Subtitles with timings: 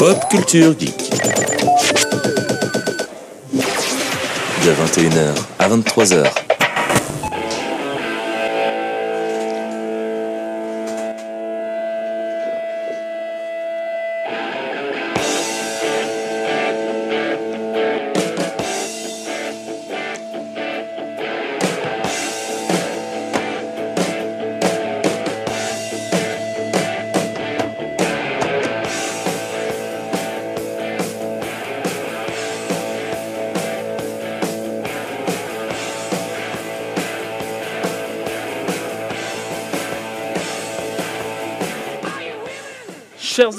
[0.00, 1.10] Pop Culture Geek.
[4.64, 6.49] De 21h à 23h.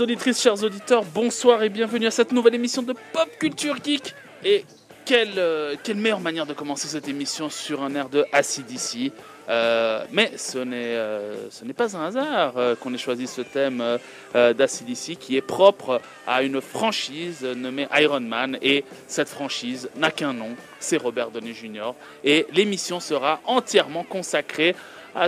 [0.02, 4.16] Auditrices, chers auditeurs, bonsoir et bienvenue à cette nouvelle émission de Pop Culture Geek.
[4.44, 4.66] Et
[5.05, 9.12] quelle, euh, meilleure manière de commencer cette émission sur un air de ACDC.
[9.48, 14.00] Euh, mais ce n'est euh, ce n'est pas un hasard qu'on ait choisi ce thème
[14.34, 18.58] d'ACDC qui est propre à une franchise nommée Iron Man.
[18.64, 21.92] Et cette franchise n'a qu'un nom, c'est Robert Downey Jr.
[22.23, 24.75] Et l'émission sera entièrement consacrée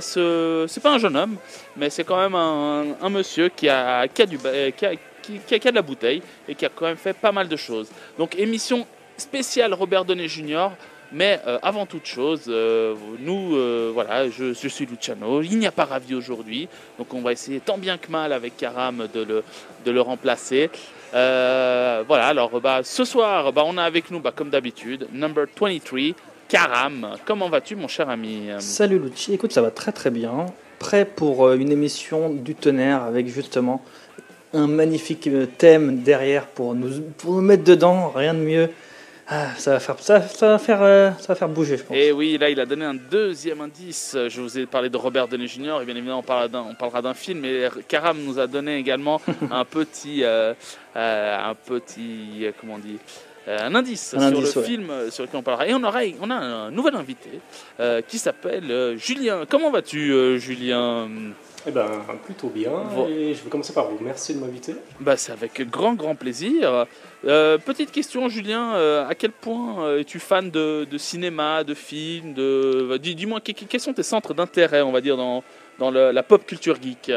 [0.02, 0.66] ce.
[0.68, 1.36] C'est pas un jeune homme,
[1.76, 5.56] mais c'est quand même un, monsieur qui a, qui, a du, ba- qui, a, qui,
[5.68, 7.90] a- de la bouteille et qui a quand même fait pas mal de choses.
[8.18, 8.86] Donc émission
[9.18, 10.70] spéciale Robert Downey Jr.
[11.16, 15.44] Mais euh, avant toute chose, euh, nous, euh, voilà, je, suis Luciano.
[15.44, 18.58] Il n'y a pas Ravi aujourd'hui, donc on va essayer tant bien que mal avec
[18.58, 19.44] Karam de le,
[19.86, 20.72] de le remplacer.
[21.14, 25.46] Euh, voilà, alors bah, ce soir, bah, on a avec nous, bah, comme d'habitude, number
[25.56, 26.00] 23,
[26.48, 27.16] Karam.
[27.26, 30.46] Comment vas-tu, mon cher ami Salut Lucci, écoute, ça va très très bien.
[30.80, 33.84] Prêt pour euh, une émission du tonnerre avec justement
[34.54, 38.70] un magnifique euh, thème derrière pour nous, pour nous mettre dedans, rien de mieux.
[39.28, 41.96] Ah, ça, va faire, ça, ça va faire, euh, ça va faire bouger, je pense.
[41.96, 44.18] Et oui, là, il a donné un deuxième indice.
[44.28, 45.80] Je vous ai parlé de Robert Downey Jr.
[45.82, 47.40] Et bien évidemment, on parlera d'un, on parlera d'un film.
[47.40, 50.54] Mais Karam nous a donné également un petit, euh,
[50.98, 54.68] euh, un petit, euh, comment on dit, euh, un indice Un sur indice, le ouais.
[54.68, 55.68] film euh, sur lequel on parlera.
[55.68, 57.30] Et on aura, on a un nouvel invité
[57.80, 59.44] euh, qui s'appelle euh, Julien.
[59.50, 61.10] Comment vas-tu, euh, Julien?
[61.66, 61.88] Eh ben,
[62.26, 62.72] plutôt bien.
[62.94, 63.08] Bon.
[63.08, 64.76] Et je vais commencer par vous remercier de m'inviter.
[65.00, 66.86] Bah, c'est avec grand, grand plaisir.
[67.26, 68.76] Euh, petite question, Julien.
[68.76, 72.98] euh, à quel point euh, es-tu fan de, de cinéma, de films de...
[73.02, 75.42] dis- Dis-moi, que- que- quels sont tes centres d'intérêt, on va dire, dans,
[75.80, 77.12] dans le- la pop culture geek?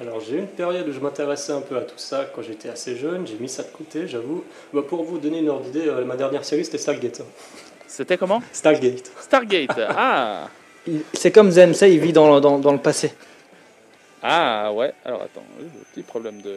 [0.00, 2.68] Alors, j'ai eu une période où je m'intéressais un peu à tout ça quand j'étais
[2.70, 3.26] assez jeune.
[3.26, 4.42] J'ai mis ça de côté, j'avoue.
[4.72, 7.20] Bah, pour vous donner une ordre d'idée, euh, ma dernière série c'était Stargate.
[7.86, 8.42] C'était comment?
[8.52, 9.10] Stargate.
[9.20, 9.70] Stargate.
[9.90, 10.48] Ah
[11.12, 13.12] C'est comme Zen, ça, il vit dans, le- dans, dans le passé.
[14.22, 14.92] Ah, ouais.
[15.04, 16.56] Alors, attends, euh, petit problème de...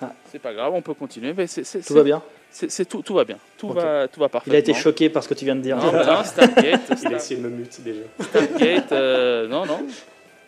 [0.00, 0.12] Ah.
[0.32, 1.34] C'est pas grave, on peut continuer.
[1.36, 3.36] Mais c'est, c'est- Tout c'est- va bien c'est- c'est tout, tout va bien.
[3.58, 3.76] Tout, Ok.
[3.76, 4.54] va, tout va parfaitement.
[4.54, 5.76] Il a été choqué par ce que tu viens de dire.
[5.76, 6.64] Non, non, Stargate.
[6.88, 8.00] Il a Star- essayé de me mute déjà.
[8.20, 9.80] Stargate, euh, non, non.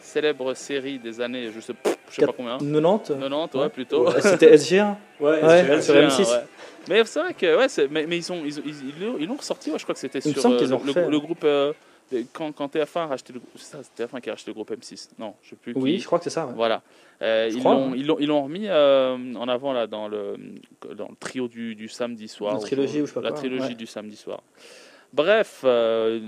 [0.01, 1.75] Célèbre série des années, je sais,
[2.11, 2.59] je sais pas combien.
[2.59, 4.07] 90 90, ouais, plutôt.
[4.09, 5.63] Ouais, C'était SG1 Ouais, Ouais.
[5.65, 6.31] SGL, sur Bien, M6.
[6.31, 6.45] ouais.
[6.89, 9.37] Mais c'est vrai que ouais, mais, mais ils ont ils, ils, ils l'ont- ils l'ont
[9.37, 9.71] ressorti.
[9.71, 11.23] Ouais, je crois que c'était sur euh, qu'ils ont le, refait, le ouais.
[11.23, 11.73] groupe euh,
[12.33, 13.53] quand, quand TF1 a racheté le groupe.
[13.57, 15.11] C'est ça, c'est TF1 qui a racheté le groupe M6.
[15.19, 15.73] Non, je sais plus.
[15.77, 16.01] Oui, qui.
[16.01, 16.47] je crois que c'est ça.
[16.47, 16.53] ouais.
[16.57, 16.83] Voilà.
[17.23, 17.93] Euh, ils l'ont hein.
[17.95, 20.37] ils l'ont ils l'ont remis euh, en avant là dans le
[20.97, 22.55] dans le trio du, du samedi soir.
[22.55, 23.75] La trilogie ou je sais pas La quoi, trilogie ouais.
[23.75, 24.43] du samedi soir.
[25.13, 25.61] Bref.
[25.65, 26.21] euh,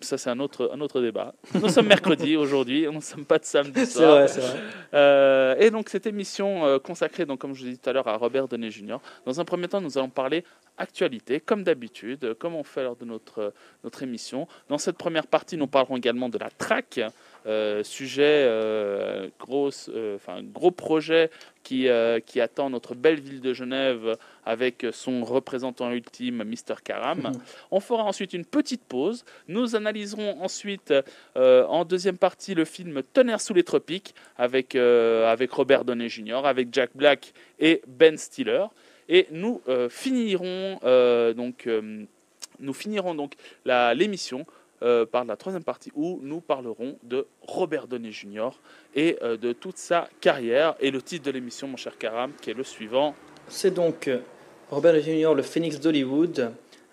[0.00, 1.34] ça c'est un autre, un autre débat.
[1.54, 4.26] Nous sommes mercredi aujourd'hui, nous ne sommes pas de samedi soir.
[4.26, 4.60] vrai, vrai.
[4.94, 7.92] Euh, et donc cette émission euh, consacrée, donc, comme je vous ai dit tout à
[7.92, 8.98] l'heure, à Robert Downey Jr.
[9.26, 10.44] Dans un premier temps, nous allons parler
[10.78, 13.52] actualité, comme d'habitude, euh, comme on fait lors de notre,
[13.84, 14.48] notre émission.
[14.68, 17.00] Dans cette première partie, nous parlerons également de la track,
[17.46, 21.30] euh, sujet euh, grosse, euh, enfin gros projet
[21.62, 26.76] qui, euh, qui attend notre belle ville de Genève avec son représentant ultime, Mr.
[26.84, 27.32] Karam.
[27.70, 29.24] On fera ensuite une petite pause.
[29.48, 30.92] Nous analyserons ensuite
[31.36, 36.68] en deuxième partie le film Tonnerre sous les tropiques avec, avec Robert Downey Jr., avec
[36.72, 38.64] Jack Black et Ben Stiller.
[39.08, 40.78] Et nous finirons
[41.36, 41.68] donc
[42.58, 43.34] nous finirons donc
[43.64, 44.44] la- l'émission
[44.82, 48.50] euh, par la troisième partie où nous parlerons de Robert Downey Jr.
[48.94, 50.74] et euh, de toute sa carrière.
[50.80, 53.14] Et le titre de l'émission, mon cher Karam, qui est le suivant.
[53.48, 54.18] C'est donc euh,
[54.70, 56.52] Robert Downey Jr., le phénix d'Hollywood.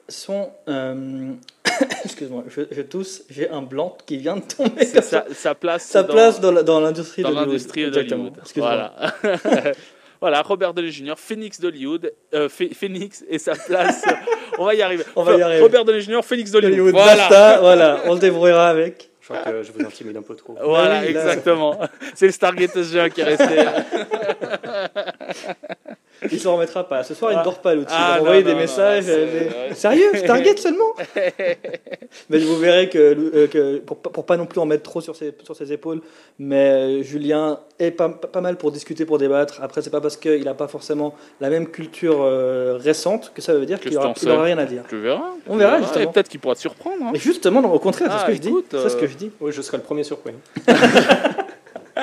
[0.10, 0.50] Son.
[2.06, 4.86] Excuse-moi, je, je tousse, j'ai un blanc qui vient de tomber.
[4.86, 5.26] Sa, ça.
[5.32, 7.48] sa place Sa dans- place l'industrie d'Hollywood.
[7.48, 8.32] l'industrie Exactement.
[8.56, 8.96] Voilà.
[10.22, 14.04] voilà, Robert Downey Jr., Phoenix d'Hollywood, euh, Phé- Phoenix et sa place.
[14.58, 15.04] on va y arriver.
[15.16, 15.62] On va y arriver.
[15.62, 16.20] Robert Downey Jr.,
[16.52, 16.66] d'Hollywood.
[16.66, 17.16] Hollywood, Voilà.
[17.16, 19.10] basta, voilà, on se débrouillera avec.
[19.22, 20.56] Je crois que je vous intimide un peu trop.
[20.64, 21.78] Voilà, exactement.
[22.16, 23.46] C'est le Stargate SG1 qui est resté.
[26.32, 27.04] Il s'en remettra pas.
[27.04, 27.44] Ce soir, il ne Ah.
[27.44, 27.94] dort pas, l'outil.
[27.96, 29.06] Ah, il va envoyer des non, messages.
[29.06, 29.74] des-.
[29.76, 30.94] Sérieux Stargate seulement
[32.30, 35.02] Mais vous verrez que, euh, que pour, pas- pour pas non plus en mettre trop
[35.02, 36.02] sur ses, sur ses épaules,
[36.40, 39.60] mais euh, Julien est pas, pas pas mal pour discuter, pour débattre.
[39.62, 43.54] Après, c'est pas parce qu'il n'a pas forcément la même culture euh, récente que ça
[43.54, 44.84] veut dire qu'il n'aura rien à dire.
[44.90, 45.22] Tu verras.
[45.48, 46.10] On tu verra, verras, justement.
[46.10, 46.98] Et peut-être qu'il pourra te surprendre.
[47.04, 47.10] hein.
[47.14, 48.54] Mais justement, non, au contraire, c'est Ah, ce que je dis.
[48.72, 49.32] C'est ce euh, que je dis.
[49.40, 50.34] Oui, je serai le premier surpris.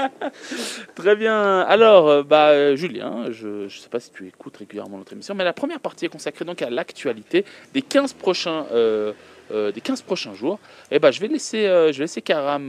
[0.94, 1.60] Très bien.
[1.60, 5.34] Alors, euh, bah, euh, Julien, je ne sais pas si tu écoutes régulièrement notre émission,
[5.34, 9.12] mais la première partie est consacrée donc à l'actualité des 15 prochains, euh,
[9.50, 10.58] des 15 prochains jours.
[10.90, 12.68] Et bah, je vais laisser, je vais laisser Karam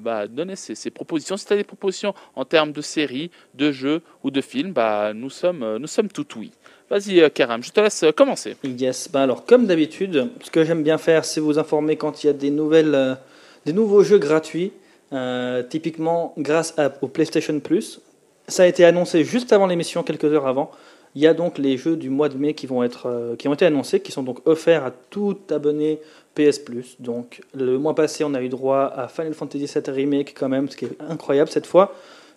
[0.00, 1.36] bah, donner ses, propositions.
[1.36, 5.12] Si tu as des propositions en termes de séries, de jeux ou de films, bah,
[5.14, 6.52] nous sommes, nous sommes tout oui.
[6.90, 8.56] Vas-y, Karam, je te laisse commencer.
[8.64, 12.28] Yes, ben alors comme d'habitude, ce que j'aime bien faire, c'est vous informer quand il
[12.28, 13.18] y a des nouvelles,
[13.66, 14.72] des nouveaux jeux gratuits.
[15.12, 18.00] Euh, typiquement grâce au PlayStation Plus,
[18.46, 20.70] ça a été annoncé juste avant l'émission, quelques heures avant.
[21.14, 23.48] Il y a donc les jeux du mois de mai qui vont être, euh, qui
[23.48, 26.00] ont été annoncés, qui sont donc offerts à tout abonné
[26.34, 26.96] PS Plus.
[27.00, 30.68] Donc le mois passé, on a eu droit à Final Fantasy VII Remake quand même,
[30.68, 31.94] ce qui est incroyable cette fois.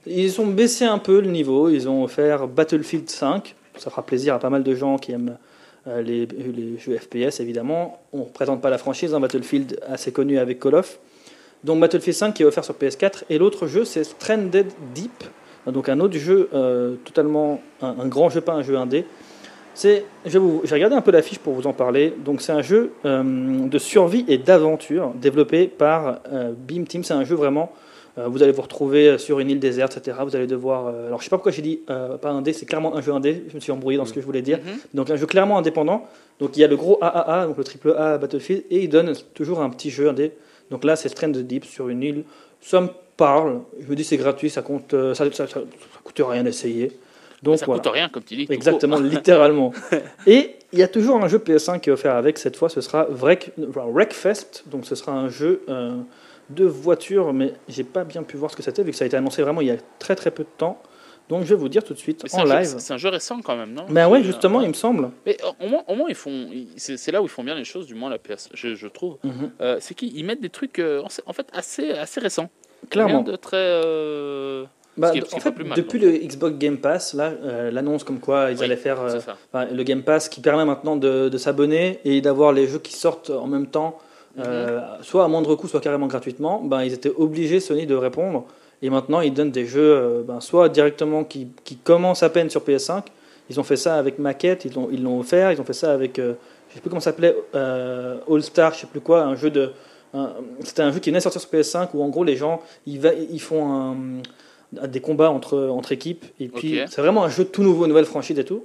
[0.08, 3.56] Ils ont baissé un peu le niveau, ils ont offert Battlefield 5.
[3.78, 5.38] Ça fera plaisir à pas mal de gens qui aiment
[5.88, 6.28] euh, les,
[6.78, 8.02] jeux FPS évidemment.
[8.14, 11.00] On ne représente pas la franchise, un Battlefield assez connu avec Call of.
[11.64, 15.24] Donc Battlefield 5 qui est offert sur PS4 et l'autre jeu c'est Stranded Deep,
[15.68, 19.06] donc un autre jeu euh, totalement un, un grand jeu pas un jeu indé.
[19.74, 22.14] C'est, j'ai regardé un peu l'affiche pour vous en parler.
[22.26, 23.24] Donc c'est un jeu euh,
[23.68, 27.06] de survie et d'aventure développé par euh, Beam Team.
[27.06, 27.72] C'est un jeu vraiment.
[28.18, 30.18] euh, vous allez vous retrouver sur une île déserte, etc.
[30.26, 30.88] Vous allez devoir.
[30.88, 32.52] alors je sais pas pourquoi j'ai dit pas indé.
[32.52, 33.46] C'est clairement un jeu indé.
[33.48, 34.58] Je me suis embrouillé dans ce que je voulais dire.
[34.58, 34.80] Mhm.
[34.94, 36.06] Donc un jeu clairement indépendant.
[36.40, 39.14] Donc il y a le gros AAA, donc le triple A Battlefield, et il donne
[39.34, 40.34] toujours un petit jeu indé.
[40.72, 42.24] Donc là c'est Stranded Deep sur une île.
[42.62, 42.88] Ça me
[43.18, 43.62] parle.
[43.80, 46.92] Je me dis c'est gratuit, ça compte, euh, ça, ça, ça- ça coûte rien d'essayer.
[47.44, 47.82] Donc ça voilà.
[47.82, 48.48] coûte rien, comme tu dis.
[48.50, 49.74] Exactement, littéralement.
[50.28, 52.38] Et il y a toujours un jeu PS5 qui est offert avec.
[52.38, 54.64] Cette fois, ce sera Wreck, Wreckfest.
[54.68, 55.96] Donc, ce sera un jeu euh,
[56.50, 59.08] de voiture, mais j'ai pas bien pu voir ce que c'était vu que ça a
[59.08, 60.82] été annoncé vraiment il y a très très peu de temps.
[61.30, 62.76] Donc, je vais vous dire tout de suite Mais en live.
[62.78, 63.86] C'est un jeu récent quand même, non?
[63.90, 65.12] Ben ouais, C'est- justement, il me semble.
[65.26, 67.64] Mais euh, au moins, au moins ils font, c'est là où ils font bien les
[67.64, 69.18] choses, du moins la PS, je, je trouve.
[69.24, 69.52] Mhm.
[69.62, 72.50] Euh, c'est qu'ils ils mettent des trucs euh, en fait assez, assez récents.
[72.90, 73.24] Clairement.
[73.24, 73.58] Rien de très.
[73.58, 74.66] euh,
[74.98, 76.12] Bah, en fait, mal, depuis donc.
[76.12, 79.20] le Xbox Game Pass, là, euh, l'annonce comme quoi ils Oui, allaient faire euh.
[79.54, 82.94] Enfin, le Game Pass qui permet maintenant de, de s'abonner et d'avoir les jeux qui
[82.94, 83.98] sortent en même temps,
[84.40, 88.46] euh, soit à moindre coût, soit carrément gratuitement, ben, ils étaient obligés, Sony, de répondre.
[88.82, 92.50] Et maintenant, ils donnent des jeux, euh, ben, soit directement qui, qui commencent à peine
[92.50, 93.04] sur PS5.
[93.50, 95.52] Ils ont fait ça avec Maquette, ils l'ont ils l'ont offert.
[95.52, 96.34] Ils ont fait ça avec, euh,
[96.70, 99.50] je sais plus comment ça s'appelait, euh, All Star, je sais plus quoi, un jeu
[99.50, 99.72] de.
[100.14, 100.32] un-
[100.64, 103.14] C'était un jeu qui venait sortir sur PS5 où en gros les gens ils, va-
[103.14, 106.26] ils font un- des combats entre, entre équipes.
[106.40, 108.64] Et puis c'est vraiment un jeu tout nouveau, nouvelle franchise et tout.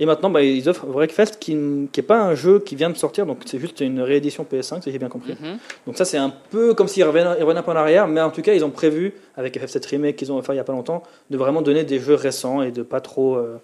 [0.00, 3.26] Et maintenant, bah, ils offrent Wreckfest qui n'est pas un jeu qui vient de sortir,
[3.26, 5.36] donc c'est juste une réédition PS5, si j'ai bien compris.
[5.40, 5.58] Mhm.
[5.86, 8.20] Donc ça, c'est un peu comme s'ils revenaient, ils revenaient un peu en arrière, mais
[8.20, 10.64] en tout cas, ils ont prévu, avec FF7 Remake qu'ils ont fait il n'y a
[10.64, 13.56] pas longtemps, de vraiment donner des jeux récents et de pas trop, euh,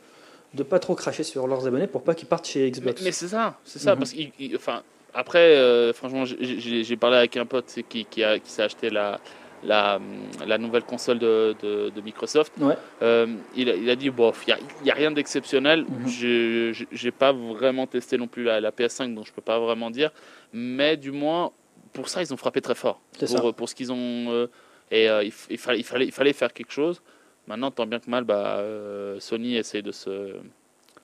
[0.55, 3.03] de pas trop cracher sur leurs abonnés pour pas qu'ils partent chez Xbox.
[3.03, 3.99] mais c'est ça, c'est ça, Mhm.
[3.99, 4.15] parce
[4.55, 4.82] enfin,
[5.15, 9.19] après, euh, franchement, j'ai- parlé avec un pote qui, qui, a- qui s'est acheté la,
[9.64, 10.00] la,
[10.46, 12.52] la nouvelle console de, de, de Microsoft.
[12.60, 12.74] Ouais.
[13.02, 13.26] Euh,
[13.56, 15.84] il, a, il a dit, bof, il n'y a, rien d'exceptionnel.
[15.88, 16.08] Mhm.
[16.08, 19.58] Je Je J'ai pas vraiment testé non plus la, la PS5, donc je peux pas
[19.58, 20.10] vraiment dire.
[20.52, 21.52] Mais du moins,
[21.92, 23.00] pour ça, ils ont frappé très fort.
[23.18, 23.52] Pour, ça.
[23.52, 23.96] pour ce qu'ils ont.
[24.30, 24.46] euh,
[24.90, 27.00] et euh, il, fallait, il, fallait, il fallait faire quelque chose.
[27.46, 30.08] Maintenant, tant bien que mal, bah, euh, Sony essaie de se,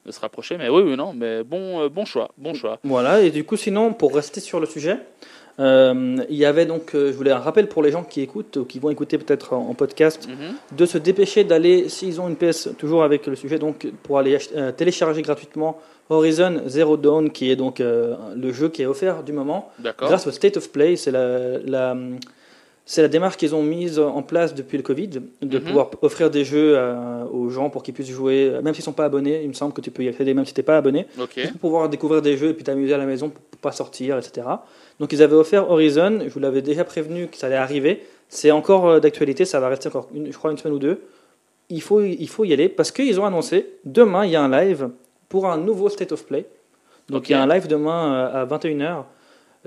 [0.04, 0.56] de se rapprocher.
[0.58, 2.78] Mais oui, oui, non, mais bon, euh, bon choix, bon choix.
[2.84, 4.98] Voilà, et du coup, sinon, pour rester sur le sujet,
[5.58, 8.56] euh, il y avait donc, euh, je voulais un rappel pour les gens qui écoutent
[8.58, 10.76] ou qui vont écouter peut-être en, en podcast, Mhm.
[10.76, 14.38] de se dépêcher d'aller, s'ils ont une PS, toujours avec le sujet, donc pour aller
[14.54, 15.78] euh, télécharger gratuitement
[16.10, 19.72] Horizon Zero Dawn, qui est donc le jeu qui est offert du moment,
[20.06, 20.94] grâce au State of Play.
[20.94, 21.96] C'est la, la,
[22.88, 25.60] c'est la démarche qu'ils ont mise en place depuis le Covid, de Mhm.
[25.64, 28.92] pouvoir offrir des jeux euh, aux gens pour qu'ils puissent jouer, même s'ils ne sont
[28.92, 29.42] pas abonnés.
[29.42, 31.06] Il me semble que tu peux y accéder même si tu n'es pas abonné
[31.50, 34.16] pour pouvoir découvrir des jeux et puis t'amuser à la maison pour, pour pas sortir,
[34.18, 34.46] etc.
[35.00, 38.02] Donc ils avaient offert Horizon, je vous l'avais déjà prévenu que ça allait arriver.
[38.28, 41.00] C'est encore euh, d'actualité, ça va rester encore, une, je crois, une semaine ou deux.
[41.68, 44.48] Il faut, il faut y aller parce qu'ils ont annoncé demain il y a un
[44.64, 44.90] live
[45.28, 46.46] pour un nouveau State of Play.
[47.08, 49.02] Donc il y a un live demain euh, à 21h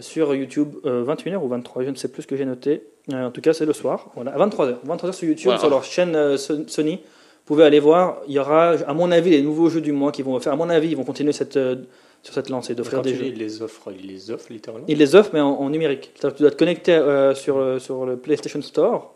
[0.01, 2.83] sur YouTube, euh, 21h ou 23, je ne sais plus ce que j'ai noté.
[3.11, 4.75] Euh, en tout cas, c'est le soir, voilà, à 23h.
[4.87, 5.59] 23h sur YouTube, Voilà.
[5.59, 6.95] sur leur chaîne euh, So- Sony.
[6.95, 10.11] Vous pouvez aller voir, il y aura, à mon avis, les nouveaux jeux du mois
[10.11, 10.53] qui vont faire.
[10.53, 11.77] À mon avis, ils vont continuer cette, euh,
[12.21, 13.25] sur cette lancée d'offrir Quand des jeux.
[13.25, 14.85] il les offre, il les offre littéralement.
[14.87, 16.11] Ils les offrent, mais en, en numérique.
[16.13, 19.15] C'est-à-dire que tu dois te connecter euh, sur, le- sur le PlayStation Store.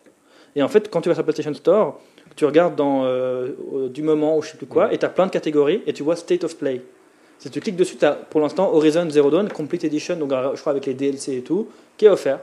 [0.56, 2.00] Et en fait, quand tu vas sur le PlayStation Store,
[2.36, 5.10] tu regardes dans euh, euh, du moment ou je sais plus quoi, et tu as
[5.10, 6.82] plein de catégories, et tu vois State of Play.
[7.40, 10.52] Si tu cliques dessus, tu as pour l'instant Horizon Zero Dawn Complete Edition, donc euh,
[10.56, 12.40] je crois avec les DLC et tout, qui est offert.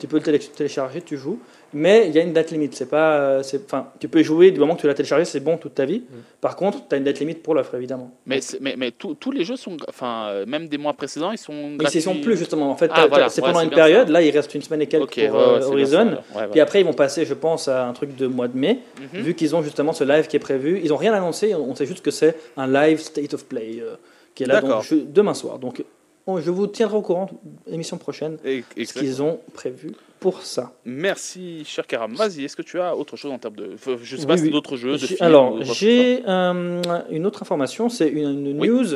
[0.00, 1.38] Tu peux le télé- télécharger, tu joues,
[1.72, 2.74] mais il y a une date limite.
[2.74, 5.38] C'est pas, euh, enfin, tu peux y jouer du moment que tu l'as téléchargé, c'est
[5.38, 6.02] bon toute ta vie.
[6.40, 8.10] Par contre, tu as une date limite pour l'offre évidemment.
[8.26, 9.76] Mais, mais, mais tous- tous les jeux sont.
[9.88, 11.52] Enfin, euh, même des mois précédents, ils sont.
[11.52, 12.00] Mais gratuits.
[12.00, 12.68] ils sont plus justement.
[12.72, 13.28] En fait, Ah, voilà.
[13.28, 14.08] c'est Ouais, pendant une période.
[14.08, 14.12] ça.
[14.12, 15.98] Là, il reste une semaine et quelques Ok, pour ouais, ouais, c'est bien ça, Horizon.
[16.00, 16.22] alors.
[16.34, 16.48] Ouais, ouais.
[16.50, 18.80] Puis après, ils vont passer, je pense, à un truc de mois de mai,
[19.14, 19.20] Mhm.
[19.22, 20.80] vu qu'ils ont justement ce live qui est prévu.
[20.82, 23.94] Ils n'ont rien annoncé, on sait juste que c'est un live State of Play euh,
[24.34, 25.58] qui est là donc, je- demain soir.
[25.58, 25.84] Donc,
[26.26, 27.28] on- je vous tiendrai au courant,
[27.66, 30.72] émission prochaine, Et- ce qu'ils ont prévu pour ça.
[30.84, 32.14] Merci, cher Karam.
[32.14, 33.70] Vas-y, est-ce que tu as autre chose en termes de.
[34.02, 34.50] Je sais Oui, pas si oui.
[34.50, 35.16] d'autres jeux, de films.
[35.20, 38.68] Alors, j'ai euh, une autre information, c'est une, une Oui.
[38.68, 38.86] news.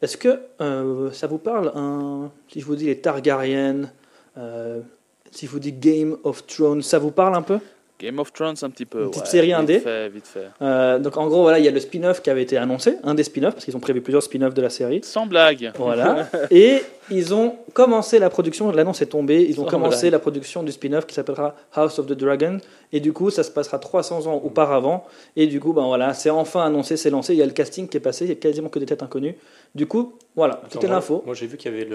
[0.00, 1.72] Est-ce que euh, ça vous parle
[2.48, 3.90] Si je vous dis les Targaryen,
[4.38, 4.80] euh,
[5.30, 7.58] si je vous dis Game of Thrones, ça vous parle un peu?
[8.02, 9.04] Game of Thrones, un petit peu.
[9.04, 9.78] Une petite ouais, série vite indé.
[9.78, 10.48] fait, vite fait.
[10.60, 13.14] Euh, Donc en gros, voilà, il y a le spin-off qui avait été annoncé, un
[13.14, 15.00] des spin-offs, parce qu'ils ont prévu plusieurs spin-offs de la série.
[15.04, 15.72] Sans blague.
[15.78, 16.28] Voilà.
[16.50, 20.12] Et ils ont commencé la production, l'annonce est tombée, ils ont Sans commencé blague.
[20.12, 22.58] la production du spin-off qui s'appellera House of the Dragon.
[22.92, 25.04] Et du coup, ça se passera 300 ans auparavant.
[25.36, 27.34] Et du coup, ben voilà, c'est enfin annoncé, c'est lancé.
[27.34, 29.02] Il y a le casting qui est passé, il y a quasiment que des têtes
[29.02, 29.36] inconnues.
[29.74, 31.22] Du coup, voilà, c'était l'info.
[31.24, 31.88] Moi, j'ai vu qu'il y avait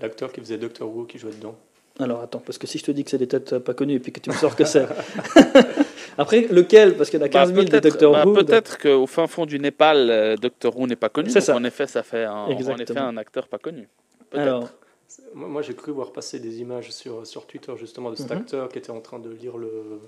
[0.00, 1.54] l'acteur qui faisait Doctor Who qui jouait dedans.
[2.00, 3.94] Alors attends, parce que si je te dis que c'est des têtes euh, pas connues
[3.94, 4.86] et puis que tu me sors que c'est.
[6.18, 6.96] Après, lequel?
[6.96, 8.34] Parce qu'il y en a 15 000 Bah, des peut-être Doctor bah, Who.
[8.34, 11.28] donc- peut-être qu'au fin fond du Népal, euh, Doctor Who n'est pas connu.
[11.30, 11.56] C'est donc ça.
[11.56, 13.88] En effet, ça fait un, en effet un acteur pas connu.
[14.32, 14.68] Alors,
[15.34, 18.38] Moi, j'ai cru voir passer des images sur, sur Twitter justement de cet Mhm.
[18.38, 20.00] acteur qui était en train de lire le,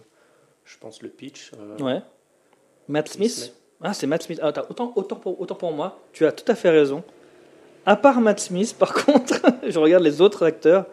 [0.65, 1.53] je pense, le pitch.
[1.59, 2.01] euh, ouais.
[2.89, 3.31] Matt Smith?
[3.31, 3.55] Smith.
[3.83, 4.39] Ah, c'est Matt Smith.
[4.43, 7.03] Ah, attends, autant, autant, pour, autant pour moi, tu as tout à fait raison.
[7.87, 9.35] À part Matt Smith, par contre,
[9.67, 10.87] je regarde les autres acteurs.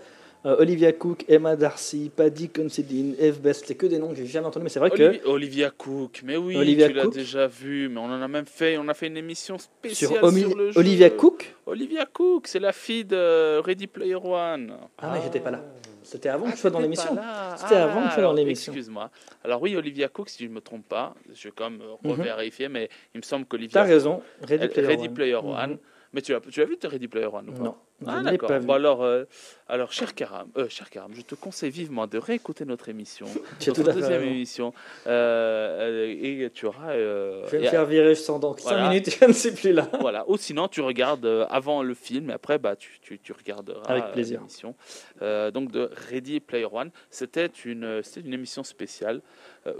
[0.43, 4.25] Euh, Olivia Cook, Emma Darcy, Paddy Considine, Eve Best, c'est que des noms que j'ai
[4.25, 7.13] jamais entendus, mais c'est vrai que Olivia, Cook, mais oui, Olivia tu l'as Cook.
[7.13, 10.55] déjà vu, mais on en a même fait, on a fait une émission spéciale sur
[10.57, 10.79] le jeu.
[10.79, 11.53] Olivia Cook.
[11.67, 14.73] Olivia Cook, c'est la fille de Ready Player One.
[14.97, 15.61] Ah, mais j'étais pas là.
[16.03, 17.11] C'était avant Ah, que je sois dans l'émission.
[17.55, 18.73] C'était Ah, avant que je sois dans l'émission.
[18.73, 19.11] Excuse-moi.
[19.43, 21.95] Alors oui, Olivia Cook, si je ne me trompe pas, je vais quand même euh,
[22.03, 22.11] Mhm.
[22.19, 24.21] revérifier, mais il me semble T'as qu'Olivia raison.
[24.41, 25.13] Ready Player Ready One.
[25.13, 25.49] Player Mhm.
[25.49, 25.77] One.
[26.13, 27.75] Mais tu as, tu as vu Ready Player One ou pas Non,
[28.05, 28.49] Ah d'accord.
[28.61, 29.23] Bon alors, euh,
[29.69, 33.27] alors cher Karam, euh, cher Karam, je te conseille vivement de réécouter notre émission,
[33.67, 34.73] notre deuxième émission,
[35.07, 36.93] euh, euh, et tu auras.
[36.95, 38.89] Je vais me faire virer, je sens dans 5 Voilà.
[38.89, 39.87] minutes, je ne suis plus là.
[40.01, 40.25] voilà.
[40.29, 44.11] Ou sinon, tu regardes avant le film et après, bah, tu, tu, tu regarderas Avec
[44.11, 44.39] plaisir.
[44.39, 44.75] l'émission.
[45.21, 46.91] Donc, de Ready Player One.
[47.09, 49.21] C'était une, c'était une émission spéciale.
[49.67, 49.73] Euh,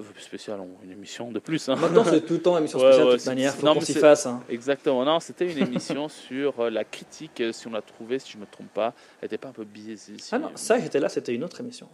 [0.84, 1.68] une émission de plus.
[1.68, 1.76] hein.
[1.76, 3.54] Maintenant, c'est tout le temps émission Ouais, spéciale ouais, de toute manière.
[3.56, 4.26] Faut qu'on s'y fasse.
[4.28, 4.44] hein.
[4.50, 5.04] Exactement.
[5.04, 8.42] Non, c'était une émission sur euh, la critique, si on l'a trouvée, si je ne
[8.42, 8.94] me trompe pas.
[9.22, 10.18] Elle n'était pas un peu biaisée.
[10.18, 11.88] si- Ah non, ça, j'étais là, c'était une autre émission.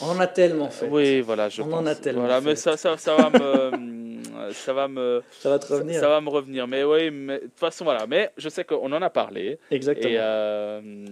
[0.00, 0.88] On en a tellement fait.
[0.88, 1.80] Oui, voilà, je On pense.
[1.80, 2.56] en a tellement Voilà, mais fait.
[2.56, 4.20] ça, ça, ça va me,
[4.52, 5.98] ça va me, Ça va te revenir.
[6.00, 6.68] ça va me revenir.
[6.68, 8.06] Mais oui, de toute façon, voilà.
[8.06, 9.58] Mais je sais qu'on en a parlé.
[9.70, 10.08] Exactement.
[10.12, 11.06] Et, euh,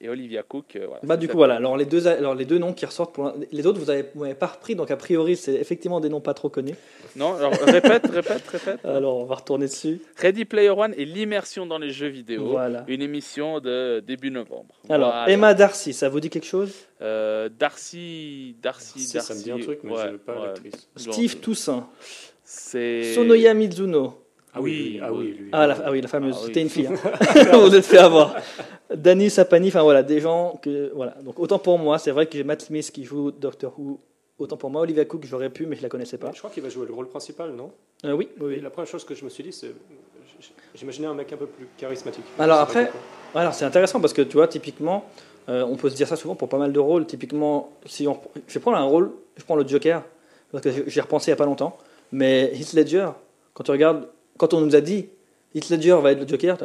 [0.00, 1.00] et Olivia Cook, euh, voilà.
[1.02, 3.66] Bah du coup voilà, alors les deux alors les deux noms qui ressortent pour les
[3.66, 6.34] autres vous avez vous m'avez pas repris donc a priori c'est effectivement des noms pas
[6.34, 6.76] trop connus.
[7.16, 8.78] Non, alors répète, répète, répète.
[8.84, 10.00] Alors on va retourner dessus.
[10.18, 12.50] Ready Player One et l'immersion dans les jeux vidéo.
[12.50, 12.84] Voilà.
[12.86, 14.74] Une émission de début novembre.
[14.88, 15.30] Alors Voilà.
[15.30, 16.72] Emma Darcy, ça vous dit quelque chose?
[17.00, 19.26] Euh, Darcy, Darcy, Darcy.
[19.26, 20.46] ça me dit un truc, mais ouais, je ne pas ouais.
[20.46, 20.88] l'actrice.
[20.96, 21.88] Steve Toussaint,
[22.44, 23.14] C'est.
[23.14, 24.27] Sonoya Mizuno.
[24.54, 25.48] Ah oui, ah oui, lui.
[25.52, 26.46] Ah, la, ah oui, la fameuse, Ah oui.
[26.46, 26.86] c'était une fille.
[26.86, 26.94] Hein.
[27.58, 28.34] vous êtes fait avoir.
[28.94, 31.14] Danny Sapani, enfin voilà, des gens que voilà.
[31.22, 34.00] Donc autant pour moi, c'est vrai que j'ai Matt Smith qui joue Doctor Who.
[34.38, 36.30] Autant pour moi, Olivia Cook, j'aurais pu, mais je la connaissais pas.
[36.32, 37.72] Je crois qu'il va jouer le rôle principal, non?
[38.04, 39.74] Euh, oui, oui, Et la première chose que je me suis dit, c'est.
[40.76, 42.24] J'imaginais un mec un peu plus charismatique.
[42.38, 42.90] Alors après-.
[43.34, 45.04] Alors c'est intéressant parce que tu vois, typiquement,
[45.48, 47.06] euh, on peut se dire ça souvent pour pas mal de rôles.
[47.06, 50.04] Typiquement, si on, je vais prendre un rôle, je prends le Joker
[50.52, 51.76] parce que j'ai repensé il y a pas longtemps.
[52.12, 53.08] Mais Heath Ledger,
[53.54, 54.06] quand tu regardes,
[54.38, 55.08] quand on nous a dit
[55.54, 56.56] Heath Ledger va être le Joker,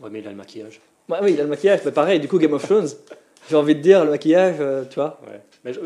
[0.00, 0.80] Ouais, mais il a le maquillage.
[1.08, 2.18] ouais, oui, il a le maquillage, mais pareil.
[2.20, 2.88] Du coup, Game of Thrones,
[3.48, 5.20] j'ai envie de dire le maquillage, euh, tu vois.
[5.26, 5.40] Ouais.
[5.64, 5.80] Mais je,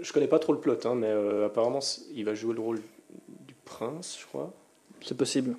[0.00, 1.80] je connais pas trop le plot, hein, mais euh, apparemment,
[2.14, 2.80] il va jouer le rôle
[3.46, 4.52] du prince, je crois.
[5.02, 5.54] C'est possible.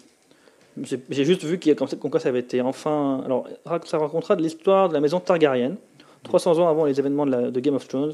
[1.10, 3.22] J'ai juste vu qu'il comme quoi ça avait été enfin.
[3.26, 3.48] Alors,
[3.86, 5.78] ça racontera de l'histoire de la maison Targaryen,
[6.24, 8.14] 300 ans avant les événements de, la- de Game of Thrones,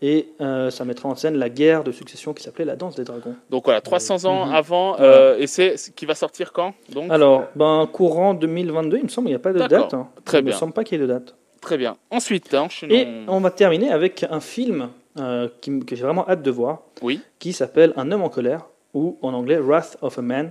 [0.00, 3.04] et euh, ça mettra en scène la guerre de succession qui s'appelait la danse des
[3.04, 3.34] dragons.
[3.50, 4.54] Donc voilà, 300 ans Mhm.
[4.54, 4.98] avant.
[5.00, 7.10] Euh, et c'est qui va sortir quand Donc?
[7.10, 9.94] Alors, ben, courant 2022, il me semble, il n'y a pas de date.
[9.94, 10.08] hein.
[10.24, 10.54] Très il bien.
[10.54, 11.34] me semble pas qu'il y ait de date.
[11.60, 11.96] Très bien.
[12.10, 12.66] Ensuite, hein.
[12.88, 16.80] Et on va terminer avec un film euh, qui que j'ai vraiment hâte de voir,
[17.02, 17.20] Oui.
[17.38, 20.50] qui s'appelle Un homme en colère, ou en anglais Wrath of a Man.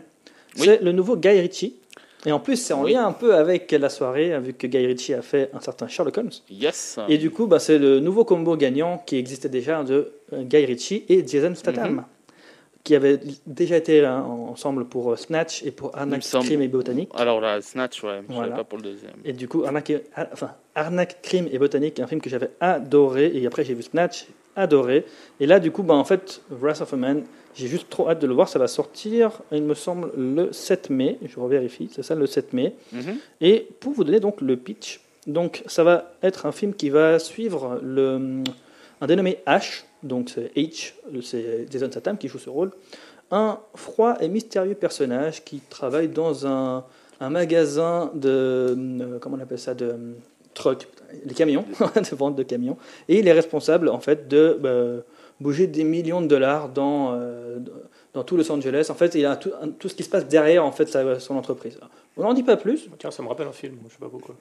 [0.57, 0.65] Oui.
[0.67, 1.75] C'est le nouveau Guy Ritchie.
[2.25, 2.93] Et en plus, c'est en Oui.
[2.93, 6.17] lien un peu avec la soirée, vu que Guy Ritchie a fait un certain Sherlock
[6.17, 6.29] Holmes.
[6.51, 6.99] Yes.
[7.09, 10.65] Et du coup, bah, c'est le nouveau combo gagnant qui existait déjà de euh, Guy
[10.65, 11.93] Ritchie et Jason Statham.
[11.95, 12.03] Mhm.
[12.83, 16.21] qui avaient déjà été hein, ensemble pour euh, Snatch et pour Arnaque.
[16.23, 17.09] Crime et Botanique.
[17.13, 18.55] Alors là, Snatch, ouais, je Voilà.
[18.55, 19.11] pas pour le deuxième.
[19.23, 20.01] Et du coup, Arnaque, et-
[20.33, 23.31] enfin, Arnaque, Crime et Botanique, un film que j'avais adoré.
[23.35, 24.25] Et après, j'ai vu Snatch,
[24.55, 25.05] adoré.
[25.39, 27.23] Et là, du coup, ben, en fait, Wrath of a Man,
[27.55, 28.49] j'ai juste trop hâte de le voir.
[28.49, 31.17] Ça va sortir, il me semble, le 7 mai.
[31.25, 32.75] Je revérifie, c'est ça, le 7 mai.
[32.93, 33.17] Mhm.
[33.41, 37.19] Et pour vous donner donc le pitch, donc ça va être un film qui va
[37.19, 38.43] suivre le,
[39.01, 42.71] un dénommé H, donc c'est H, c'est Jason Statham qui joue ce rôle,
[43.31, 46.83] un froid et mystérieux personnage qui travaille dans un,
[47.19, 50.13] un magasin de euh, comment on appelle ça de euh,
[50.53, 50.87] truck,
[51.25, 51.65] les camions,
[51.95, 52.77] de vente de camions,
[53.07, 55.01] et il est responsable en fait de euh,
[55.41, 57.57] bouger des millions de dollars dans euh,
[58.13, 58.87] dans tout Los Angeles.
[58.89, 61.35] En fait, il a tout, tout ce qui se passe derrière en fait sa- son
[61.35, 61.77] entreprise.
[62.17, 62.87] On n'en dit pas plus.
[62.99, 64.35] Tiens, ça me rappelle un film, je sais pas pourquoi.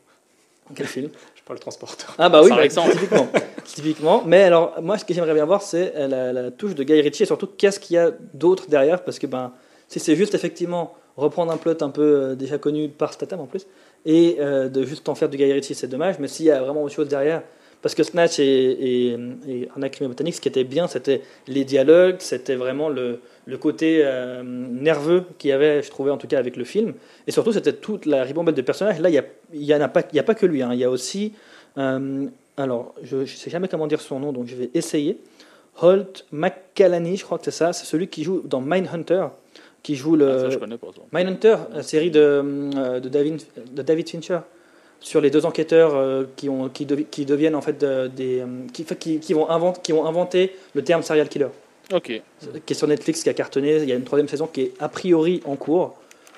[0.74, 1.10] Quel film?
[1.34, 2.14] Je parle transporteur.
[2.18, 3.26] Ah bah oui, bah, typiquement.
[3.64, 4.22] typiquement.
[4.24, 7.00] Mais alors, moi, ce que j'aimerais bien voir, c'est euh, la, la touche de Guy
[7.00, 9.52] Ritchie et surtout qu'est-ce qu'il y a d'autre derrière, parce que ben,
[9.88, 13.46] si c'est juste effectivement reprendre un plot un peu euh, déjà connu par Statham en
[13.46, 13.66] plus,
[14.06, 16.16] et euh, de juste en faire du Guy Ritchie, c'est dommage.
[16.20, 17.42] Mais s'il y a vraiment autre chose derrière,
[17.82, 19.16] parce que Snatch et, et,
[19.48, 19.68] et
[20.06, 25.24] Botanique, ce qui était bien, c'était les dialogues, c'était vraiment le, le côté euh, nerveux
[25.38, 26.92] qu'il y avait, je trouvais en tout cas avec le film.
[27.26, 29.00] Et surtout, c'était toute la ribambelle de personnages.
[29.00, 30.62] Là, il n'y a, y a, pas- il y a pas que lui.
[30.62, 30.70] hein.
[30.72, 31.32] Il y a aussi.
[31.78, 35.18] euh, alors, je ne sais jamais comment dire son nom, donc je vais essayer.
[35.80, 37.72] Holt McCallany, je crois que c'est ça.
[37.72, 39.28] C'est celui qui joue dans Mindhunter,
[39.82, 40.28] qui joue le.
[40.30, 40.76] Ah, ça, je connais.
[41.12, 43.40] Mindhunter, la série de, euh, de, David,
[43.72, 44.40] de David Fincher,
[45.00, 48.40] sur les deux enquêteurs euh, qui, ont, qui, devi- qui deviennent en fait de- des.
[48.40, 51.48] euh, qui, qui, qui vont inventer, qui ont inventé le terme serial killer
[51.92, 52.22] Ok.
[52.66, 53.78] qui est sur Netflix, qui a cartonné.
[53.82, 55.94] Il y a une troisième saison qui est a priori en cours.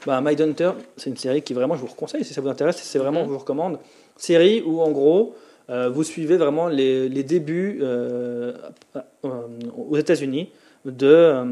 [0.07, 2.99] Bah, Mindhunter, c'est une série qui vraiment, je vous recommande, si ça vous intéresse, c'est
[2.99, 3.27] vraiment, Mhm.
[3.27, 3.79] je vous recommande.
[4.17, 5.35] Série où, en gros,
[5.71, 7.81] euh, vous suivez vraiment les, les débuts
[9.23, 10.51] aux États-Unis
[10.85, 11.45] de,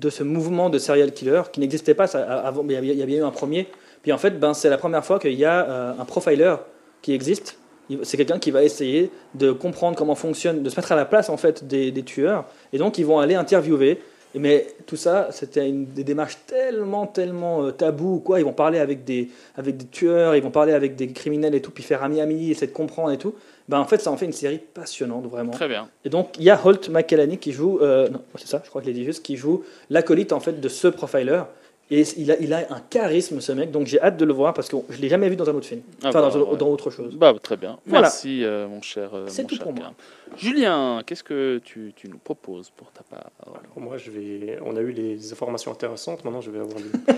[0.00, 2.86] de ce mouvement de serial killer qui n'existait pas ça, avant, mais il y avait-
[2.88, 3.66] il y avait eu un premier.
[4.02, 6.54] Puis en fait, ben, c'est la première fois qu'il y a euh, un profiler
[7.02, 7.58] qui existe.
[8.04, 11.28] C'est quelqu'un qui va essayer de comprendre comment fonctionne, de se mettre à la place
[11.28, 12.44] en fait des, des tueurs.
[12.72, 14.00] Et donc ils vont aller interviewer.
[14.34, 18.38] Mais tout ça, c'était une des démarches tellement, tellement euh, tabou ou quoi.
[18.38, 21.60] Ils vont parler avec des, avec des tueurs, ils vont parler avec des criminels et
[21.60, 23.34] tout, puis faire ami-ami, essayer de comprendre et tout.
[23.68, 25.50] Ben, en fait, ça en fait une série passionnante, vraiment.
[25.50, 25.88] Très bien.
[26.04, 28.82] Et donc, il y a Holt McCallany qui joue, euh, non, c'est ça, je crois
[28.82, 31.42] que je l'ai dit juste, qui joue l'acolyte en fait de ce profiler.
[31.92, 34.54] Et il a, il a un charisme, ce mec, donc j'ai hâte de le voir
[34.54, 35.82] parce que je ne l'ai jamais vu dans un autre film.
[36.04, 36.56] Ah enfin, bah, dans, ouais.
[36.56, 37.16] dans autre chose.
[37.16, 37.78] Bah, très bien.
[37.84, 38.02] Voilà.
[38.02, 39.10] Merci, euh, mon cher.
[39.12, 39.92] euh, C'est mon tout cher pour moi.
[40.36, 43.30] Julien, qu'est-ce que tu, tu nous proposes pour ta part?
[43.72, 44.58] Pour moi, je vais.
[44.64, 46.24] On a eu les informations intéressantes.
[46.24, 46.78] Maintenant, je vais avoir.
[46.78, 47.14] les-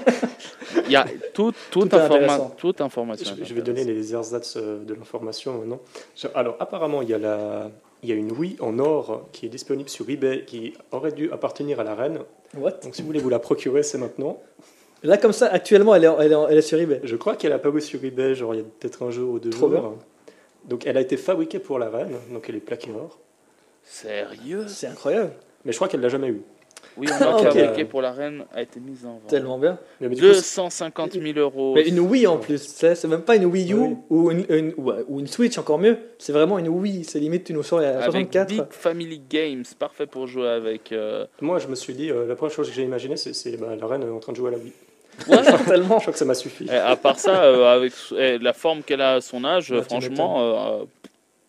[0.87, 1.05] Il y a
[1.35, 2.55] tout, toute, Tout informa- intéressant.
[2.57, 3.35] toute information.
[3.39, 5.81] Je, je vais donner les ersatz euh, de l'information maintenant.
[6.35, 7.71] Alors, apparemment, il y a la.
[8.03, 11.31] Il y a une Wii en or qui est disponible sur eBay qui aurait dû
[11.31, 12.19] appartenir à la reine.
[12.57, 12.73] What?
[12.83, 14.41] Donc, si vous voulez vous la procurer, c'est maintenant.
[15.03, 17.01] Là, comme ça, actuellement, elle est, en- elle est, en- elle est sur eBay.
[17.03, 19.39] Je crois qu'elle a paru sur eBay, genre il y a peut-être un jour ou
[19.39, 19.81] deux Trop jours.
[19.81, 19.93] bien.
[20.67, 23.19] Donc, elle a été fabriquée pour la reine, donc elle est plaquée or.
[23.85, 24.67] Sérieux?
[24.69, 25.33] C'est incroyable.
[25.65, 26.43] Mais je crois qu'elle l'a jamais eu.
[26.97, 29.27] Oui, on a fabriqué pour la reine a été mise en vente.
[29.29, 29.79] Tellement bien.
[30.01, 31.75] Mais, mais du coup, c'est- 250 000 euros.
[31.75, 33.97] Mais une Wii en plus, c'est même pas une Wii U Oui.
[34.11, 34.75] ou, une, une-
[35.09, 35.97] ou, une Switch encore mieux.
[36.19, 37.05] C'est vraiment une Wii.
[37.05, 38.49] C'est limite, tu nous sors à avec 64.
[38.49, 40.93] Big Family Games, parfait pour jouer avec.
[40.93, 43.75] euh, moi, je me suis dit, euh, la première chose que j'ai imaginé, c'est bah,
[43.81, 44.73] la reine en train de jouer à la Wii.
[45.29, 45.37] Ouais.
[45.67, 45.97] Tellement.
[45.99, 46.65] Je crois que ça m'a suffi.
[46.67, 49.83] Et à part ça, euh, avec eh, la forme qu'elle a à son âge, tu
[49.83, 50.87] franchement,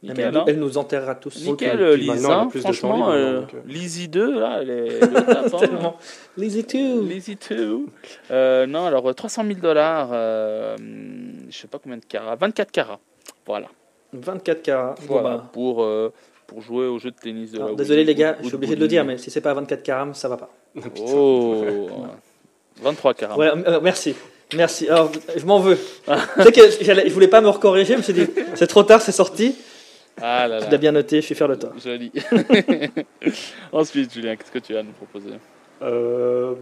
[0.09, 0.25] nickel.
[0.27, 0.43] elle, hein.
[0.47, 1.45] elle nous enterrera tous.
[1.45, 3.61] Nickel, puis euh, de temps franchement, libre, euh, donc, euh.
[3.65, 5.57] Lizzie 2, là, elle est, elle est au top, hein.
[5.59, 5.97] Tellement.
[6.37, 7.01] Lazy too.
[7.03, 7.79] Lizzie 2.
[8.31, 10.75] Euh, non, alors euh, 300 000 dollars, euh,
[11.49, 12.99] je sais pas combien de carats, 24 carats.
[13.45, 13.67] Voilà.
[14.13, 14.95] 24 carats.
[15.07, 16.11] Bon, Voilà, bah, pour, euh,
[16.47, 18.47] pour jouer au jeu de tennis de la alors, Wii désolé les gars, ou- je
[18.47, 20.49] suis obligé de le dire, mais si c'est pas 24 carats, ça va pas.
[21.07, 21.63] Oh
[22.81, 23.37] 23 carats.
[23.37, 24.15] Ouais, euh, merci.
[24.55, 24.87] Merci.
[24.89, 25.77] Alors, je m'en veux.
[26.07, 26.61] tu sais que
[27.07, 29.55] je voulais pas me recorriger, je me suis dit, c'est trop tard, c'est sorti.
[30.21, 31.71] Ah là Tu l'as bien noté, je suis fier de toi.
[31.83, 32.11] Joli.
[33.71, 35.31] Ensuite, Julien, qu'est-ce que tu as à nous proposer?
[35.81, 36.53] Euh,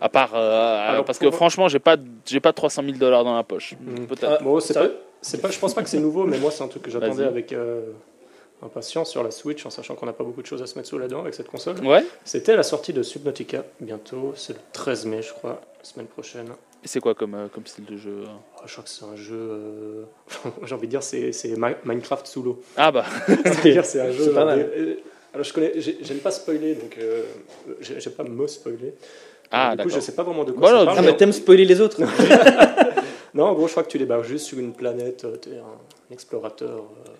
[0.00, 3.22] À part, euh, Alors, parce pour- que franchement, j'ai pas, j'ai pas 300 000 dollars
[3.24, 3.74] dans la poche.
[3.80, 4.06] Mm.
[4.06, 4.42] Peut-être.
[4.42, 6.64] bon, c'est pas, Sérieux c'est pas, je pense pas que c'est nouveau, mais moi, c'est
[6.64, 7.26] un truc que j'attendais Vas-y.
[7.28, 7.82] avec euh,
[8.62, 10.88] impatience sur la Switch, en sachant qu'on n'a pas beaucoup de choses à se mettre
[10.88, 11.78] sous la dent avec cette console.
[11.86, 12.04] Ouais.
[12.24, 16.48] C'était la sortie de Subnautica, bientôt, c'est le 13 mai, je crois, la semaine prochaine.
[16.84, 19.04] Et c'est quoi comme, euh, comme style de jeu hein Oh, je crois que c'est
[19.06, 20.02] un jeu, euh,
[20.64, 22.62] j'ai envie de dire, c'est c'est Mi- Minecraft sous l'eau.
[22.76, 23.04] Ah bah.
[23.26, 24.24] C'est-à-dire, c'est un jeu.
[24.24, 24.58] C'est pas mal.
[24.58, 24.94] des- euh,
[25.32, 27.22] Alors, je connais, j'ai- j'aime pas spoiler, donc euh,
[27.80, 28.94] j'ai- j'aime pas me spoiler.
[29.50, 29.92] Ah du coup, d'accord.
[29.94, 30.98] je sais pas vraiment de quoi Bon, ça parle.
[30.98, 32.00] Ah, mais t'aimes spoiler les autres
[33.34, 36.12] Non, en gros, je crois que tu débarques juste sur une planète, tu es un
[36.12, 37.10] explorateur euh,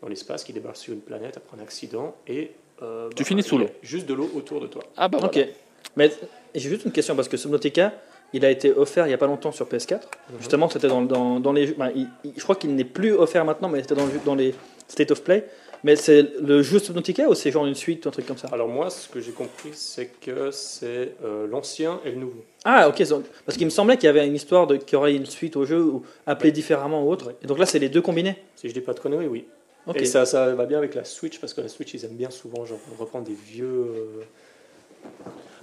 [0.00, 2.52] dans l'espace qui débarque sur une planète après un accident et.
[2.82, 3.66] euh, Tu bah, finis sous l'eau.
[3.82, 4.82] Juste de l'eau autour de toi.
[4.96, 5.18] Ah bah.
[5.22, 5.34] Ok.
[5.34, 5.48] voilà.
[5.96, 6.10] Mais
[6.54, 7.92] j'ai juste une question parce que Subnautica,
[8.32, 10.00] il a été offert il y a pas longtemps sur PS4.
[10.38, 11.68] Justement, c'était dans, dans, dans les.
[11.72, 14.54] ben, il- il- je crois qu'il n'est plus offert maintenant, mais c'était dans, dans les
[14.88, 15.46] State of Play.
[15.84, 18.48] Mais c'est le jeu Subnautica ou c'est genre une suite ou un truc comme ça?
[18.50, 22.44] Alors moi, ce que j'ai compris, c'est que c'est euh, l'ancien et le nouveau.
[22.64, 23.00] Ah, ok.
[23.46, 25.54] parce qu'il me semblait qu'il y avait une histoire de qu'il y aurait une suite
[25.54, 27.28] au jeu ou appelée différemment ou autre.
[27.28, 27.36] Ouais.
[27.44, 28.34] Et donc là, c'est les deux combinés?
[28.56, 29.44] Si je dis pas de conneries, oui.
[29.86, 29.98] Ok.
[30.00, 32.30] Et ça, ça va bien avec la Switch, parce que la Switch, ils aiment bien
[32.30, 34.22] souvent genre, reprendre des vieux, euh,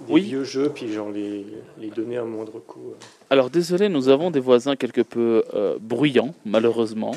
[0.00, 0.22] des Oui.
[0.22, 1.46] vieux jeux, puis genre les,
[1.78, 2.90] les donner à moindre coût.
[2.92, 3.04] euh.
[3.30, 7.12] Alors désolé, nous avons des voisins quelque peu euh, bruyants, malheureusement,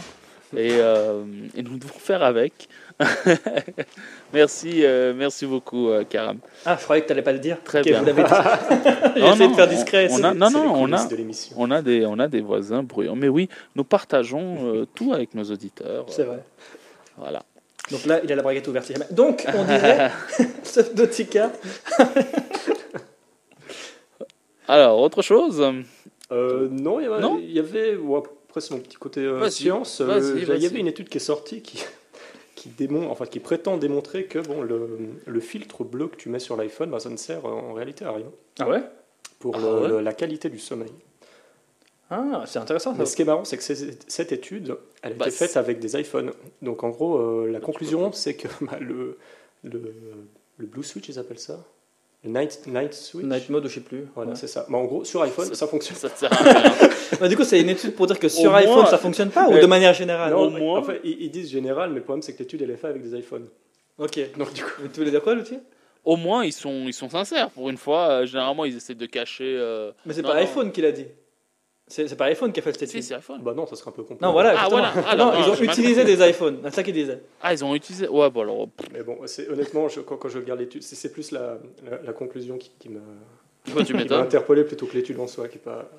[0.56, 1.24] et, euh,
[1.56, 2.70] et nous devons faire avec.
[4.34, 6.38] merci, euh, merci beaucoup, euh, Karam.
[6.66, 7.58] Ah, je croyais que tu n'allais pas le dire.
[7.64, 8.00] Très bien.
[8.00, 8.30] vous l'avez dit.
[9.16, 10.08] J'ai Non, essayé de faire discret.
[10.12, 11.56] on a- non, non, on a, de l'émission.
[11.58, 13.16] on a des, on a des voisins bruyants.
[13.16, 16.06] Mais oui, nous partageons euh, tout avec nos auditeurs.
[16.10, 16.40] C'est vrai.
[17.18, 17.44] Voilà.
[17.92, 18.92] Donc là, il a la braguette ouverte.
[19.14, 20.12] Donc, on dirait
[20.64, 21.52] Subnautica.
[24.70, 25.62] Alors, autre chose
[26.32, 27.98] Euh, non, il y avait, Non il y avait
[28.50, 30.00] après c'est mon petit côté euh, Vas-y, science.
[30.02, 31.84] euh, vas-y, il y avait une étude qui est sortie qui,
[32.56, 32.70] qui,
[33.10, 34.88] enfin, qui prétend démontrer que bon, le,
[35.26, 38.12] le filtre bleu que tu mets sur l'iPhone, bah, ça ne sert en réalité à
[38.12, 38.28] rien
[38.60, 38.82] Ah ouais?
[39.40, 40.92] Pour Ah le- ouais le- la qualité du sommeil.
[42.12, 42.94] Ah, c'est intéressant.
[42.98, 45.60] Mais ce qui est marrant, c'est que cette étude, elle a Bah, été faite c'est-
[45.60, 46.32] avec des iPhones.
[46.64, 49.18] Donc en gros, euh, la conclusion, c'est que bah, le,
[49.64, 49.94] le,
[50.58, 51.64] le Blue Switch, ils appellent ça
[52.26, 54.06] Night, night Switch Night mode ou je sais plus.
[54.14, 54.36] Voilà, Ouais.
[54.36, 54.66] c'est ça.
[54.70, 55.96] Mais en gros, sur iPhone, Ça- ça fonctionne.
[55.98, 56.54] Ça sert à rien.
[57.20, 59.30] Bah, du coup, c'est une étude pour dire que sur Au iPhone moins- ça fonctionne
[59.32, 60.32] pas ou de manière générale?
[60.32, 62.62] Non, au moins- en fait, ils, ils disent général, mais le problème, c'est que l'étude,
[62.62, 63.48] elle est faite avec des iPhones.
[63.98, 64.20] Ok.
[64.38, 65.58] Donc du coup, Mais tu voulais dire quoi, l'outil
[66.06, 67.50] Au moins, ils sont, ils sont sincères.
[67.50, 69.56] Pour une fois, euh, généralement, ils essaient de cacher.
[69.58, 70.40] euh, Mais c'est pas non.
[70.42, 71.06] iPhone qui l'a dit.
[71.92, 73.08] C'est pas iPhone qui a fait cette Si, étude.
[73.10, 73.42] c'est iPhone.
[73.44, 74.24] bah non, ça serait un peu compliqué.
[74.24, 74.54] Non, voilà.
[74.58, 74.94] Ah, voilà.
[75.08, 76.60] Ah, non, non, ils ont utilisé des iPhones.
[76.66, 77.20] C'est ça qu'ils disaient.
[77.42, 78.08] Ah, ils ont utilisé.
[78.08, 78.68] Ouais, bon, alors.
[78.94, 81.58] Mais bon, c'est- honnêtement, je- quand, quand je regarde l'étude, c'est plus la,
[81.90, 83.00] la, la conclusion qui, qui m'a
[84.18, 85.90] interpellé plutôt que l'étude en soi, qui est pas.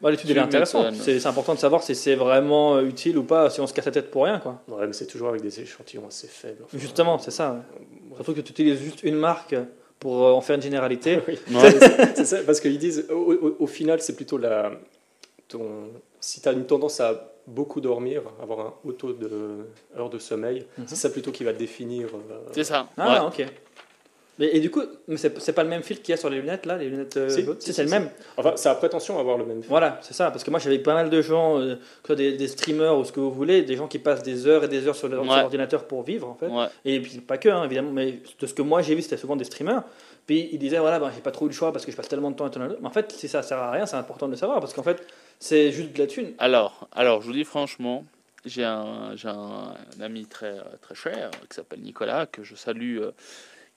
[0.00, 0.94] Bah, L'étude est intéressante.
[0.94, 3.84] C'est important de savoir si c'est vraiment euh, utile ou pas, si on se casse
[3.86, 4.38] la tête pour rien.
[4.38, 4.62] quoi.
[4.68, 6.62] Ouais, mais c'est toujours avec des échantillons assez faibles.
[6.64, 6.78] enfin.
[6.78, 7.52] Justement, c'est ça.
[7.52, 8.16] ouais.
[8.16, 9.54] Surtout que tu utilises juste une marque
[9.98, 11.20] pour euh, en faire une généralité.
[11.28, 11.38] Oui.
[11.54, 11.70] Ouais.
[12.14, 14.70] C'est ça, parce qu'ils disent, au, au- au final, c'est plutôt la.
[15.50, 15.88] Ton,
[16.20, 19.66] si tu as une tendance à beaucoup dormir, avoir un haut taux de
[19.98, 20.84] heures de sommeil, Mhm.
[20.86, 22.06] c'est ça plutôt qui va définir.
[22.14, 22.88] euh, C'est ça.
[22.96, 23.26] Ah, ouais.
[23.44, 23.46] ok.
[24.42, 26.40] Et, et du coup, mais c'est pas le même filtre qu'il y a sur les
[26.40, 27.16] lunettes là, les lunettes.
[27.18, 28.08] euh, Si, si, c'est le même.
[28.38, 29.60] Enfin, ça a prétention à avoir le même.
[29.68, 30.30] Voilà, c'est ça.
[30.30, 33.12] Parce que moi, j'avais pas mal de gens, euh, que des, des streamers ou ce
[33.12, 35.40] que vous voulez, des gens qui passent des heures et des heures sur leur Ouais.
[35.40, 36.46] l'ordinateur pour vivre en fait.
[36.46, 36.66] Ouais.
[36.86, 39.36] Et puis pas que, hein, évidemment, mais de ce que moi j'ai vu, c'était souvent
[39.36, 39.82] des streamers.
[40.26, 42.08] Puis ils disaient, voilà, ben, j'ai pas trop eu le choix parce que je passe
[42.08, 44.26] tellement de temps à ton Mais en fait, si ça sert à rien, c'est important
[44.26, 45.04] de le savoir parce qu'en fait,
[45.38, 46.32] c'est juste de la thune.
[46.38, 48.04] Alors, alors, je vous dis franchement,
[48.44, 53.12] j'ai un, un, un ami très, très cher qui s'appelle Nicolas, que je salue, euh,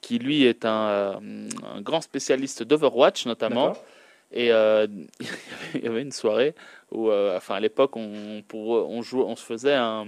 [0.01, 3.73] qui lui est un, euh, un grand spécialiste d'Overwatch notamment.
[4.31, 4.87] Et euh,
[5.75, 6.53] il y avait une soirée
[6.91, 10.05] où, euh, enfin à l'époque, on, pour, on, jouait, on se faisait un,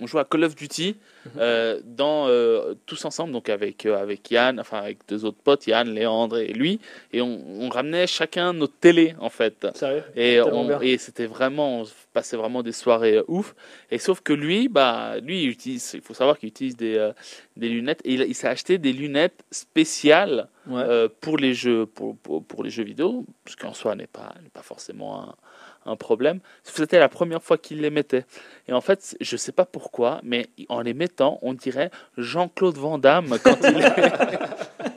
[0.00, 1.32] on jouait à Call of Duty Mhm.
[1.38, 5.66] euh, dans, euh, tous ensemble, donc avec, euh, avec Yann, enfin avec deux autres potes,
[5.66, 6.80] Yann, Léandre et lui,
[7.14, 9.66] et on, on ramenait chacun notre télé en fait.
[9.74, 10.02] Sérieux?
[10.16, 13.54] Et, c'était vraiment, on passait vraiment des soirées ouf.
[13.90, 17.10] Et sauf que lui, bah, lui, il utilise, il faut savoir qu'il utilise des,
[17.56, 18.00] des lunettes.
[18.04, 21.08] Et il, il s'est acheté des lunettes spéciales Ouais.
[21.20, 24.32] pour les jeux, pour, pour, pour les jeux vidéo, ce qui en soi n'est pas,
[24.42, 25.34] n'est pas forcément un,
[25.86, 26.40] un problème.
[26.62, 28.24] C'était la première fois qu'il les mettait.
[28.68, 32.98] Et en fait, je sais pas pourquoi, mais en les mettant, on dirait Jean-Claude Van
[32.98, 33.84] Damme quand il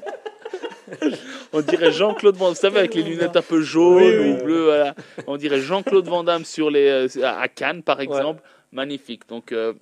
[1.53, 4.31] On dirait Jean-Claude Van Damme, vous savez, avec les lunettes un peu jaunes Oui, oui.
[4.31, 4.95] ou bleues, voilà.
[5.27, 8.41] On dirait Jean-Claude Van Damme sur les, euh, à Cannes, par exemple.
[8.71, 9.27] Magnifique.
[9.29, 9.73] Donc, euh,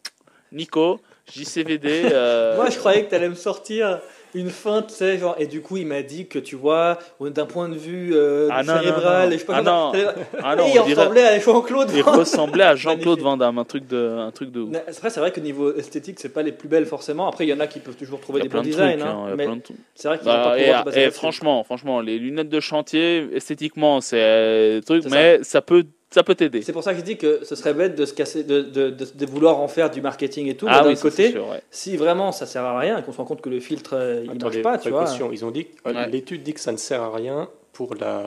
[0.51, 0.99] Nico,
[1.31, 2.03] JCVD.
[2.11, 3.99] euh, Moi, je croyais que tu allais me sortir
[4.35, 7.45] une feinte, tu sais, genre, et du coup, il m'a dit que tu vois, d'un
[7.47, 9.31] point de vue euh, Ah, non, cérébral, non.
[9.31, 10.11] et je sais pas Ah, comment- non.
[10.43, 11.89] ah non, et il dirait, ressemblait à Jean-Claude.
[11.95, 13.19] il ressemblait à Jean-Claude.
[13.21, 14.75] Van Damme, un truc de, un truc de ouf.
[14.87, 17.27] Après, c'est vrai que niveau esthétique, c'est pas les plus belles forcément.
[17.27, 19.01] Après, il y en a qui peuvent toujours trouver des bons de designs.
[19.01, 19.47] hein, hein, mais
[19.95, 21.11] c'est vrai qu'ils Bah, pas et, pouvoir et là-dessus.
[21.11, 26.33] franchement, franchement, les lunettes de chantier, esthétiquement, c'est euh, truc, mais ça peut, ça peut
[26.35, 26.61] t'aider.
[26.63, 28.89] C'est pour ça que je dis que ce serait bête de se casser, de, de,
[28.89, 30.65] de- de vouloir en faire du marketing et tout.
[30.67, 31.61] Ah mais d'un oui, côté, sûr, ouais.
[31.69, 34.23] si vraiment ça sert à rien et qu'on se rend compte que le filtre euh,
[34.25, 35.05] il marche pas, tu vois.
[35.31, 36.09] Ils ont dit, euh, Ouais.
[36.09, 38.23] l'étude dit que ça ne sert à rien pour la,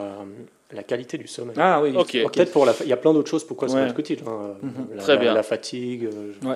[0.71, 1.55] la qualité du sommeil.
[1.59, 1.93] Ah oui.
[1.97, 2.11] Ok.
[2.31, 3.83] Peut-être pour la, fa- il y a plein d'autres choses pourquoi ça Ouais.
[3.85, 4.19] peut être utile.
[4.27, 4.53] hein.
[4.61, 4.71] Mhm.
[4.95, 5.33] La, Très bien.
[5.33, 6.05] La fatigue.
[6.05, 6.47] euh, je-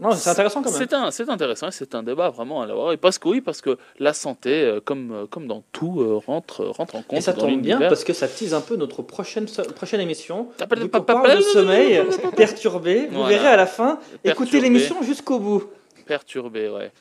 [0.00, 0.78] Non, c'est intéressant quand même.
[0.78, 2.92] C'est un, c'est intéressant, c'est un débat vraiment à l'avoir.
[2.92, 6.16] Et parce que oui, parce que la santé, euh, comme, euh, comme dans tout, euh,
[6.26, 7.18] rentre, rentre en compte.
[7.18, 10.48] Et ça tombe bien parce que ça tease un peu notre prochaine, prochaine émission.
[10.76, 12.02] Vu pa- parle de sommeil
[12.36, 13.08] perturbé.
[13.10, 13.98] Vous verrez à la fin.
[14.24, 15.64] Écoutez l'émission jusqu'au bout.
[16.06, 16.92] Perturbé, ouais.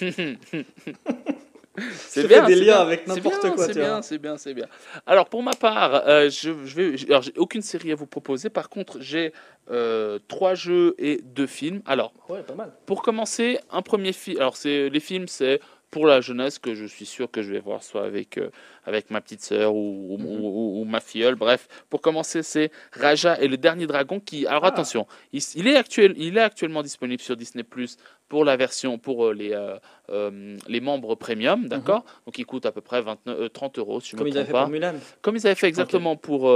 [1.96, 2.80] C'est bien, des c'est liens bien.
[2.80, 4.66] avec C'est n'importe bien, quoi, C'est bien, c'est bien, c'est bien.
[5.06, 8.06] Alors pour ma part, euh, je, je vais, j'ai- alors, j'ai aucune série à vous
[8.06, 8.50] proposer.
[8.50, 9.32] Par contre, j'ai
[9.70, 11.80] euh, trois jeux et deux films.
[11.86, 12.72] Alors Ouais, pas mal.
[12.86, 14.38] pour commencer, un premier film.
[14.38, 17.60] Alors c'est les films, c'est pour la jeunesse que je suis sûr que je vais
[17.60, 18.50] voir, soit avec avec
[18.84, 20.26] avec ma petite sœur ou, ou- Mhm.
[20.26, 21.34] ou- ou ma filleule.
[21.36, 24.18] Bref, pour commencer, c'est Raja et le dernier dragon.
[24.18, 24.68] Qui alors Ah.
[24.68, 27.96] attention, il, il est actuel, il est actuellement disponible sur Disney Plus
[28.32, 29.76] pour la version pour euh, les euh,
[30.08, 32.02] euh, les membres premium, d'accord?
[32.24, 34.18] Donc il coûte à peu près 29, euh, 30 euros si je Mhm.
[34.20, 34.94] Comme me ils avaient fait pour Mulan.
[35.20, 36.50] comme ils avaient fait exactement pour,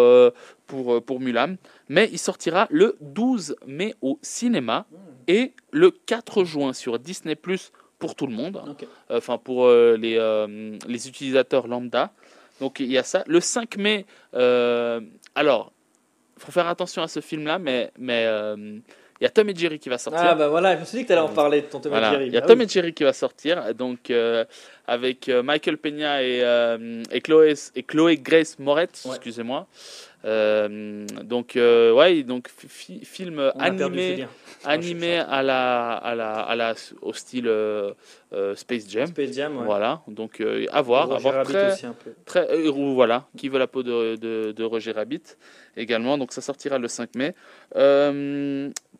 [0.67, 1.57] pour, pour Mulan.
[1.91, 4.97] Mais il sortira le 12 mai au cinéma Hmm.
[5.29, 8.59] et le 4 juin sur Disney Plus pour tout le monde,
[9.11, 10.17] enfin pour les,
[10.89, 12.11] les utilisateurs lambda.
[12.61, 13.23] Donc il y a ça.
[13.27, 15.01] Le 5 mai, euh,
[15.35, 15.73] alors,
[16.39, 18.79] il faut faire attention à ce film-là, mais mais euh,
[19.21, 20.23] il y a Tom et Jerry qui va sortir.
[20.25, 21.91] Ah bah voilà, je me suis dit que tu allais en parler de ton Tom
[21.93, 22.27] et Voilà, Jerry.
[22.27, 22.65] Il y a Bah Tom oui.
[22.65, 24.45] et Jerry qui va sortir, donc euh,
[24.87, 29.11] avec euh, Michael Peña et, euh, et, Chloé, et Chloé Grace Moretz, Ouais.
[29.13, 29.67] excusez-moi.
[30.25, 34.29] Euh, donc, euh, ouais, donc fi- film On animé, Julien.
[34.65, 37.93] animé à la, à la, à la, au style euh,
[38.57, 39.07] Space Jam.
[39.07, 39.65] Space Jam, ouais.
[39.65, 42.11] Voilà, donc à voir, à Roger voir Rabbit très, aussi un peu.
[42.25, 45.23] très ou voilà, qui veut la peau de, de, de Roger Rabbit
[45.77, 46.19] également.
[46.19, 47.33] Donc ça sortira le 5 mai.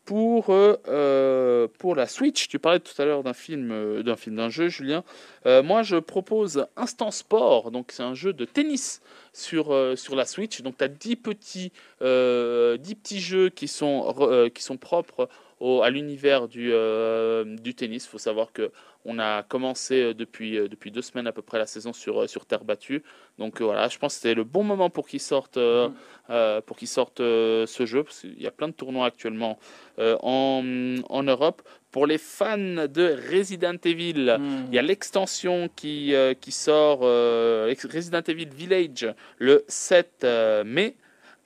[0.07, 4.15] Pour euh, euh, pour la Switch, tu parlais tout à l'heure d'un film, euh, d'un
[4.15, 5.03] film, d'un jeu, Julien.
[5.45, 7.71] Moi, je propose Instant Sport.
[7.71, 9.01] Donc c'est un jeu de tennis
[9.33, 10.61] sur sur la Switch.
[10.61, 15.27] Donc tu as 10 petits 10 petits jeux qui sont qui sont propres
[15.59, 18.05] au- à l'univers du, euh, du tennis.
[18.05, 18.71] Il faut savoir que
[19.09, 22.29] on a commencé euh, depuis, euh, depuis deux semaines à peu près la saison sur,
[22.29, 23.03] sur terre battue.
[23.37, 25.89] Donc euh, voilà, je pense que c'était le bon moment pour qu'ils sortent, euh,
[26.29, 26.61] Mhm.
[26.65, 29.57] pour qu'ils sortent ce jeu, parce qu'il y a plein de tournois actuellement
[29.99, 31.61] en, en Europe.
[31.91, 34.65] Pour les fans de Resident Evil, Hmm.
[34.69, 40.63] il y a l'extension qui, euh, qui sort, euh, Resident Evil Village, le 7 euh,
[40.65, 40.95] mai.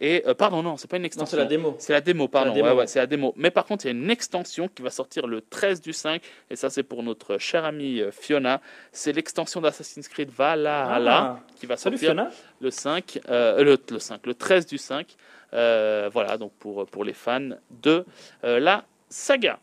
[0.03, 1.37] Et, euh, pardon, non, c'est pas une Non, extension.
[1.37, 1.75] c'est la démo.
[1.77, 2.53] C'est la démo, pardon.
[2.53, 2.87] démo, ouais, ouais, ouais.
[2.87, 3.33] c'est la démo.
[3.37, 6.21] Mais par contre, il y a une extension qui va sortir le 13 du 5.
[6.49, 8.61] Et ça, c'est pour notre chère amie euh, Fiona.
[8.91, 11.39] C'est l'extension d'Assassin's Creed Valhalla Ah.
[11.55, 12.15] qui va sortir
[12.59, 15.05] le 5, euh, le, le 5, le 13 du 5.
[15.53, 18.03] Euh, voilà, donc pour, pour les fans de
[18.43, 19.59] la saga.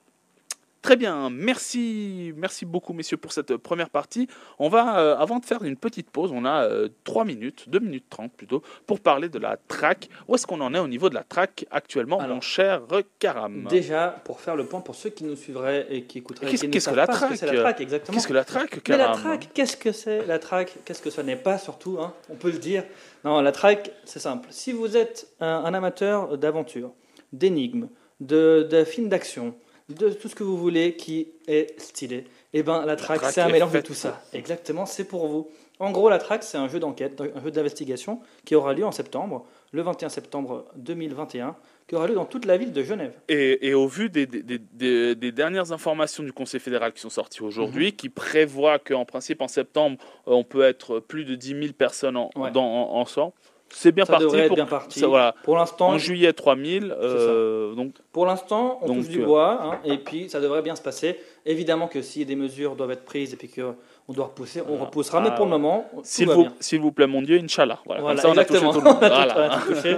[0.80, 4.28] Très bien, merci, merci beaucoup messieurs pour cette première partie.
[4.60, 7.80] On va, euh, avant de faire une petite pause, on a euh, 3 minutes, 2
[7.80, 10.08] minutes 30 plutôt, pour parler de la track.
[10.28, 12.82] Où est-ce qu'on en est au niveau de la track actuellement, Alors, mon cher
[13.18, 13.66] Karam?
[13.68, 16.90] Déjà, pour faire le point pour ceux qui nous suivraient et qui écouteraient, Qu'est-ce- qu'est-ce
[16.90, 18.14] que la track c'est la track exactement.
[18.16, 19.20] Qu'est-ce que la track, Mais la Karam?
[19.20, 22.14] track, qu'est-ce que c'est La track, qu'est-ce que ça n'est pas surtout hein?
[22.30, 22.84] On peut le dire.
[23.24, 24.46] Non, la track, c'est simple.
[24.52, 26.92] Si vous êtes un, un amateur d'aventure,
[27.32, 27.88] d'énigmes,
[28.20, 29.54] de, de films d'action,
[29.88, 33.40] de tout ce que vous voulez qui est stylé, eh ben la track, track c'est
[33.40, 34.22] un mélange de tout ça.
[34.32, 35.48] Exactement, c'est pour vous.
[35.80, 38.90] En gros, la track, c'est un jeu d'enquête, un jeu d'investigation qui aura lieu en
[38.90, 41.54] septembre, le 21 septembre 2021,
[41.86, 43.12] qui aura lieu dans toute la ville de Genève.
[43.28, 47.00] Et, et au vu des, des- des- des- des dernières informations du Conseil fédéral qui
[47.00, 47.48] sont sorties Mhm.
[47.48, 52.16] aujourd'hui, qui prévoit qu'en principe en septembre, on peut être plus de 10 000 personnes
[52.16, 52.50] en, Ouais.
[52.50, 53.32] dans, en, en sang,
[53.70, 54.24] c'est bien Ça parti.
[54.24, 55.00] devrait être pour, bien parti.
[55.00, 55.34] ça, voilà.
[55.44, 56.94] Pour l'instant, En juillet, 3000.
[57.00, 60.62] Euh, donc, Pour l'instant, on Donc, touche du euh, bois, hein, et puis ça devrait
[60.62, 61.18] bien se passer.
[61.46, 64.84] Évidemment que si des mesures doivent être prises et puis qu'on doit repousser, on Voilà.
[64.84, 65.20] repoussera.
[65.20, 67.78] Mais Ah, pour le moment, s'il vous, s'il vous plaît, mon Dieu, Inch'Allah.
[67.86, 68.72] Voilà, Voilà, comme ça, on a touché exactement.
[68.72, 68.98] tout le monde.
[69.02, 69.60] On Voilà.
[69.68, 69.96] on touché.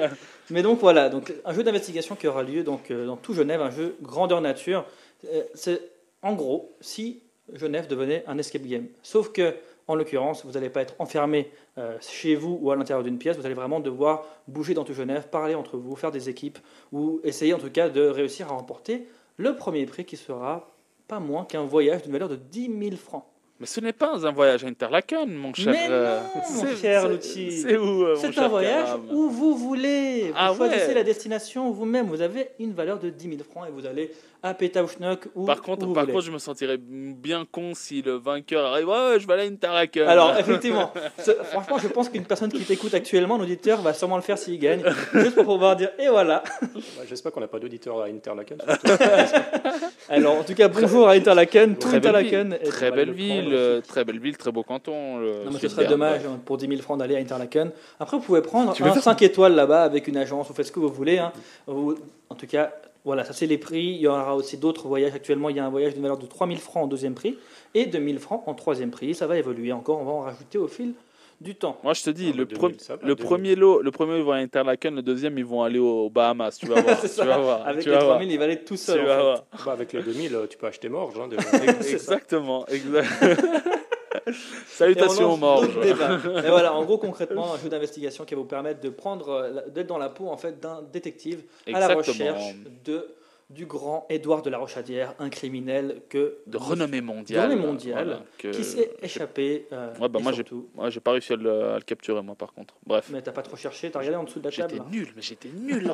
[0.51, 3.61] Mais donc voilà, donc un jeu d'investigation qui aura lieu donc euh, dans tout Genève,
[3.61, 4.85] un jeu grandeur nature.
[5.33, 5.81] Euh, C'est
[6.23, 7.23] en gros si
[7.55, 8.87] Genève devenait un escape game.
[9.03, 9.55] Sauf que
[9.91, 13.37] en l'occurrence, vous n'allez pas être enfermé euh, chez vous ou à l'intérieur d'une pièce.
[13.37, 16.59] Vous allez vraiment devoir bouger dans tout Genève, parler entre vous, faire des équipes
[16.93, 20.71] ou essayer en tout cas de réussir à remporter le premier prix qui sera
[21.09, 23.25] pas moins qu'un voyage d'une valeur de 10 000 francs.
[23.59, 25.73] Mais ce n'est pas un voyage à Interlaken, mon cher.
[25.73, 29.29] Mais non, euh, mon c'est- cher c'est- où euh, mon C'est un voyage Karam où
[29.29, 30.29] vous voulez.
[30.29, 30.95] Vous Ah choisissez ouais.
[30.95, 32.07] la destination vous-même.
[32.07, 35.61] Vous avez une valeur de 10 000 francs et vous allez à Pétaouchnok ou Par
[35.61, 38.89] contre, où par contre, je me sentirais bien con si le vainqueur arrive.
[38.89, 40.09] Ouais, je vais aller à Interlaken.
[40.09, 44.17] Alors, effectivement, ce- franchement, je pense qu'une personne qui t'écoute actuellement, un auditeur, va sûrement
[44.17, 44.83] le faire s'il gagne,
[45.15, 46.43] juste pour pouvoir dire et voilà.
[46.63, 48.59] Bah, J'espère qu'on n'a pas d'auditeur à Interlaken.
[50.09, 52.49] Alors, en tout cas, bonjour à Interlaken, tout Très belle Interlaken.
[52.55, 53.57] ville, est- très va belle le ville, prendre.
[53.57, 55.19] euh, très belle ville, très beau canton.
[55.19, 56.29] le Non, mais ce serait dommage ouais.
[56.29, 57.71] hein, pour 10 000 francs d'aller à Interlaken.
[57.99, 60.67] Après, vous pouvez prendre Tu un faire 5 étoiles là-bas avec une agence, vous faites
[60.67, 61.19] ce que vous voulez.
[61.19, 61.33] hein.
[61.67, 61.97] Vous-
[62.29, 62.73] en tout cas,
[63.05, 63.85] voilà, ça c'est les prix.
[63.85, 65.15] Il y aura aussi d'autres voyages.
[65.15, 67.37] Actuellement, il y a un voyage d'une valeur de 3 000 francs en deuxième prix
[67.75, 69.15] et de 1 000 francs en troisième prix.
[69.15, 70.93] Ça va évoluer encore, on va en rajouter au fil
[71.41, 71.79] du temps.
[71.83, 73.25] Moi, je te dis, Ah, le, pre- 2000, ça va, le 2000.
[73.27, 76.59] premier lot, le premier ils vont à Interlaken, le deuxième ils vont aller aux Bahamas.
[76.61, 77.01] Tu vas voir.
[77.01, 77.25] Tu ça.
[77.25, 77.67] vas voir.
[77.67, 78.21] Avec tu les vas 3 voir.
[78.21, 79.01] 000, il va aller tout Tu seul.
[79.01, 79.23] en vas fait.
[79.23, 79.45] voir.
[79.65, 81.15] Bah, avec les 2000, euh, tu peux acheter Morge.
[81.19, 81.29] Hein.
[81.81, 83.09] Exactement, exact.
[84.67, 85.37] Salutations
[85.83, 86.19] débats.
[86.45, 89.69] Et voilà, en gros, concrètement, un jeu d'investigation qui va vous permettre de prendre, euh,
[89.69, 92.55] d'être dans la peau en fait d'un détective à la recherche
[92.85, 93.09] de
[93.49, 97.49] du grand Édouard de la Rochadière, un criminel que De renommée mondiale.
[97.49, 99.67] De renommée mondiale, Voilà, que- qui s'est échappé.
[99.73, 100.45] euh, Ouais, bah moi, j'ai-
[100.91, 102.75] j'ai pas réussi à le, à le capturer, moi, par contre.
[102.87, 103.09] Bref.
[103.13, 104.75] Mais t'as pas trop cherché, t'as regardé en dessous de la table.
[104.75, 105.93] J'étais nul, mais j'étais nul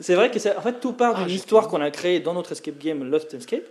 [0.00, 2.50] C'est vrai que en fait tout part Ah, d'une histoire qu'on a créée dans notre
[2.50, 3.62] escape game Lost Escape.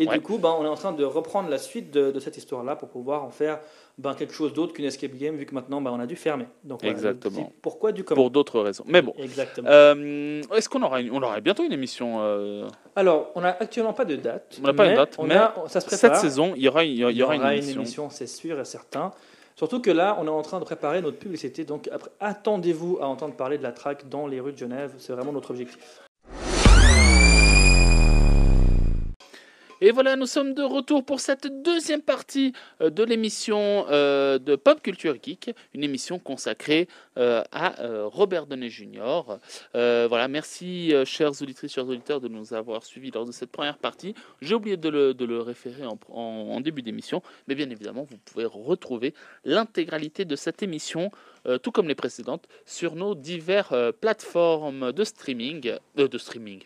[0.00, 0.14] Et Ouais.
[0.16, 2.74] du coup, ben, on est en train de reprendre la suite de, de cette histoire-là
[2.74, 3.60] pour pouvoir en faire
[3.98, 6.46] ben, quelque chose d'autre qu'une escape game, vu que maintenant ben, on a dû fermer.
[6.64, 7.52] Donc, voilà, Exactement.
[7.60, 8.84] pourquoi du comment Pour d'autres raisons.
[8.86, 9.12] Mais bon.
[9.18, 9.68] Exactement.
[9.70, 13.92] Euh, Est-ce qu'on aura, une- on aura bientôt une émission euh, Alors, on n'a actuellement
[13.92, 14.58] pas de date.
[14.62, 16.16] On n'a pas de date, mais a- ça se Cette prépare.
[16.18, 18.08] saison, il y aura, il y aura une émission.
[18.10, 19.12] c'est sûr et certain.
[19.56, 21.64] Surtout que là, on est en train de préparer notre publicité.
[21.64, 24.94] Donc, après, attendez-vous à entendre parler de la track dans les rues de Genève.
[24.96, 26.00] C'est vraiment notre objectif.
[29.82, 34.54] Et voilà, nous sommes de retour pour cette deuxième partie euh, de l'émission euh, de
[34.54, 39.38] Pop Culture Geek, une émission consacrée euh, à Robert Downey Jr.
[39.72, 44.14] Voilà, merci chers auditrices, chers auditeurs de nous avoir suivis lors de cette première partie.
[44.42, 48.44] J'ai oublié de le, de le référer en, début d'émission, mais bien évidemment, vous pouvez
[48.44, 49.14] retrouver
[49.44, 51.10] l'intégralité de cette émission,
[51.62, 56.64] tout comme les précédentes, sur nos diverses plateformes de streaming, de streaming,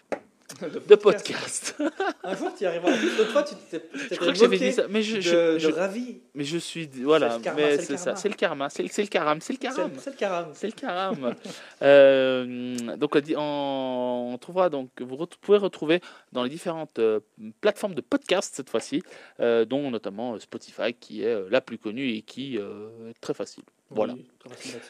[0.89, 1.77] de podcast.
[2.25, 2.91] Un jour, tu y arriveras.
[2.91, 5.59] L'autre fois, tu t'es Je crois que j'avais dit ça, mais je, de, je- de
[5.59, 6.21] je- ravi.
[6.35, 8.17] mais je suis voilà, karma, mais c'est ça, karma.
[8.21, 10.49] c'est le karma, c'est le, karam, c'est le karam, c'est le caram.
[10.55, 11.35] c'est le karam.
[11.83, 16.01] Euh, donc on trouvera donc vous pouvez retrouver
[16.33, 17.21] dans les différentes euh,
[17.61, 19.03] plateformes de podcast cette fois-ci,
[19.41, 23.65] euh, dont notamment Spotify qui est la plus connue et qui est très facile.
[23.91, 24.15] Voilà.
[24.15, 24.27] Oui.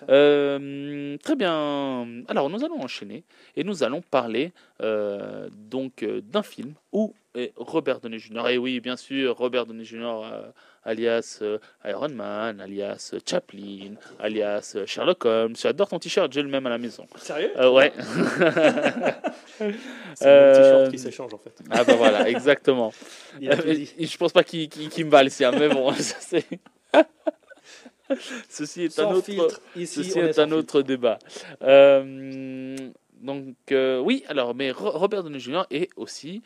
[0.08, 2.06] Euh, très bien.
[2.28, 3.24] Alors, nous allons enchaîner
[3.56, 4.52] et nous allons parler
[4.82, 7.14] euh, donc euh, d'un film où
[7.56, 8.48] Robert Downey Jr.
[8.48, 10.22] Et oui, bien sûr, Robert Downey Jr.
[10.24, 10.50] euh,
[10.84, 11.42] alias
[11.84, 15.56] Iron Man, alias Chaplin, alias Sherlock Holmes.
[15.56, 17.06] J'adore ton t-shirt, j'ai le même à la maison.
[17.16, 17.52] Sérieux?
[17.70, 17.92] Ouais.
[20.14, 21.60] C'est le short qui s'échange en fait.
[21.70, 22.92] ah bah voilà, exactement.
[23.40, 24.68] Je pense pas qu'il
[25.04, 26.44] me va, Alcia, mais bon, ça, c'est.
[28.48, 29.24] Ceci est un Sans autre.
[29.26, 31.18] filtre, ici, Ceci est est un autre débat.
[31.62, 32.76] Euh,
[33.20, 35.62] donc, euh, oui, alors, mais Ro- Robert Downey Jr.
[35.70, 36.42] est aussi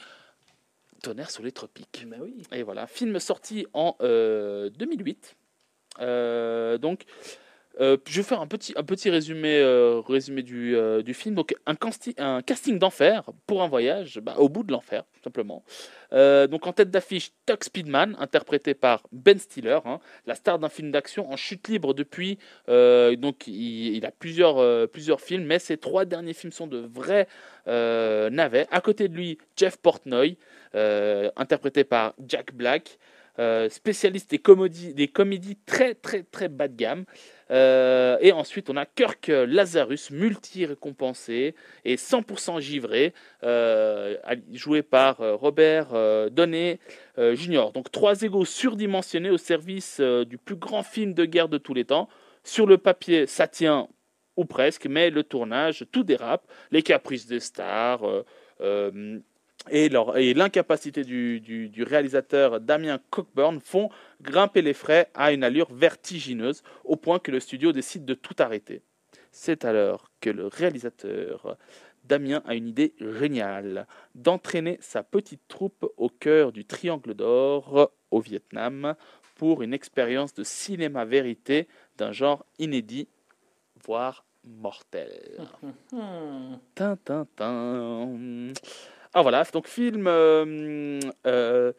[1.02, 2.04] Tonnerre sur les tropiques.
[2.08, 2.42] Bah oui.
[2.52, 5.36] Et voilà, film sorti en euh, 2008.
[6.00, 7.02] Euh, donc,
[7.80, 11.36] euh, je vais faire un petit, euh, résumé du, euh, film.
[11.66, 15.62] Un, casti- un casting d'enfer pour un voyage bah, au bout de l'enfer, tout simplement.
[16.12, 20.90] Donc, en tête d'affiche, Tuck Speedman, interprété par Ben Stiller, hein, la star d'un film
[20.90, 22.38] d'action en chute libre depuis.
[22.66, 27.28] donc, il, a plusieurs, plusieurs films, mais ses trois derniers films sont de vrais
[27.66, 28.66] navets.
[28.70, 30.36] À côté de lui, Jeff Portnoy,
[31.36, 32.98] interprété par Jack Black,
[33.38, 37.04] euh, spécialiste des comédies, des comédies très très très bas de gamme.
[37.50, 44.16] Euh, et ensuite, on a Kirk Lazarus, multi-récompensé et 100% givré, euh,
[44.52, 45.88] joué par Robert
[46.30, 46.80] Downey
[47.16, 47.70] Jr.
[47.72, 51.84] Donc trois égaux surdimensionnés au service du plus grand film de guerre de tous les
[51.84, 52.08] temps.
[52.42, 53.88] Sur le papier, ça tient
[54.36, 56.46] ou presque, mais le tournage, tout dérape.
[56.70, 58.02] Les caprices des stars.
[59.70, 59.88] Et
[60.34, 66.62] l'incapacité du, du- du réalisateur Damien Cockburn font grimper les frais à une allure vertigineuse,
[66.84, 68.82] au point que le studio décide de tout arrêter.
[69.30, 71.56] C'est alors que le réalisateur
[72.04, 78.20] Damien a une idée géniale, d'entraîner sa petite troupe au cœur du Triangle d'Or au
[78.20, 78.94] Vietnam
[79.34, 83.08] pour une expérience de cinéma vérité d'un genre inédit,
[83.84, 85.46] voire mortel.
[85.92, 86.56] Hmm.
[89.14, 91.72] Ah voilà, donc film, euh, euh,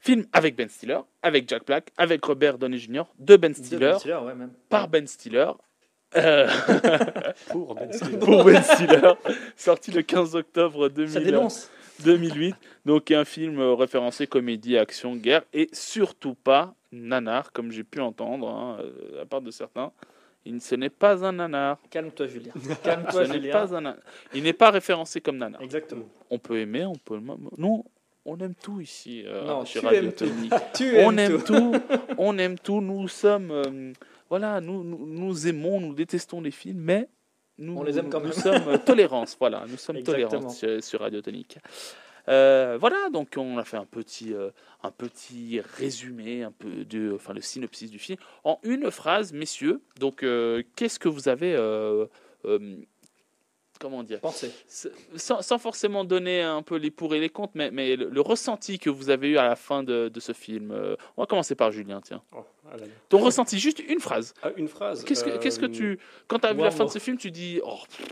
[0.00, 3.78] film avec Ben Stiller, avec Jack Black, avec Robert Downey Jr., de Ben De Stiller,
[3.78, 4.52] Ben Stiller, ouais, même.
[4.68, 5.50] par Ben Stiller,
[6.16, 6.46] euh,
[7.50, 8.18] Pour Ben Stiller.
[8.18, 9.12] pour Ben Stiller,
[9.56, 11.70] sorti le 15 octobre Ça 2000, dénonce.
[12.04, 12.54] 2008.
[12.84, 18.48] Donc un film référencé comédie, action, guerre, et surtout pas nanar, comme j'ai pu entendre,
[18.48, 18.78] hein,
[19.20, 19.92] à part de certains.
[20.44, 21.78] Il, ce n'est pas un nanar.
[21.90, 22.52] Calme-toi, Julien.
[22.60, 23.96] Ce Calme-toi, n'est pas un nanar.
[24.34, 25.62] Il n'est pas référencé comme nanar.
[25.62, 26.04] Exactement.
[26.30, 27.20] on peut aimer, on peut.
[27.58, 27.84] Nous,
[28.24, 29.24] on aime tout ici.
[29.26, 30.26] euh, Non, chez tu Radio aimes tout.
[30.26, 30.52] Tonique.
[30.74, 31.54] Tu On aimes aime tout.
[31.54, 31.72] tout.
[32.18, 32.80] on aime tout.
[32.80, 33.92] Nous sommes, euh,
[34.28, 37.08] voilà, nous, nous, nous aimons, nous détestons les films, mais
[37.58, 38.32] nous, On les aime quand nous même.
[38.32, 39.36] sommes euh, tolérance.
[39.38, 40.28] Voilà, nous sommes Exactement.
[40.28, 41.58] tolérantes sur, sur Radio Tonique.
[42.28, 44.50] Euh, voilà, donc on a fait un petit, euh,
[44.82, 49.80] un petit résumé, un peu de, enfin le synopsis du film en une phrase, messieurs.
[49.98, 51.56] Donc, euh, qu'est-ce que vous avez
[53.80, 54.20] comment dire?
[54.68, 58.08] C'est- sans, sans forcément donner un peu les pour et les contre, mais, mais le,
[58.08, 60.72] le ressenti que vous avez eu à la fin de, de ce film.
[61.16, 62.22] on va commencer par Julien, tiens.
[62.32, 62.44] Oh.
[63.08, 64.34] Ton ressenti, juste une phrase.
[64.42, 65.02] Ah, une phrase.
[65.04, 65.98] Qu'est-ce que, qu'est-ce que tu.
[66.28, 67.60] Quand tu as vu la fin de ce film, tu dis.
[67.64, 68.06] Oh, pff.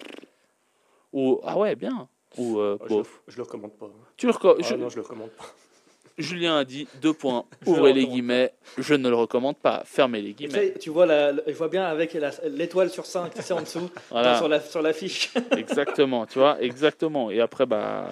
[1.12, 2.08] ou Ah ouais, bien.
[2.36, 3.88] Ou euh, oh, je, je le recommande pas.
[4.16, 5.44] Tu le reco- Ah, je- non, je le recommande pas.
[6.18, 7.44] Julien a dit deux points.
[7.66, 8.52] Ouvrez le les guillemets.
[8.78, 9.82] Je ne le recommande pas.
[9.86, 10.74] Fermez les guillemets.
[10.78, 13.88] tu vois, la, la- je vois bien avec l'étoile sur 5 tu sais, en dessous,
[14.10, 14.36] Voilà.
[14.36, 15.32] sur la sur l'affiche.
[15.56, 17.30] Exactement, tu vois, exactement.
[17.30, 18.10] Et après, bah,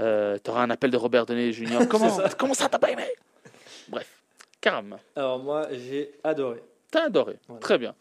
[0.00, 1.88] euh, tu auras un appel de Robert Denis Junior.
[1.88, 2.28] Comment ça.
[2.36, 3.04] comment ça, t'as pas aimé?
[3.88, 4.08] Bref,
[4.60, 6.62] Caram, Alors moi, j'ai adoré.
[6.90, 7.36] t'as adoré.
[7.48, 7.60] Voilà.
[7.60, 7.94] Très bien.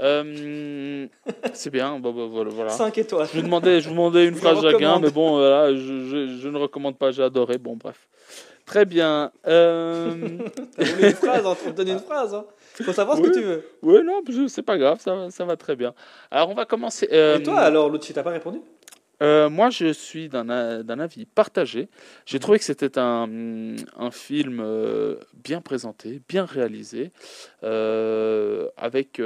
[0.00, 1.06] Euh,
[1.52, 2.50] c'est bien, bon, bon, voilà.
[2.50, 2.70] voilà.
[2.70, 3.26] 5 étoiles.
[3.32, 5.02] Je vous demandais, je vous demandais une Je phrase chacun, recommande.
[5.04, 7.58] mais bon, voilà, je, je- je ne recommande pas, j'ai adoré.
[7.58, 8.08] Bon, bref.
[8.66, 9.30] Très bien.
[9.46, 10.14] Euh,
[10.78, 12.34] une phrase, hein, on te donne une phrase.
[12.34, 12.44] Hein.
[12.82, 13.28] Faut savoir ce Oui.
[13.30, 13.62] que tu veux.
[13.82, 15.94] ouais, non, c'est pas grave, ça, va- ça va très bien.
[16.30, 17.08] Alors, on va commencer.
[17.12, 18.60] euh, Et toi, alors, Lucci, t'as pas répondu?
[19.22, 21.88] Euh, moi, je suis d'un avis partagé.
[22.26, 27.12] J'ai trouvé que c'était un, un film euh, bien présenté, bien réalisé,
[27.62, 29.20] euh, avec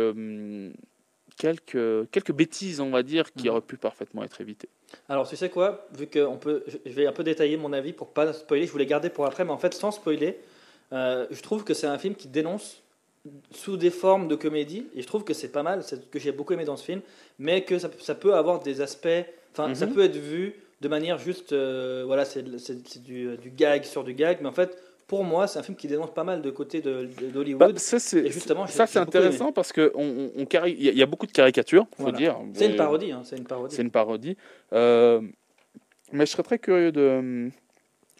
[1.36, 3.50] quelques, quelques bêtises, on va dire, qui Mhm.
[3.50, 4.68] auraient pu parfaitement être évitées.
[5.08, 5.86] Alors, tu sais quoi?
[5.96, 8.66] Vu que on peut, je vais un peu détailler mon avis pour pas spoiler.
[8.66, 10.38] Je voulais garder pour après, mais en fait, sans spoiler,
[10.92, 12.82] je trouve que c'est un film qui dénonce
[13.50, 15.82] sous des formes de comédie, et je trouve que c'est pas mal.
[15.82, 17.02] C'est ce que j'ai beaucoup aimé dans ce film,
[17.38, 19.08] mais que ça, ça peut avoir des aspects.
[19.52, 19.94] Enfin, ça Mhm.
[19.94, 24.14] peut être vu de manière juste, euh, voilà, c'est c'est du, du gag sur du
[24.14, 24.76] gag, mais en fait,
[25.08, 27.78] pour moi, c'est un film qui dénonce pas mal de côté de- de- Bah, d'Hollywood.
[27.78, 28.30] ça, c'est
[28.68, 30.04] ça, c'est intéressant parce que on,
[30.36, 32.18] on- on cari- il y, a- il y a beaucoup de caricatures, faut Voilà.
[32.18, 32.36] dire.
[32.54, 33.74] c'est une Euh, parodie, hein, c'est une parodie.
[33.74, 34.36] C'est une parodie.
[34.72, 35.22] Euh,
[36.12, 37.48] mais je serais très curieux de,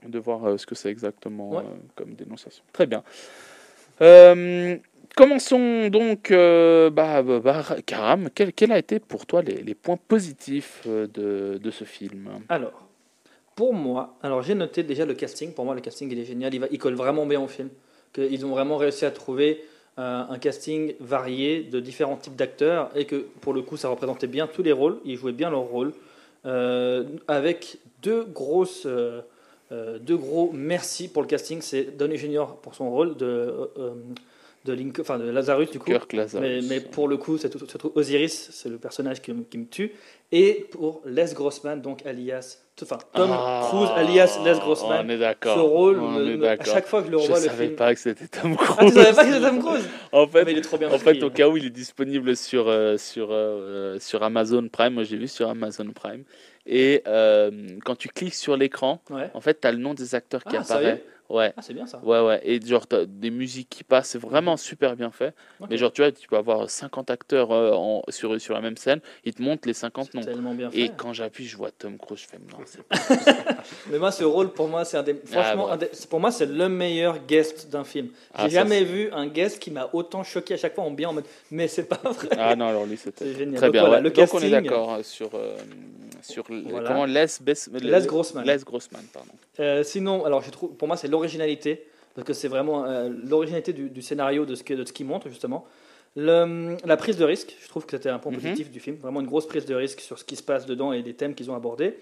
[0.07, 1.59] de voir euh, ce que c'est exactement Ouais.
[1.59, 2.65] euh, comme dénonciation.
[2.73, 3.03] Très bien.
[4.01, 4.77] Euh,
[5.17, 9.99] commençons donc, euh, bah, bah, bah, Karam, quel, quel a été pour toi les, points
[10.09, 12.29] positifs euh, de, ce film?
[12.49, 12.89] Alors,
[13.55, 15.53] pour moi, alors j'ai noté déjà le casting.
[15.53, 16.55] Pour moi, le casting il est génial.
[16.55, 17.69] Il, colle vraiment bien au film.
[18.13, 19.65] Que ils ont vraiment réussi à trouver
[19.99, 24.29] euh, un casting varié de différents types d'acteurs et que pour le coup, ça représentait
[24.29, 24.99] bien tous les rôles.
[25.05, 25.93] Ils jouaient bien leur rôle
[27.27, 31.61] avec deux grosses, deux gros merci pour le casting.
[31.61, 33.71] C'est Donnie Junior pour son rôle de
[34.69, 35.87] de Link, enfin de Lazarus du coup.
[35.91, 36.47] Kirk Lazarus.
[36.47, 39.59] Mais, mais pour le coup, c'est tout- surtout Osiris, c'est le personnage qui, me- qui
[39.59, 39.93] me tue.
[40.31, 45.19] Et pour Les Grossman, donc alias, enfin Tom Ah, Cruise alias Les On Grossman, est
[45.19, 45.55] d'accord.
[45.57, 47.65] ce rôle, On me- est à chaque fois que je le Je revois le savais
[47.65, 47.77] film.
[47.77, 48.77] pas que c'était Tom Cruise.
[48.79, 50.93] Ah, tu savais pas que c'était Tom Cruise En fait, Mais il est trop bien
[50.93, 54.93] En fait, au cas où il est disponible sur, euh, sur, euh, sur Amazon Prime,
[54.95, 56.25] moi j'ai vu sur Amazon Prime,
[56.67, 57.51] et euh,
[57.85, 59.31] quand tu cliques sur l'écran, Ouais.
[59.33, 61.03] en fait, tu as le nom des acteurs qui Ah, apparaît.
[61.29, 62.01] Ouais, Ah, c'est bien ça.
[62.03, 62.41] ouais, ouais.
[62.43, 65.35] Et genre, t'as des musiques qui passent, c'est vraiment super bien fait.
[65.61, 65.67] Ok.
[65.69, 68.79] Mais genre, tu vois, tu peux avoir 50 acteurs euh, en- sur, sur la même
[68.79, 70.25] scène, ils te montrent les 50 C'est noms.
[70.25, 70.79] tellement bien fait.
[70.81, 72.97] Et quand j'appuie, je vois Tom Cruise, je fais non, c'est pas.
[73.91, 75.15] Mais moi, ce rôle, pour moi, c'est un des.
[75.27, 78.07] Franchement, un des- pour moi, c'est le meilleur guest d'un film.
[78.39, 81.11] J'ai Ah, jamais vu un guest qui m'a autant choqué à chaque fois en bien
[81.11, 81.25] en mode.
[81.51, 82.29] Mais c'est pas vrai.
[82.39, 83.35] Ah non, alors lui, c'était.
[83.35, 83.57] Génial.
[83.57, 83.81] Très Donc bien.
[83.83, 84.03] voilà, ouais.
[84.03, 84.63] le Donc on est casting.
[84.63, 85.31] d'accord euh, sur.
[85.35, 85.57] euh,
[86.23, 86.89] sur Voilà.
[86.89, 88.45] Comment Les, Bes- Les Grossman.
[88.47, 89.31] Les Grossman, pardon.
[89.61, 93.73] Euh, sinon, alors je trouve, pour moi, c'est l'originalité, parce que c'est vraiment euh, l'originalité
[93.73, 95.65] du, du scénario de ce qu'il montre justement.
[96.17, 98.41] Le- la prise de risque, je trouve que c'était un point Mhm.
[98.41, 100.93] positif du film, vraiment une grosse prise de risque sur ce qui se passe dedans
[100.93, 101.97] et les thèmes qu'ils ont abordés.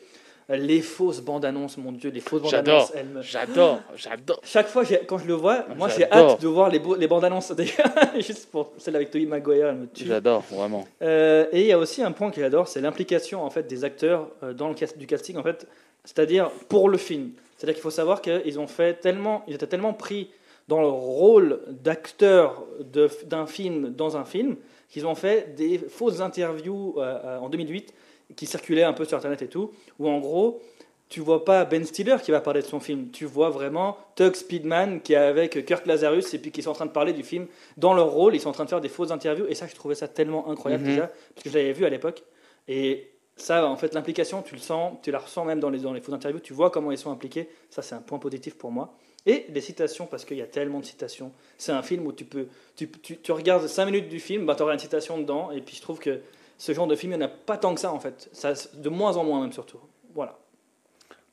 [0.49, 4.41] Les fausses bandes annonces, mon dieu, les fausses bandes annonces, elles me- J'adore, j'adore.
[4.45, 7.53] Chaque fois, quand je le vois, moi j'ai hâte de voir les, bandes annonces,
[8.21, 10.07] juste pour celle avec Tobey Maguire, elle me tue.
[10.07, 10.87] J'adore, vraiment.
[11.03, 13.83] Euh, et il y a aussi un point que j'adore, c'est l'implication en fait des
[13.83, 15.67] acteurs euh, dans le cast du casting en fait,
[16.05, 17.33] c'est-à-dire pour le film.
[17.57, 20.31] C'est-à-dire qu'il faut savoir qu'ils ont fait tellement, ils étaient tellement pris
[20.69, 24.57] dans leur rôle d'acteur d'un film dans un film
[24.89, 27.95] qu'ils ont fait des fausses interviews euh, euh, en 2008
[28.35, 30.61] qui circulaient un peu sur internet et tout, où en gros
[31.09, 34.35] tu vois pas Ben Stiller qui va parler de son film, tu vois vraiment Tug
[34.35, 37.23] Speedman qui est avec Kirk Lazarus et puis qui sont en train de parler du
[37.23, 37.47] film
[37.77, 39.47] dans leur rôle, ils sont en train de faire des fausses interviews.
[39.49, 40.91] Et ça je trouvais ça tellement incroyable Mhm.
[40.91, 42.25] déjà parce que je l'avais vu à l'époque.
[42.67, 45.93] Et ça en fait l'implication tu le sens, tu la ressens même dans les, dans
[45.93, 48.70] les fausses interviews, tu vois comment ils sont impliqués, ça c'est un point positif pour
[48.70, 48.97] moi.
[49.26, 51.32] Et les citations, parce qu'il y a tellement de citations.
[51.59, 52.47] C'est un film où tu peux.
[52.76, 55.51] Tu, tu, regardes 5 minutes du film, bah, tu auras une citation dedans.
[55.51, 56.20] Et puis je trouve que
[56.59, 58.30] ce genre de film, il n'y en a pas tant que ça en fait.
[58.32, 59.80] Ça, de moins en moins même surtout.
[60.14, 60.39] Voilà.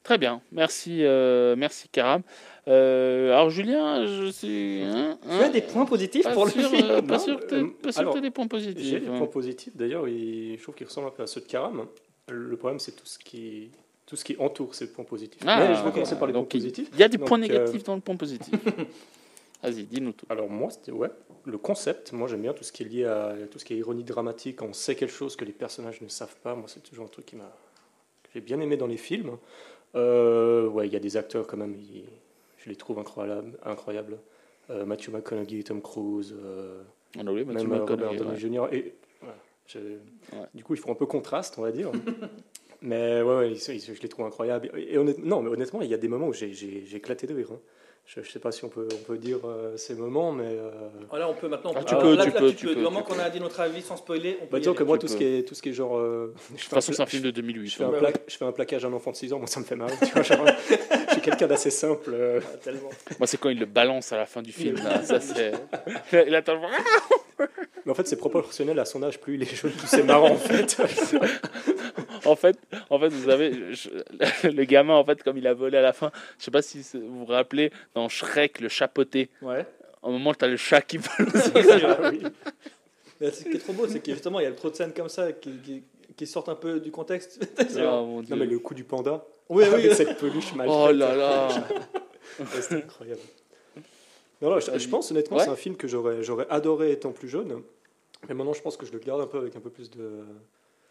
[0.03, 2.23] Très bien, merci, euh, merci Karam.
[2.67, 4.81] Euh, alors Julien, je suis.
[4.83, 7.39] hein, Tu as hein, des points positifs pas pour le film euh, pas Non, sûr
[7.39, 8.85] que euh, t'aies des points positifs.
[8.85, 9.17] J'ai des hein.
[9.17, 11.85] points positifs d'ailleurs, je trouve qu'ils ressemblent un peu à ceux de Karam.
[12.29, 13.69] Le problème, c'est tout ce qui,
[14.05, 15.41] tout ce qui entoure ces points positifs.
[15.45, 16.89] Ah, Mais je vais commencer par les points donc, positifs.
[16.93, 18.53] Il y a des Donc, points euh, négatifs dans le point positif.
[19.63, 20.25] Vas-y, dis-nous tout.
[20.29, 21.09] Alors moi, c'était ouais,
[21.45, 22.11] le concept.
[22.11, 24.61] Moi, j'aime bien tout ce qui est lié à tout ce qui est ironie dramatique.
[24.61, 26.55] On sait quelque chose que les personnages ne savent pas.
[26.55, 27.49] Moi, c'est toujours un truc qui m'a
[28.33, 29.37] j'ai bien aimé dans les films.
[29.95, 31.75] Euh, ouais, il y a des acteurs quand même.
[32.57, 33.57] je les trouve incroyables.
[33.63, 34.17] incroyables.
[34.69, 36.81] Euh, Matthew McConaughey, Tom Cruise, euh,
[37.17, 38.71] On a oublié Matthew même euh, Robert McConaughey, Downey ouais.
[38.71, 38.73] Jr.
[38.73, 38.95] Et
[39.67, 39.79] je-
[40.53, 41.91] du coup, ils font un peu contraste, on va dire.
[42.81, 44.71] mais ouais, ouais, ils je les trouve incroyables.
[44.77, 47.51] Et honnêtement, non, mais honnêtement, il y a des moments où j'ai éclaté de rire.
[47.51, 47.59] hein.
[48.05, 50.69] Je ne sais pas si on peut, on peut dire euh, ces moments, mais euh,
[51.09, 51.71] Voilà, on peut maintenant.
[51.73, 52.71] Ah, on tu peut- peux, là, tu là, peux, tu tu peux.
[52.73, 54.59] peux, Du moment qu'on a dit notre avis sans spoiler, on peut.
[54.59, 54.75] bah, aller.
[54.75, 55.97] que moi, tout ce, qui est, tout ce qui est genre.
[55.97, 57.69] euh, je De fais toute façon, c'est un film de 2008.
[57.69, 58.01] je fais, un hein.
[58.01, 59.75] Ouais, je fais un plaquage à un enfant de 6 ans, moi ça me fait
[59.77, 59.93] marrer.
[60.05, 62.11] Tu vois, genre, je suis quelqu'un d'assez simple.
[62.13, 62.39] euh.
[62.43, 62.89] Ah, tellement.
[63.19, 64.75] Moi, c'est quand il le balance à la fin du film.
[64.83, 65.01] là.
[65.03, 65.53] Ça, c'est.
[66.27, 66.59] Il attend.
[67.85, 69.19] Mais en fait, c'est proportionnel à son âge.
[69.19, 70.77] Plus il est jeune, plus c'est marrant en fait.
[72.25, 72.57] En fait,
[72.89, 73.89] en fait, vous savez, je-
[74.47, 76.09] le gamin, en fait, comme il a volé à la fin,
[76.39, 79.65] je sais pas si vous vous rappelez, dans Shrek, le chapeauté, Ouais.
[80.01, 81.27] au moment où tu as le chat qui vole.
[83.21, 84.93] Ah Ce qui est trop beau, c'est que justement, il y a trop de scènes
[84.93, 85.83] comme ça qui, qui,
[86.15, 87.39] qui sortent un peu du contexte.
[87.77, 88.35] Oh, mon Dieu.
[88.35, 89.25] Non, mais le coup du panda.
[89.49, 89.73] oui, oui.
[89.73, 91.47] Avec cette peluche mal Oh là là
[92.39, 93.19] Ouais, C'était incroyable.
[94.43, 95.43] Non, non, je, je pense honnêtement, Ouais.
[95.45, 97.63] c'est un film que j'aurais, j'aurais adoré étant plus jeune.
[98.27, 100.23] Mais maintenant, je pense que je le garde un peu avec un peu plus de.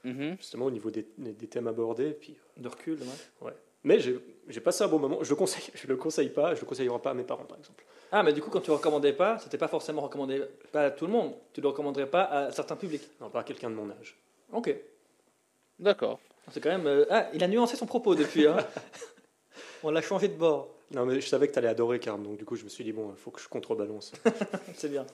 [0.05, 0.37] Mhm.
[0.39, 2.11] Justement, au niveau des, des thèmes abordés.
[2.13, 2.99] Puis, De recul,
[3.43, 3.53] ouais.
[3.85, 5.19] mais j'ai, j'ai passé un bon moment.
[5.23, 6.55] Je le conseille, je le conseille pas.
[6.57, 7.85] Je le conseillerai pas à mes parents, par exemple.
[8.11, 10.43] Ah, mais du coup, quand tu recommandais pas, c'était pas forcément recommandé
[10.73, 11.33] pas à tout le monde.
[11.53, 13.09] Tu le recommanderais pas à certains publics.
[13.21, 14.19] Non, pas à quelqu'un de mon âge.
[14.53, 14.75] Ok.
[15.79, 16.19] D'accord.
[16.51, 16.87] C'est quand même.
[16.87, 18.47] euh, Ah, il a nuancé son propos depuis.
[18.47, 18.57] Hein.
[19.83, 20.69] On l'a changé de bord.
[20.95, 22.85] Non, mais je savais que tu allais adorer Carm, donc du coup, je me suis
[22.85, 24.13] dit, bon, il faut que je contrebalance.
[24.75, 25.07] C'est bien.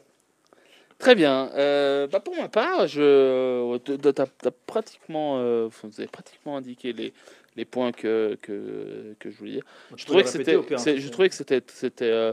[0.98, 1.50] Très bien.
[1.54, 7.12] Euh, bah pour ma part, je, tu as, pratiquement, euh, vous avez pratiquement indiqué les,
[7.54, 9.62] les points que, que, que je voulais dire.
[9.96, 12.32] Je trouvais que c'était, c'est- je trouvais que c'était, c'était euh,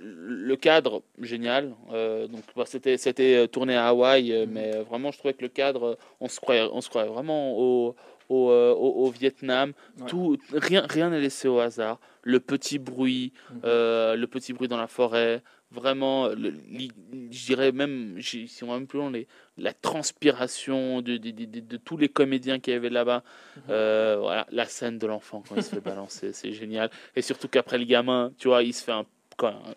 [0.00, 1.72] le cadre génial.
[1.92, 4.52] Euh, donc bah, c'était, c'était tourné à Hawaï, euh, Mhm.
[4.54, 7.08] mais euh, vraiment je trouvais que le cadre, euh, on se croyait, on se croyait
[7.08, 7.94] vraiment au,
[8.30, 9.72] au, euh, au- au Vietnam.
[9.98, 10.06] Ouais.
[10.06, 11.98] Tout, rien, rien n'est laissé au hasard.
[12.22, 13.60] Le petit bruit, Mhm.
[13.64, 15.42] euh, le petit bruit dans la forêt.
[15.72, 21.30] Vraiment, je dirais même, si on va même plus loin, les, la transpiration de, de,
[21.30, 23.22] de- de- tous les comédiens qui avaient là-bas.
[23.56, 23.62] Mhm.
[23.70, 26.90] Euh, voilà, la scène de l'enfant quand il se fait balancer, c'est génial.
[27.14, 29.04] Et surtout qu'après le gamin, tu vois, il se fait un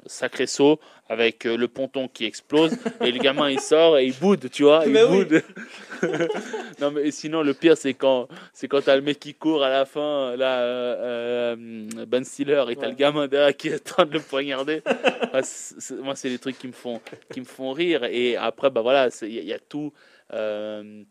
[0.05, 4.14] sacré saut avec euh, le ponton qui explose et le gamin il sort et il
[4.18, 5.26] boude, tu vois, il Mais oui.
[5.26, 5.43] boude.
[6.82, 9.70] non mais sinon le pire c'est quand c'est quand t'as le mec qui court à
[9.70, 12.89] la fin là euh, euh, Ben Stiller et t'as Ouais.
[12.89, 14.82] le gamin derrière qui est en train de le poignarder.
[15.34, 15.41] Ah,
[16.01, 16.99] moi c'est les trucs qui me font
[17.32, 19.93] qui me font rire et après bah voilà y, il y a tout
[20.34, 21.03] euh,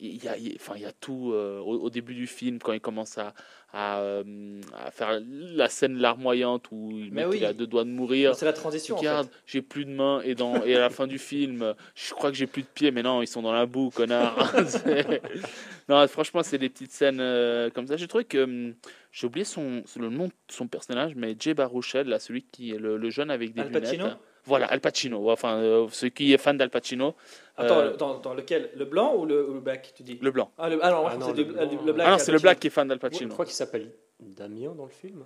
[0.00, 2.58] il y a, il enfin, il y a tout euh, au, au début du film
[2.58, 3.34] quand il commence à,
[3.72, 7.38] à, euh, à faire la scène larmoyante où mec oui.
[7.38, 8.34] il a deux doigts de mourir.
[8.34, 8.96] C'est la transition.
[8.96, 9.34] en Regarde, fait.
[9.46, 12.36] j'ai plus de mains et, dans, et à la fin du film, je crois que
[12.36, 14.54] j'ai plus de pieds, mais non, ils sont dans la boue, connard.
[15.88, 17.96] Non, franchement, c'est des petites scènes euh, comme ça.
[17.96, 18.74] J'ai trouvé que hum,
[19.10, 22.78] j'ai oublié son, le nom de son personnage, mais Jay Baruchel, là, celui qui est
[22.78, 23.82] le, le jeune avec des Al lunettes.
[23.84, 24.08] Pacino
[24.44, 25.30] Voilà, Al Pacino.
[25.30, 27.14] Enfin, euh, celui qui est fan d'Al Pacino,
[27.56, 28.70] Attends, Euh, dans, dans lequel?
[28.76, 30.18] Le blanc ou le, ou le black, tu dis?
[30.22, 30.50] Le blanc.
[30.58, 31.80] Ah, le, ah non, Ah non, pensais le le, blanc.
[31.86, 32.06] le black.
[32.06, 32.40] Ah non, c'est le Pacino.
[32.42, 33.32] black qui est fan d'Al Moi, je Pacino.
[33.32, 35.24] crois qu'il s'appelle Damien dans le film.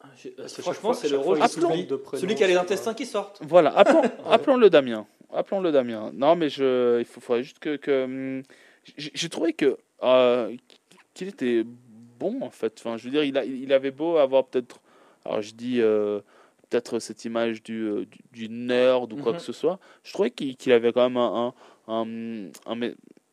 [0.00, 0.06] Ah,
[0.38, 3.06] euh, Franchement, c'est le rôle celui, de prénom, celui qui a les c'est intestins qui
[3.06, 3.40] sortent.
[3.42, 5.06] Voilà, appelons, appelons-le Damien.
[5.32, 6.10] Appelons-le Damien.
[6.14, 7.76] Non, mais je, il faut, faudrait juste que.
[7.76, 8.42] que, hum,
[8.96, 10.54] j'ai j'ai trouvé que euh,
[11.14, 12.74] qu'il était bon en fait.
[12.78, 14.80] Enfin, je veux dire, il, a, il avait beau avoir peut-être.
[15.24, 16.20] Alors, je dis euh,
[16.68, 19.38] peut-être cette image du, euh, du, du nerd ou quoi Mhm.
[19.38, 19.78] que ce soit.
[20.04, 21.54] Je trouvais qu'il avait quand même un.
[21.88, 22.50] un, un-
[22.82, 22.90] un-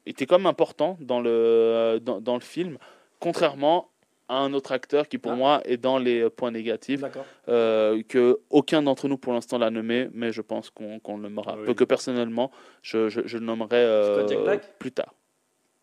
[0.07, 2.77] était quand même important dans le, dans, dans le film,
[3.19, 3.89] contrairement
[4.27, 5.35] à un autre acteur qui, pour Ah.
[5.35, 7.01] moi, est dans les points négatifs
[7.47, 11.55] euh, que aucun d'entre nous pour l'instant l'a nommé, mais je pense qu'on le nommera.
[11.57, 11.65] Oui.
[11.65, 12.51] Peu que personnellement,
[12.83, 15.13] je, je, je le nommerai euh, plus tard.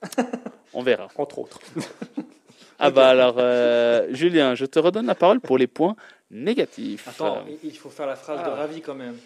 [0.72, 1.08] On verra.
[1.16, 1.60] Entre autres.
[2.78, 5.94] Ah bah alors, euh, Julien, je te redonne la parole pour les points
[6.32, 7.06] négatifs.
[7.08, 8.54] Attends, Euh, il- faut faire la phrase de ah.
[8.56, 9.16] Ravi quand même.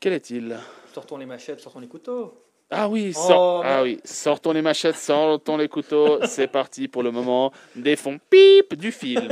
[0.00, 0.56] quel est-il?
[0.92, 2.34] Sortons les machettes, sortons les couteaux.
[2.70, 6.18] Ah oui, Oh, sort- ah oui, sortons les machettes, sortons les couteaux.
[6.26, 9.28] C'est parti pour le moment des fonds pip du film.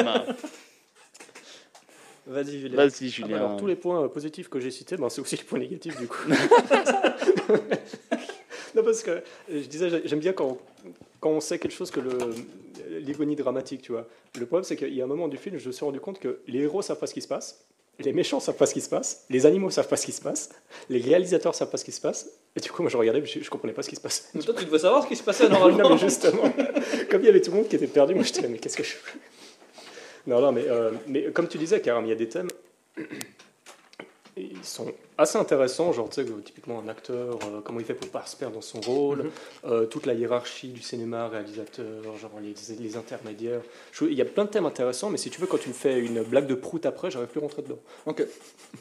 [2.27, 2.77] Vas-y, Julien.
[2.77, 3.37] Vas-y, Ah bah Julien.
[3.37, 5.97] alors, tous les points euh, positifs que j'ai cités, ben, c'est aussi les points négatifs
[5.99, 6.27] du coup.
[8.75, 10.59] non, parce que euh, je disais, j'ai- j'aime bien quand,
[11.27, 12.01] quand on sait quelque chose que
[13.01, 14.07] l'ironie dramatique, tu vois.
[14.39, 16.21] Le problème, c'est qu'il y a un moment du film, je me suis rendu compte
[16.21, 17.65] que les héros savent pas ce qui se passe,
[17.99, 20.21] les méchants savent pas ce qui se passe, les animaux savent pas ce qui se
[20.21, 20.51] passe,
[20.89, 23.41] les réalisateurs savent pas ce qui se passe, et du coup, moi je regardais, je,
[23.41, 24.31] je comprenais pas ce qui se passe.
[24.35, 25.91] Mais toi, tu devais savoir ce qui se passait non, normalement.
[25.91, 26.43] mais justement,
[27.11, 28.77] comme il y avait tout le monde qui était perdu, moi j'étais là, mais qu'est-ce
[28.77, 29.19] que je fais?
[30.29, 32.49] Non, non, mais, euh, mais comme tu disais, Karam, il y a des thèmes.
[34.37, 38.09] Ils sont assez intéressants, genre tu sais, typiquement un acteur, euh, comment il fait pour
[38.11, 39.31] pas se perdre dans son rôle, Mhm.
[39.65, 41.87] euh, toute la hiérarchie du cinéma, réalisateur,
[42.21, 43.63] genre les, les intermédiaires.
[43.93, 45.75] Je- il y a plein de thèmes intéressants, mais si tu veux, quand tu me
[45.75, 47.79] fais une blague de prout après, j'arrive plus à rentrer dedans.
[48.05, 48.25] Ok.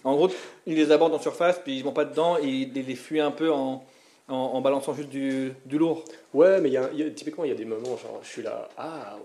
[0.03, 0.29] En gros,
[0.65, 3.31] ils les abordent en surface, puis ils vont pas dedans, et ils les fuient un
[3.31, 3.85] peu en,
[4.27, 6.03] en, en balançant juste du, du lourd.
[6.33, 8.19] Ouais, mais il y a, il y a- typiquement, il y a des moments, genre,
[8.23, 9.17] je suis là, ah,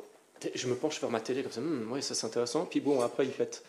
[0.55, 3.01] je me penche vers ma télé comme ça, Hum, ouais, ça c'est intéressant, puis bon,
[3.01, 3.65] après ils pètent.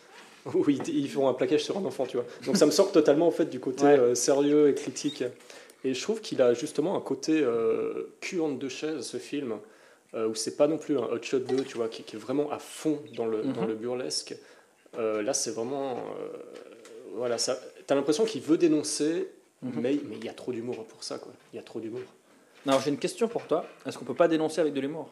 [0.46, 2.26] Ou ils, ils font un plaquage sur un enfant, tu vois.
[2.46, 3.98] Donc ça me sort totalement en fait du côté Ouais.
[3.98, 5.22] euh, sérieux et critique.
[5.84, 9.54] Et je trouve qu'il a justement un côté euh, cul entre deux chaises, ce film,
[10.14, 12.18] euh, où c'est pas non plus un Hot Shot 2, tu vois, qui, qui est
[12.18, 13.68] vraiment à fond dans le, dans Mhm.
[13.68, 14.34] le burlesque.
[14.98, 15.96] Euh, là, c'est vraiment.
[16.20, 16.28] euh,
[17.14, 17.58] voilà, ça.
[17.86, 19.28] T'as l'impression qu'il veut dénoncer,
[19.62, 19.72] Mhm.
[19.80, 21.32] mais mais il y a trop d'humour pour ça, quoi.
[21.52, 22.02] Il y a trop d'humour.
[22.66, 23.64] Alors j'ai une question pour toi.
[23.86, 25.08] Est-ce qu'on peut pas dénoncer avec de l'humour?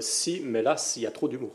[0.00, 1.52] Si, mais là, il y a trop d'humour.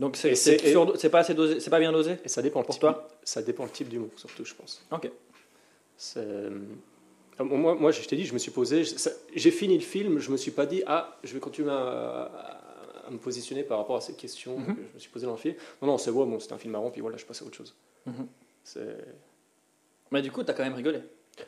[0.00, 2.80] Donc c'est pas assez dosé, c'est pas bien dosé Et ça dépend le Pour type,
[2.80, 4.82] toi Ça dépend le type d'humour, surtout, je pense.
[4.90, 5.10] Ok.
[6.16, 6.50] Euh,
[7.38, 8.82] Moi, moi, je t'ai dit, je me suis posé,
[9.34, 13.06] j'ai fini le film, je me suis pas dit, ah, je vais continuer à, à-
[13.06, 14.66] à me positionner par rapport à cette question Mhm.
[14.76, 15.54] que je me suis posé dans le film.
[15.80, 17.56] Non, non, c'est ouais, bon, c'était un film marrant, puis voilà, je passe à autre
[17.56, 17.74] chose.
[18.06, 18.26] Mhm.
[18.62, 18.80] C'est-
[20.10, 21.00] Mais du coup, t'as quand même rigolé.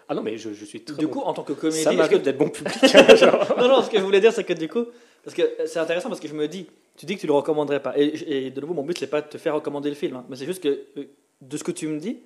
[0.09, 1.13] Ah non, mais je, je suis très Du bon.
[1.13, 2.75] coup, en tant que comédie, ça est-ce que- m'arrive d'être bon public.
[2.95, 3.55] hein, genre.
[3.59, 4.87] non, non, ce que je voulais dire, c'est que du coup,
[5.25, 6.67] parce que c'est intéressant parce que je me dis,
[6.97, 7.95] tu dis que tu le recommanderais pas.
[7.97, 10.37] Et, de nouveau, mon but, c'est pas de te faire recommander le film, hein, mais
[10.37, 11.05] c'est juste que euh,
[11.41, 12.21] de ce que tu me dis,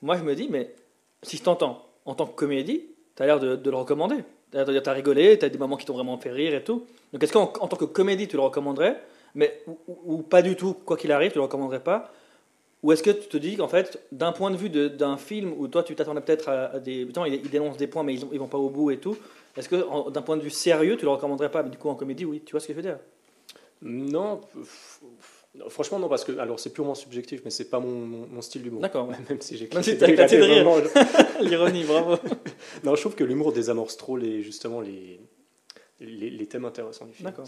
[0.00, 0.74] moi, je me dis, mais
[1.22, 4.16] si je t'entends en tant que comédie, tu as l'air de, le recommander.
[4.50, 6.86] Tu as, rigolé, tu as des moments qui t'ont vraiment fait rire et tout.
[7.12, 9.00] Donc, est-ce qu'en en tant que comédie, tu le recommanderais,
[9.34, 12.12] mais ou, pas du tout, quoi qu'il arrive, tu le recommanderais pas?
[12.82, 15.68] Ou est-ce que tu te dis qu'en fait, d'un point de vue d'un film où
[15.68, 17.06] toi tu t'attendais peut-être à, des.
[17.06, 19.16] Putain, ils, dénoncent des points mais ils, ils vont pas au bout et tout,
[19.56, 21.62] est-ce que d'un point de vue sérieux tu le recommanderais pas?
[21.62, 22.98] Mais du coup en comédie, oui, tu vois ce que je veux dire?
[23.82, 24.40] Non,
[25.68, 28.62] franchement, non, parce que, alors, c'est purement subjectif, mais c'est pas mon, mon, mon style
[28.62, 28.80] d'humour.
[28.80, 29.08] D'accord.
[29.28, 30.64] Même si j'ai Même si t'as éclaté de rire.
[30.64, 30.88] vraiment-
[31.40, 32.16] L'ironie, bravo.
[32.84, 35.20] Non, je trouve que l'humour désamorce trop les, justement les,
[36.00, 37.28] les, les thèmes intéressants du film.
[37.28, 37.46] D'accord.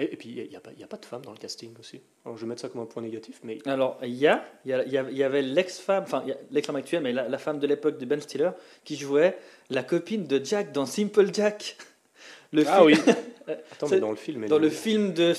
[0.00, 2.00] Et, et puis, il n'y a, y a pas de femmes dans le casting aussi.
[2.24, 4.70] Alors, je vais mettre ça comme un point négatif, mais Alors, il y, a, il
[4.70, 7.66] y, a- y a- avait l'ex-femme, enfin a l'ex-femme actuelle, mais la, la femme de
[7.66, 8.50] l'époque de Ben Stiller,
[8.84, 9.36] qui jouait
[9.70, 11.76] la copine de Jack dans Simple Jack.
[12.52, 13.12] Le Ah film- oui.
[13.72, 15.32] Attends, mais dans le film, Dans le film de,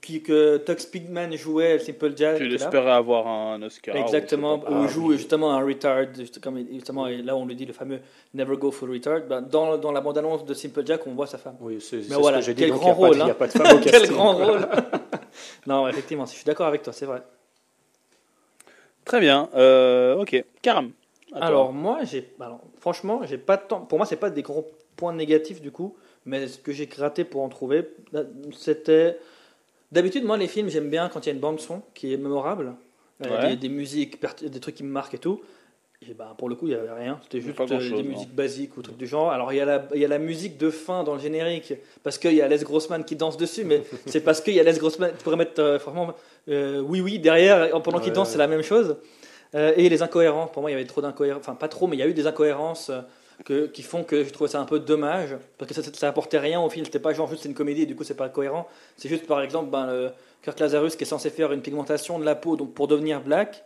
[0.00, 2.38] qui, que Tux Pigman jouait, Simple Jack.
[2.38, 2.54] Tu là.
[2.56, 3.96] espérais avoir un Oscar.
[3.96, 6.06] Exactement, où il Ah, joue justement un retard,
[6.42, 8.00] comme justement, et là on lui dit le fameux
[8.34, 9.20] Never go full retard.
[9.28, 11.56] Ben, dans, dans la bande-annonce de Simple Jack, on voit sa femme.
[11.60, 12.62] Oui, c'est c'est ce voilà, que j'ai dit.
[12.62, 13.34] quel donc grand il y a pas de- rôle, Il n'y a hein.
[13.34, 14.46] pas de femme au Quel casting, grand quoi.
[14.46, 14.68] rôle
[15.66, 17.22] Non, effectivement, je suis d'accord avec toi, c'est vrai.
[19.04, 19.48] Très bien.
[19.54, 20.44] Euh, ok.
[20.62, 20.92] Karam.
[21.34, 22.32] Alors moi, j'ai,
[22.80, 23.80] franchement, j'ai pas de temps.
[23.80, 24.66] Pour moi, c'est pas des gros
[24.96, 25.96] points négatifs du coup,
[26.26, 27.88] mais ce que j'ai gratté pour en trouver,
[28.52, 29.18] c'était.
[29.92, 32.16] D'habitude, moi, les films, j'aime bien quand il y a une bande son qui est
[32.16, 32.74] mémorable,
[33.24, 33.50] euh, Ouais.
[33.50, 35.40] des, des musiques, des trucs qui me marquent et tout.
[36.06, 37.18] Et ben, pour le coup, il y avait rien.
[37.22, 38.08] C'était juste euh, des non.
[38.10, 39.30] musiques basiques ou trucs du genre.
[39.30, 41.72] Alors il y a la, il y a la musique de fin dans le générique
[42.02, 44.62] parce qu'il y a Les Grossman qui danse dessus, mais c'est parce qu'il y a
[44.64, 45.12] Les Grossman.
[45.16, 46.12] Tu pourrais mettre euh, franchement
[46.48, 48.32] euh, oui oui derrière pendant qu'il Ouais, danse, ouais.
[48.32, 48.96] c'est la même chose.
[49.54, 52.00] Et les incohérents, pour moi, il y avait trop d'incohérences, enfin pas trop, mais il
[52.00, 52.90] y a eu des incohérences
[53.44, 56.38] que, qui font que je trouvais ça un peu dommage, parce que ça, ça apportait
[56.38, 58.68] rien au film, c'était pas genre juste une comédie et du coup c'est pas cohérent,
[58.96, 60.10] c'est juste par exemple ben, le
[60.42, 63.64] Kirk Lazarus qui est censé faire une pigmentation de la peau donc pour devenir black,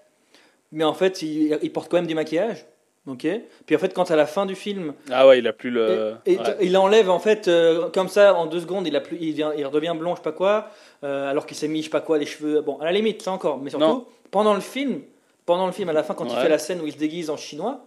[0.73, 2.65] mais en fait il, il porte quand même du maquillage,
[3.07, 3.27] ok?
[3.67, 6.15] Puis en fait quand à la fin du film, Ah ouais, il a plus le.
[6.27, 6.57] et, et ouais.
[6.63, 9.53] il enlève en fait euh, comme ça en deux secondes, il, a plus, il, vient-
[9.57, 10.69] il redevient blond, je sais pas quoi,
[11.05, 12.61] euh, alors qu'il s'est mis je sais pas quoi les cheveux.
[12.63, 14.07] Bon, à la limite, ça encore, mais surtout Non.
[14.31, 15.01] pendant le film,
[15.47, 17.31] pendant le film à la fin quand il fait la scène où il se déguise
[17.31, 17.81] en chinois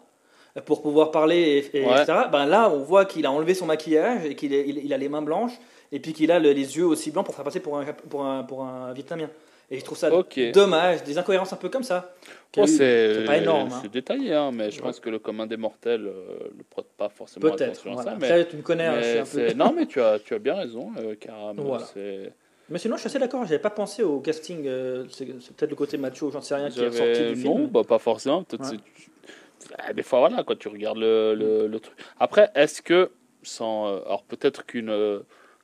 [0.66, 1.38] pour pouvoir parler
[1.74, 2.02] et, et Ouais.
[2.02, 2.14] etc.
[2.32, 4.98] Ben là, on voit qu'il a enlevé son maquillage et qu'il est- il, il a
[4.98, 5.54] les mains blanches
[5.92, 8.26] et puis qu'il a le- les yeux aussi blancs pour faire passer pour un pour
[8.26, 9.30] un pour un vietnamien.
[9.74, 10.10] Et je trouve ça
[10.54, 12.14] dommage, des incohérences un peu comme ça.
[12.58, 13.80] Oh, c'est pas énorme, hein.
[13.82, 14.82] C'est détaillé, hein, mais je Ouais.
[14.88, 17.62] pense que le commun des mortels euh, ne prête pas forcément Peut-être.
[17.72, 18.12] attention à voilà.
[18.12, 18.18] ça.
[18.20, 20.20] Mais, Après, tu me connais, hein, je suis mais un peu- non, mais tu as,
[20.20, 21.56] tu as bien raison, euh, Karam.
[21.62, 21.86] Voilà.
[22.70, 23.44] Mais sinon, je suis assez d'accord.
[23.46, 24.66] J'avais pas pensé au casting.
[24.68, 27.68] euh, c'est peut-être le côté macho, j'en sais rien, qui est J'avais- du Non, film.
[27.68, 28.44] bah, pas forcément.
[28.44, 28.78] Peut-être Ouais.
[29.78, 31.98] Ah, Des fois, voilà, quand tu regardes le, le, le truc.
[32.20, 33.12] Après, est-ce que,
[33.44, 33.88] sans.
[33.88, 35.20] euh, Alors, peut-être qu'une euh,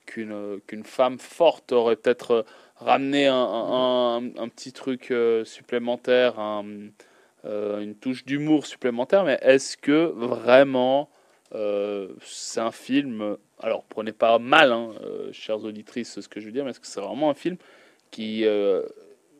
[0.06, 2.46] qu'une euh, qu'une femme forte aurait peut-être
[2.78, 5.14] ramené un, un, un- un petit truc
[5.46, 6.66] supplémentaire, un,
[7.46, 11.10] euh, une touche d'humour supplémentaire, mais est-ce que vraiment
[11.56, 13.38] euh, c'est un film.
[13.60, 14.92] Alors, prenez pas mal, hein,
[15.32, 17.58] chères auditrices, ce que je veux dire, mais est-ce que c'est vraiment un film
[18.12, 18.46] qui.
[18.46, 18.84] euh,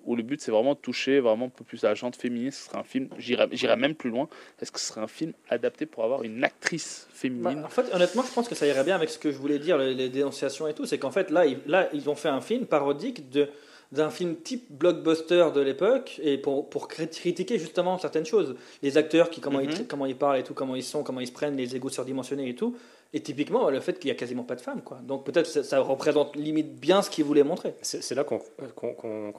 [0.08, 2.60] où le but c'est vraiment de toucher vraiment un peu plus à la gente féministe.
[2.64, 4.28] Ce serait un film, j'irais même plus loin.
[4.62, 7.94] Est-ce que ce serait un film adapté pour avoir une actrice Bah, féminine en fait,
[7.94, 10.10] honnêtement, je pense que ça irait bien avec ce que je voulais dire, les, les
[10.10, 10.86] dénonciations et tout.
[10.88, 13.50] C'est qu'en fait, là ils, là, ils ont fait un film parodique de,
[13.92, 18.56] d'un film type blockbuster de l'époque et pour, pour cri- critiquer justement certaines choses.
[18.82, 19.70] Les acteurs, qui, comment, Mhm.
[19.72, 21.90] ils, comment ils parlent et tout, comment ils sont, comment ils se prennent, les égos
[21.90, 22.76] surdimensionnés et tout.
[23.14, 24.82] Et typiquement, le fait qu'il y a quasiment pas de femmes.
[24.82, 24.98] Quoi.
[25.04, 27.74] Donc peut-être ça, ça représente limite bien ce qu'ils voulaient montrer.
[27.82, 28.42] C'est là qu'on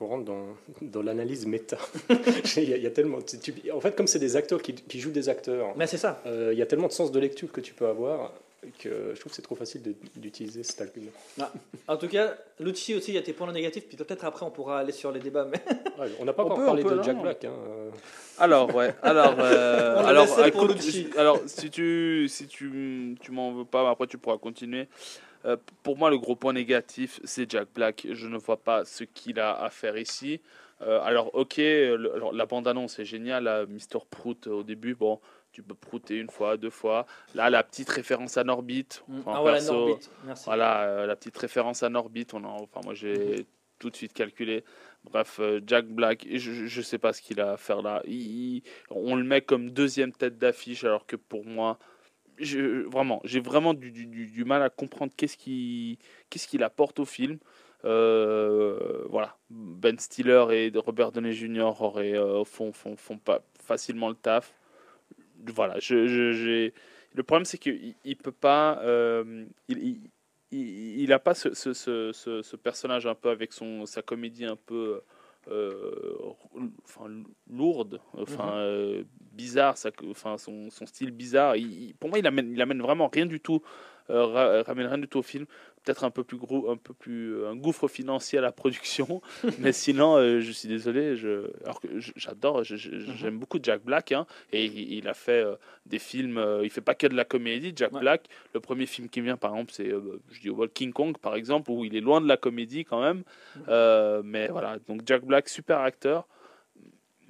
[0.01, 0.47] rentre dans,
[0.81, 1.77] dans l'analyse méta.
[2.57, 4.75] il, y a, il y a tellement, tu- en fait, comme c'est des acteurs qui,
[4.75, 6.23] qui jouent des acteurs, Mais c'est ça.
[6.27, 8.33] euh, il y a tellement de sens de lecture que tu peux avoir
[8.79, 9.83] que je trouve que c'est trop facile
[10.17, 11.11] d'utiliser cet argument.
[11.87, 14.51] En tout cas, Lucci aussi, il y a tes points négatifs, puis peut-être après on
[14.51, 15.45] pourra aller sur les débats.
[15.51, 15.59] Mais...
[15.99, 17.03] Ouais, on n'a pas On encore peut, parlé peut, de non.
[17.03, 17.45] Jack Black.
[17.45, 17.91] hein, euh.
[18.39, 18.95] Alors, ouais.
[19.03, 24.07] Alors, euh, alors, écoute, si- alors, si tu, si tu, tu m'en veux pas, après
[24.07, 24.89] tu pourras continuer.
[25.45, 28.07] Euh, pour moi, le gros point négatif, c'est Jack Black.
[28.11, 30.41] Je ne vois pas ce qu'il a à faire ici.
[30.83, 33.67] Euh, alors, ok, le- alors, la bande-annonce est géniale.
[33.69, 34.01] Mr.
[34.11, 35.21] Prout, au début, bon,
[35.59, 37.05] tu peux prouter une fois, deux fois.
[37.35, 38.87] Là, la petite référence à Norbit.
[39.19, 40.09] Enfin, ah perso, Norbit.
[40.25, 40.45] Merci.
[40.45, 43.45] Voilà, euh, la petite référence à Norbit, on en, enfin moi j'ai
[43.81, 44.63] tout de suite calculé.
[45.03, 48.03] Bref, euh, Jack Black, je, je sais pas ce qu'il a à faire là.
[48.07, 51.79] Il- il- on le met comme deuxième tête d'affiche, alors que pour moi,
[52.39, 55.97] je, vraiment, j'ai vraiment du, du- du- mal à comprendre qu'est-ce qu'il
[56.31, 57.39] qu'est-ce qu'il apporte au film.
[57.85, 61.81] Euh, voilà, Ben Stiller et Robert Downey Jr.
[61.81, 64.53] auraient, euh, font, font, font pas facilement le taf.
[65.47, 66.75] Voilà, je, je- j'ai
[67.15, 68.81] le problème, c'est qu'il il peut pas.
[68.83, 70.11] euh, il, il,
[70.51, 74.57] il, a pas ce, ce, ce, ce, personnage un peu avec son, sa comédie un
[74.57, 75.01] peu.
[75.49, 76.19] euh,
[76.85, 77.07] enfin,
[77.51, 78.53] lourde, enfin, Mhm.
[78.55, 81.57] euh, bizarre, ça, enfin, son, son style bizarre.
[81.57, 83.63] Il, pour moi, il amène, il amène vraiment rien du tout,
[84.11, 85.47] euh, ra- ramène rien du tout au film.
[85.89, 89.23] Peut-être un peu plus gros, un peu plus un gouffre financier à la production,
[89.59, 91.17] mais sinon, euh, je suis désolé.
[91.17, 95.43] Je, alors que j'adore, je- j'aime beaucoup Jack Black, hein, et il, il a fait
[95.43, 95.55] euh,
[95.87, 96.37] des films.
[96.37, 97.73] euh, il fait pas que de la comédie.
[97.75, 98.01] Jack Ouais.
[98.01, 101.17] Black, le premier film qui vient, par exemple, c'est, euh, je dis au King Kong,
[101.17, 103.23] par exemple, où il est loin de la comédie quand même.
[103.71, 106.27] Euh, mais voilà, donc Jack Black, super acteur.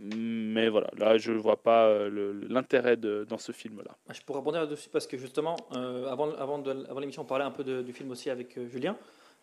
[0.01, 3.97] Mais voilà, là, je vois pas euh, l'intérêt dans ce film-là.
[4.13, 6.63] Je pourrais rebondir là-dessus parce que justement, euh, avant,
[7.01, 8.97] l'émission, on parlait un peu du film aussi avec euh, Julien.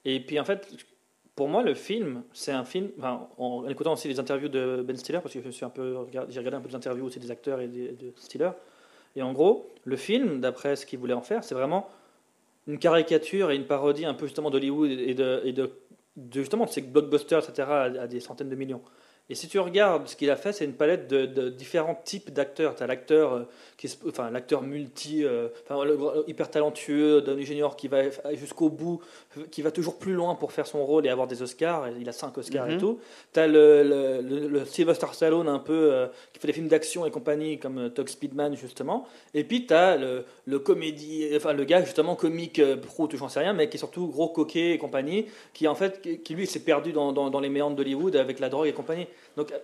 [0.06, 0.74] Et puis en fait,
[1.36, 2.90] pour moi, le film, c'est un film.
[3.38, 5.66] En, écoutant aussi les interviews de Ben Stiller, parce que je suis
[6.30, 8.52] j'ai regardé un peu des interviews aussi des acteurs et de Stiller.
[9.18, 11.90] Et en gros, le film, d'après ce qu'il voulait en faire, c'est vraiment
[12.68, 15.72] une caricature et une parodie un peu justement d'Hollywood et de,
[16.34, 18.82] justement de ces blockbusters, etc., à des centaines de millions.
[19.30, 22.32] Et si tu regardes ce qu'il a fait, c'est une palette de, de différents types
[22.32, 22.76] d'acteurs.
[22.76, 23.42] Tu as l'acteur euh,
[23.76, 27.70] qui enfin l'acteur multi, euh, enfin, le- le- hyper talentueux, Downey Jr.
[27.76, 28.04] qui va
[28.36, 29.02] jusqu'au bout,
[29.50, 31.90] qui va toujours plus loin pour faire son rôle et avoir des Oscars.
[32.00, 32.80] Il a cinq Oscars et Mhm.
[32.80, 33.00] tout.
[33.34, 36.68] Tu as le, le, le- le Sylvester Stallone un peu euh, qui fait des films
[36.68, 39.08] d'action et compagnie comme euh, Tug Speedman justement.
[39.34, 43.40] Et puis tu as le, comédie, enfin le gars justement comique euh, pro, j'en sais
[43.40, 46.46] rien, mais qui est surtout gros coquet et compagnie, qui en fait, qui, qui, lui
[46.46, 49.08] s'est perdu dans, dans, dans les méandres d'Hollywood avec la drogue et compagnie.
[49.38, 49.60] Donc euh,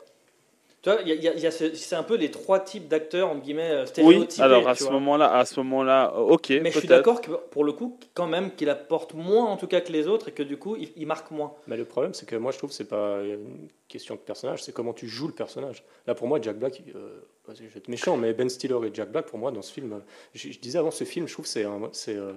[0.81, 2.31] tu vois, il y a, y a- il y a ce- c'est un peu les
[2.31, 4.41] trois types d'acteurs entre guillemets euh, Oui, stéréotypés.
[4.41, 7.29] alors à tu ce moment-là, à ce moment-là, euh, ok, Mais je suis d'accord que
[7.51, 10.31] pour le coup, quand même, qu'il apporte moins en tout cas que les autres et
[10.31, 11.53] que du coup, il, il marque moins.
[11.67, 14.63] Mais le problème, c'est que moi, je trouve que c'est pas une question de personnage,
[14.63, 15.83] c'est comment tu joues le personnage.
[16.07, 19.11] Là, pour moi, Jack Black, euh, je vais être méchant, mais Ben Stiller et Jack
[19.11, 20.01] Black, pour moi, dans ce film,
[20.33, 22.33] je, je disais avant ce film, je trouve que c'est euh,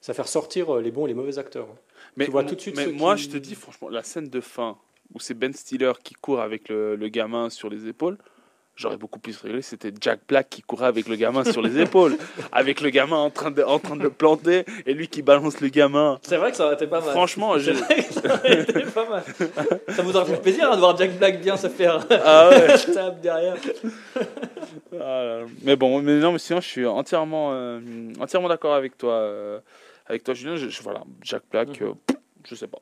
[0.00, 1.66] ça fait ressortir les bons et les mauvais acteurs.
[2.16, 4.40] Mais, vois tout de suite mais moi, qui- je te dis, franchement, la scène de
[4.40, 4.78] fin
[5.14, 8.16] où c'est Ben Stiller qui court avec le, le gamin sur les épaules,
[8.74, 9.60] j'aurais beaucoup plus rigolé.
[9.62, 12.16] C'était Jack Black qui courait avec le gamin sur les épaules,
[12.52, 15.60] avec le gamin en train, de, en train de le planter et lui qui balance
[15.60, 16.18] le gamin.
[16.22, 17.10] C'est vrai que ça aurait été pas mal.
[17.10, 17.72] Franchement, je...
[17.72, 19.22] vrai que ça aurait été pas mal.
[19.94, 22.78] Ça vous aurait fait plaisir hein, de voir Jack Black bien se faire Ah ouais.
[22.94, 23.56] tape derrière.
[24.98, 27.80] Ah mais bon, mais non, mais sinon, je suis entièrement, euh,
[28.20, 29.60] entièrement d'accord avec toi, euh,
[30.06, 30.56] avec toi, Julien.
[30.56, 31.88] Je, je- voilà, Jack Black, Mhm.
[31.88, 32.78] euh, je sais pas.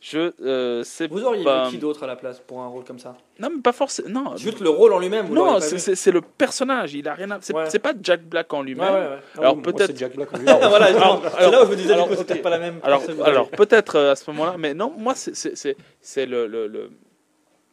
[0.00, 1.64] Je euh, sais Vous auriez pas.
[1.64, 4.08] vu qui d'autre à la place pour un rôle comme ça Non, mais pas forcément.
[4.30, 5.26] Non, Juste le rôle en lui-même.
[5.26, 6.94] vous non, c'est- le personnage.
[6.94, 7.38] Il a rien à.
[7.40, 7.78] C'est Ouais.
[7.80, 8.86] pas Jack Black en lui-même.
[8.94, 9.18] ouais, ouais.
[9.38, 10.32] Alors, moi, peut-être- c'est Jack Black.
[10.32, 10.44] en lui.
[10.68, 13.02] voilà, c'est là où je me disais, alors, du coup, peut-être pas la même Alors,
[13.24, 16.90] alors peut-être euh, à ce moment-là, mais non, moi, c'est- le, le, le-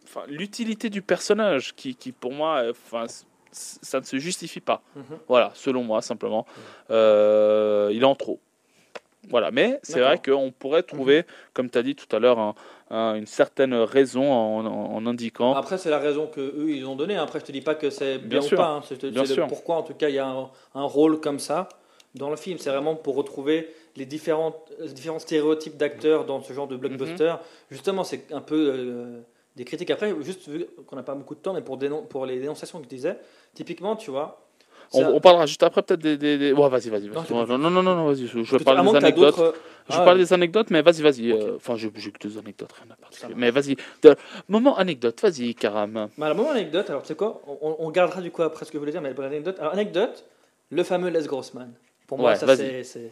[0.08, 3.06] enfin, l'utilité du personnage qui, qui pour moi, euh, enfin,
[3.52, 4.82] ça ne se justifie pas.
[4.96, 5.04] Mhm.
[5.28, 6.46] Voilà, selon moi, simplement.
[6.90, 8.40] Euh, il est en trop.
[9.30, 11.24] Voilà, mais c'est vrai qu'on pourrait trouver,
[11.54, 12.56] comme tu as dit tout à l'heure, un-
[12.90, 15.54] un- une certaine raison en, en- en indiquant.
[15.54, 17.16] Après, c'est la raison que eux ils ont donnée.
[17.18, 18.58] Après, je te dis pas que c'est bien, Bien ou sûr.
[18.58, 18.68] pas.
[18.68, 18.82] hein.
[18.88, 19.48] C'est c'est Bien sûr.
[19.48, 21.68] pourquoi, en tout cas, il y a un, un rôle comme ça
[22.14, 22.58] dans le film.
[22.60, 27.24] C'est vraiment pour retrouver les différents, les différents stéréotypes d'acteurs dans ce genre de blockbuster.
[27.34, 27.38] Mhm.
[27.72, 29.22] Justement, c'est un peu euh,
[29.56, 29.90] des critiques.
[29.90, 32.78] Après, juste vu qu'on n'a pas beaucoup de temps, mais pour, dénon- pour les dénonciations
[32.80, 33.18] que je disais,
[33.54, 34.45] typiquement, tu vois.
[34.94, 36.18] On, parlera juste après peut-être des...
[36.18, 37.10] des, des- Ouais, vas-y, vas-y.
[37.28, 38.28] C'est Non, non, non, non, non, vas-y.
[38.28, 39.36] Je, je parler des anecdotes.
[39.36, 39.56] d'autres-
[39.88, 41.32] Je Ah, parle des anecdotes, mais vas-y, vas-y.
[41.32, 43.34] Euh, Enfin, j'ai j'ai que deux anecdotes, rien à particulier.
[43.38, 43.76] Mais vas-y.
[44.48, 46.10] Moment anecdote, vas-y, Karam.
[46.20, 48.78] Alors, moment anecdote, alors tu sais quoi on, on gardera du coup après ce que
[48.78, 49.58] je voulais dire, mais anecdote.
[49.60, 50.26] Alors, anecdote,
[50.72, 51.72] le fameux Les Grossman.
[52.08, 53.12] Pour moi, Ouais, ça c'est.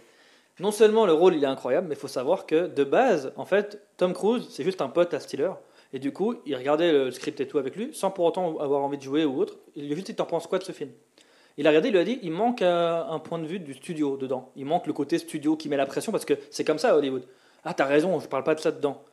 [0.60, 3.46] Non seulement le rôle il est incroyable, mais il faut savoir que de base, en
[3.46, 5.50] fait, Tom Cruise, c'est juste un pote à Stiller.
[5.94, 8.82] Et du coup, il regardait le script et tout avec lui, sans pour autant avoir
[8.82, 9.56] envie de jouer ou autre.
[9.76, 10.90] Il lui a juste dit T'en penses quoi de ce film?
[11.58, 14.18] Il a regardé, il lui a dit Il manque un point de vue du studio
[14.18, 14.52] dedans.
[14.56, 16.96] Il manque le côté studio qui met la pression parce que c'est comme ça à
[16.98, 17.24] Hollywood.
[17.64, 19.04] Ah, t'as raison, je parle pas de ça dedans.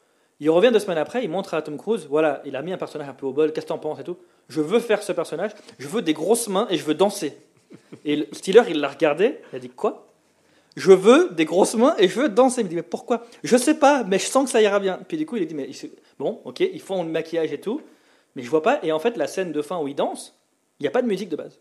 [0.40, 2.78] Il revient deux semaines après, il montre à Tom Cruise, voilà, il a mis un
[2.78, 4.16] personnage un peu au bol, qu'est-ce que t'en penses et tout.
[4.48, 7.36] Je veux faire ce personnage, je veux des grosses mains et je veux danser.
[8.06, 10.06] Et le- Stiller, il l'a regardé, il a dit quoi?
[10.76, 12.62] Je veux des grosses mains et je veux danser.
[12.62, 13.26] Il me dit, mais pourquoi?
[13.44, 14.98] Je sais pas, mais je sens que ça ira bien.
[15.08, 15.68] Puis du coup, il a dit, mais
[16.18, 17.82] bon, ok, ils font le maquillage et tout,
[18.34, 18.78] mais je vois pas.
[18.82, 20.38] Et en fait, la scène de fin où il danse,
[20.78, 21.58] il n'y a pas de musique de base.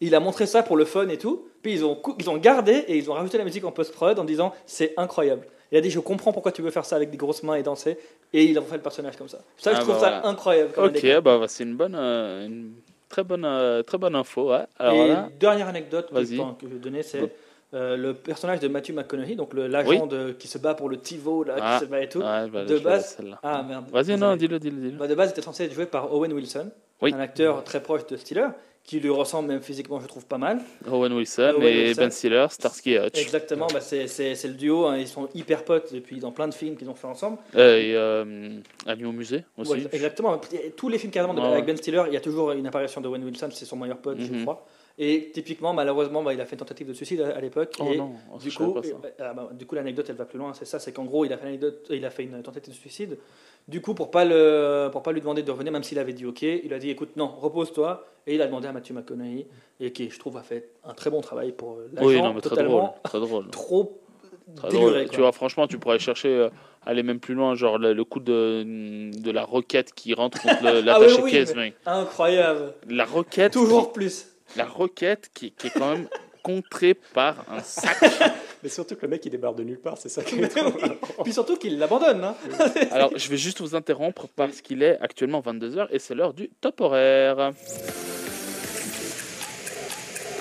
[0.00, 2.72] Il a montré ça pour le fun et tout, puis ils ont, ils ont gardé
[2.88, 5.46] et ils ont rajouté la musique en post-prod en disant, c'est incroyable.
[5.72, 7.62] Il a dit, je comprends pourquoi tu veux faire ça avec des grosses mains et
[7.62, 7.96] danser,
[8.32, 9.38] et il a fait le personnage comme ça.
[9.58, 10.70] Ça, je Ah, trouve bah, ça incroyable.
[10.76, 11.22] Ok, anecdote.
[11.24, 12.72] bah, c'est une bonne, euh, une
[13.08, 14.50] très bonne, euh, très bonne info.
[14.50, 14.64] Ouais.
[14.78, 17.20] Alors et dernière anecdote que, enfin, que je vais donner, c'est
[17.72, 21.44] euh, le personnage de Matthew McConaughey, donc le- l'agent qui se bat pour le TiVo,
[21.44, 21.76] là, Ah.
[21.78, 22.18] qui se bat et tout.
[22.18, 23.18] ouais, bah, de je base-.
[23.44, 23.84] Ah merde.
[23.92, 24.96] Vas-y, non, dis-le, dis-le, dis-le.
[24.98, 26.70] Bah, de base, il était censé être joué par Owen Wilson,
[27.00, 27.12] Oui.
[27.14, 28.46] un acteur très proche de Stiller,
[28.84, 30.60] qui lui ressemble même physiquement, je trouve, pas mal.
[30.90, 32.00] Owen Wilson Owen et Wilson.
[32.00, 33.18] Ben Stiller, Starsky et Hutch.
[33.20, 34.04] Exactement, bah, c'est
[34.44, 37.06] le duo, hein, ils sont hyper potes depuis dans plein de films qu'ils ont fait
[37.06, 37.38] ensemble.
[37.54, 38.58] Euh, et euh,
[38.96, 39.70] Lyon au musée aussi.
[39.72, 40.40] Ouais, exactement,
[40.76, 41.66] tous les films de- Ouais, avec.
[41.66, 44.18] Ben Stiller, il y a toujours une apparition de Owen Wilson, c'est son meilleur pote,
[44.18, 44.42] je Mhm.
[44.42, 44.66] crois.
[45.02, 47.74] Et typiquement, malheureusement, bah, il a fait une tentative de suicide à, à l'époque.
[47.80, 48.90] Oh et non, oh, Du coup, pas ça.
[48.90, 50.52] euh, ah bah, du coup, l'anecdote, elle va plus loin.
[50.52, 52.78] C'est ça, c'est qu'en gros, il a fait l'anecdote, il a fait une tentative de
[52.78, 53.16] suicide.
[53.66, 56.26] Du coup, pour pas le, pour pas lui demander de revenir, même s'il avait dit
[56.26, 58.04] OK, il a dit écoute, non, repose-toi.
[58.26, 59.46] Et il a demandé à Matthew McConaughey,
[59.80, 62.34] et qui, je trouve, a fait un très bon travail pour euh, l'agent, Oui, non,
[62.34, 62.84] mais très drôle.
[63.02, 63.48] Très drôle.
[63.48, 63.98] trop
[64.56, 64.90] Très déluré.
[64.90, 65.04] drôle.
[65.06, 65.14] quoi.
[65.14, 66.48] Tu vois, franchement, tu pourrais chercher, euh,
[66.84, 68.62] aller même plus loin, genre le, le coup de,
[69.18, 71.74] de la roquette qui rentre contre le- Ah l'attaché oui, oui, caisse, mais- mec.
[71.86, 72.74] Incroyable.
[72.88, 74.26] La roquette, Toujours plus.
[74.56, 76.08] La roquette qui, qui est quand même
[76.42, 77.98] contrée par un sac.
[78.62, 80.64] Mais surtout que le mec il débarque de nulle part, c'est ça qui est trop
[80.70, 80.94] marrant.
[81.22, 82.24] Puis surtout qu'il l'abandonne.
[82.24, 82.34] Hein.
[82.90, 86.50] Alors, je vais juste vous interrompre parce qu'il est actuellement 22h et c'est l'heure du
[86.60, 87.52] top horaire.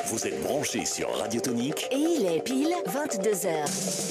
[0.07, 4.09] Vous êtes branchés sur Radio Tonique Et il est pile 22h.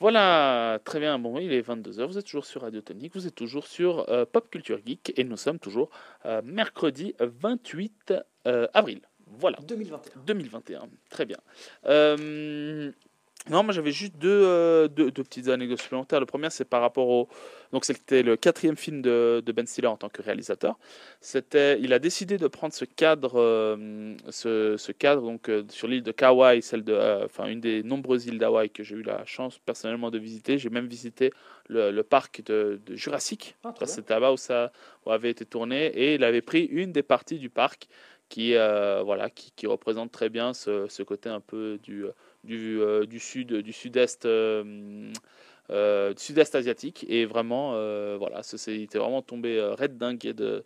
[0.00, 1.18] Voilà, très bien.
[1.18, 4.24] Bon, il est 22h, vous êtes toujours sur Radio Tonique, vous êtes toujours sur euh,
[4.30, 5.90] Pop Culture Geek et nous sommes toujours
[6.26, 8.14] euh, mercredi 28
[8.46, 9.00] euh, avril.
[9.26, 9.58] Voilà.
[9.66, 10.22] 2021.
[10.26, 11.38] 2021, très bien.
[13.50, 16.18] Non, moi j'avais juste deux, euh, deux, deux petites anecdotes supplémentaires.
[16.18, 17.28] Le premier, c'est par rapport au.
[17.72, 20.78] Donc, c'était le quatrième film de, de Ben Stiller en tant que réalisateur.
[21.20, 25.88] C'était, il a décidé de prendre ce cadre, euh, ce, ce cadre donc euh, sur
[25.88, 29.26] l'île de Kauai, celle de, enfin une des nombreuses îles d'Hawaï que j'ai eu la
[29.26, 30.56] chance personnellement de visiter.
[30.56, 31.30] J'ai même visité
[31.68, 33.56] le, le parc de, de Jurassic.
[33.62, 33.74] Ah.
[33.84, 34.72] C'était là-bas où ça
[35.04, 37.88] où avait été tourné et il avait pris une des parties du parc
[38.30, 42.06] qui, voilà, qui, qui représente très bien ce, ce côté un peu du,
[42.44, 45.12] du, euh, du sud, du sud-est, euh,
[46.16, 47.04] sud-est asiatique.
[47.08, 50.64] Et vraiment, euh, voilà, il était vraiment tombé euh, red dingue de,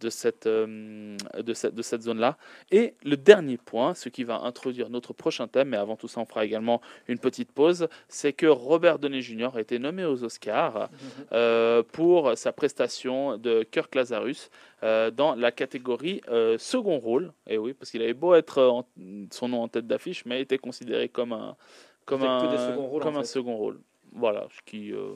[0.00, 2.36] de cette, euh, de cette, de cette zone-là.
[2.70, 6.20] Et le dernier point, ce qui va introduire notre prochain thème, mais avant tout ça,
[6.20, 9.50] on fera également une petite pause, c'est que Robert Downey Jr.
[9.54, 10.90] a été nommé aux Oscars
[11.32, 14.50] euh, pour sa prestation de Kirk Lazarus
[14.82, 17.32] euh, dans la catégorie euh, second rôle.
[17.46, 18.86] Et oui, parce qu'il avait beau être euh, en-
[19.30, 21.56] son nom en tête d'affiche, mais était considéré comme un
[22.04, 22.40] comme un
[22.86, 23.28] rôles, comme en un fait.
[23.28, 23.80] second rôle.
[24.14, 25.12] Voilà, ce qui euh,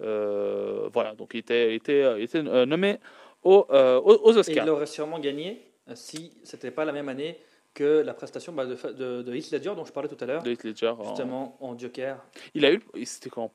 [0.00, 2.98] euh, voilà, donc il était était, était euh, nommé
[3.42, 4.64] aux, aux, Et Oscars.
[4.64, 7.38] il aurait sûrement gagné si c'était pas la même année
[7.74, 10.42] que la prestation bah, de, de, de Heath Ledger dont je parlais tout à l'heure,
[10.42, 12.24] de Heath Ledger en- justement en Joker.
[12.54, 13.52] Il a eu c'était quoi en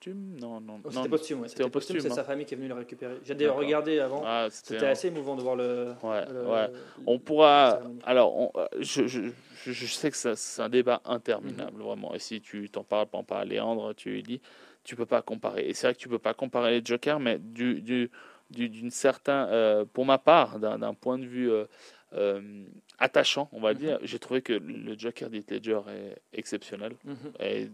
[0.00, 0.90] posthume Non non Oh.
[0.90, 1.48] C'était posthume, ouais.
[1.48, 2.14] c'était en posthume, c'est hein.
[2.14, 3.14] sa famille qui est venue le récupérer.
[3.24, 4.22] J'ai regardé avant.
[4.24, 5.92] Ah, c'était un- assez émouvant de voir le.
[6.02, 6.68] Ouais, le- ouais.
[6.68, 6.74] le-
[7.06, 7.80] On pourra.
[8.04, 9.20] Alors, on- euh, je, je,
[9.64, 12.14] je- je sais que c'est un débat interminable, vraiment.
[12.14, 14.40] Et si tu t'en parles, pas à Léandre, tu lui dis,
[14.84, 15.68] tu peux pas comparer.
[15.68, 18.10] Et c'est vrai que tu peux pas comparer les Jokers, mais du, du,
[18.50, 21.66] du- d'une certain, euh, pour ma part, d'un, point de vue euh,
[22.14, 22.64] euh,
[22.98, 23.78] attachant, on va Mhm.
[23.78, 26.94] dire, j'ai trouvé que le Joker d'Heath Ledger est exceptionnel.
[27.04, 27.16] Mhm.
[27.40, 27.68] Et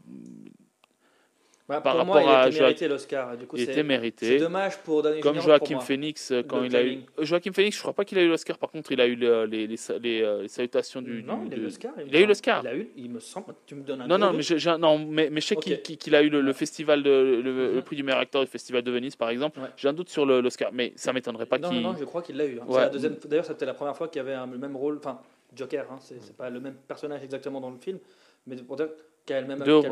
[1.68, 3.36] Bah, par rapport moi, à il était mérité l'Oscar.
[3.36, 4.38] Du coup, il c'est était c'est mérité.
[4.38, 5.80] dommage pour Danny Comme Junior, Joaquin.
[5.80, 7.00] Phoenix, euh, quand il a eu.
[7.18, 9.46] Joaquin Phoenix, je crois pas qu'il a eu l'Oscar, par contre, il a eu le-
[9.46, 11.24] les, les, les, euh, les salutations du.
[11.24, 11.92] non, du- il a eu l'Oscar.
[11.96, 12.62] me il a eu l'Oscar.
[12.62, 13.52] Il a eu, il me semble.
[13.66, 16.22] Tu me donnes un Non, non, mais, je, non, mais, mais je sais qu'il a
[16.22, 17.82] eu le, le festival, de, le, le Mhm.
[17.82, 19.58] prix du meilleur acteur du festival de Venise, par exemple.
[19.58, 19.66] Ouais.
[19.76, 21.80] J'ai un doute sur l'Oscar, mais ça m'étonnerait pas non, qu'il.
[21.82, 22.60] non, non, je crois qu'il l'a eu.
[22.60, 22.64] hein.
[22.68, 22.80] C'est Ouais.
[22.82, 24.98] la deuxième- D'ailleurs, c'était la première fois qu'il y avait un- le même rôle.
[24.98, 25.18] Enfin,
[25.54, 27.98] Joker, hein, c'est c'est pas le même personnage exactement dans le film,
[28.46, 28.88] mais pour dire
[29.28, 29.82] même deux-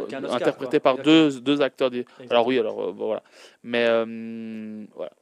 [0.81, 1.91] par deux, deux acteurs.
[1.93, 2.31] Exactement.
[2.31, 3.23] Alors oui, alors euh, bon, voilà.
[3.65, 5.13] Mais euh, voilà,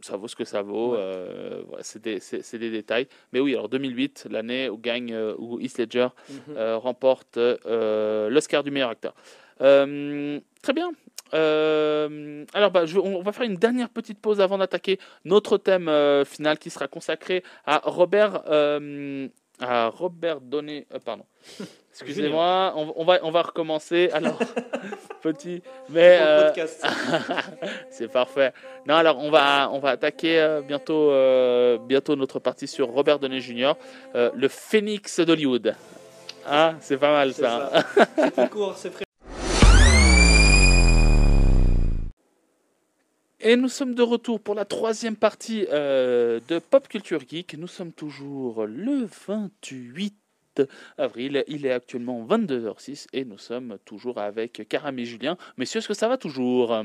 [0.00, 0.92] ça vaut ce que ça vaut.
[0.92, 0.98] Ouais.
[1.00, 3.06] euh, voilà, c'est des, détails.
[3.32, 6.56] Mais oui, alors 2008, l'année où gagne euh, où Heath Ledger Mhm.
[6.56, 9.14] euh, remporte l'Oscar du meilleur acteur.
[9.58, 10.92] Très bien.
[11.34, 15.88] Euh, alors, bah, je- on va faire une dernière petite pause avant d'attaquer notre thème
[15.88, 19.28] euh, final qui sera consacré à Robert, euh,
[19.60, 20.40] à Robert
[21.04, 21.24] pardon.
[21.92, 24.08] Excusez-moi, on, on va, on va recommencer.
[24.12, 24.38] Alors,
[25.22, 26.50] petit, mais euh,
[27.90, 28.52] c'est parfait.
[28.86, 33.18] Non, alors on va, on va attaquer euh, bientôt, euh, bientôt notre partie sur Robert
[33.18, 33.74] Downey Jr.,
[34.14, 35.74] le phénix d'Hollywood.
[36.46, 37.70] Ah, c'est pas mal ça.
[37.94, 38.06] ça.
[38.16, 38.90] C'est plus court, c'est.
[43.44, 47.56] Et nous sommes de retour pour la troisième partie euh, de Pop Culture Geek.
[47.58, 50.14] Nous sommes toujours le 28
[50.98, 51.44] avril.
[51.48, 55.36] Il est actuellement 22h06 et nous sommes toujours avec Karam et Julien.
[55.56, 56.76] Messieurs, est-ce que ça va toujours?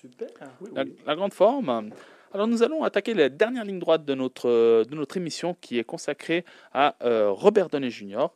[0.00, 0.28] Super.
[0.60, 0.94] Oui, la, oui.
[1.06, 1.90] la grande forme.
[2.32, 5.84] Alors nous allons attaquer la dernière ligne droite de notre, de notre émission qui est
[5.84, 8.28] consacrée à euh, Robert Downey Jr.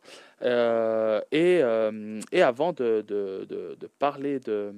[0.42, 4.72] Euh, et, euh, et avant de, de- de- parler de,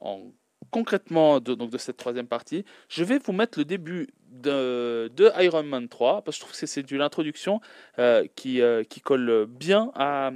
[0.00, 0.22] en,
[0.70, 5.30] concrètement de, donc de cette troisième partie, je vais vous mettre le début de, de
[5.40, 7.60] Iron Man 3 parce que je trouve que c'est- de l'introduction
[7.98, 10.30] euh, qui, euh, qui colle bien à,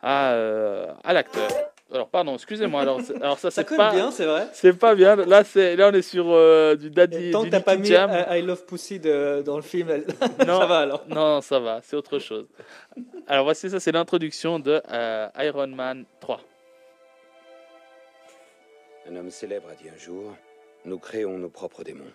[0.00, 1.48] à, euh, à l'acteur.
[1.92, 2.82] Alors pardon, excusez-moi.
[2.82, 4.46] Alors, alors ça Ça c'est colle pas bien, c'est vrai.
[4.52, 5.16] c'est pas bien.
[5.16, 7.28] Là, c'est là on est sur euh, du daddy.
[7.28, 8.10] Et tant du que t'as pas mis Jam.
[8.30, 9.88] I Love Pussy de- dans le film,
[10.46, 11.04] Non, ça va alors.
[11.08, 11.80] non, ça va.
[11.82, 12.46] C'est autre chose.
[13.26, 16.40] Alors voici ça, c'est l'introduction de euh, Iron Man 3.
[19.08, 20.34] Un homme célèbre a dit un jour
[20.84, 22.12] Nous créons nos propres démons.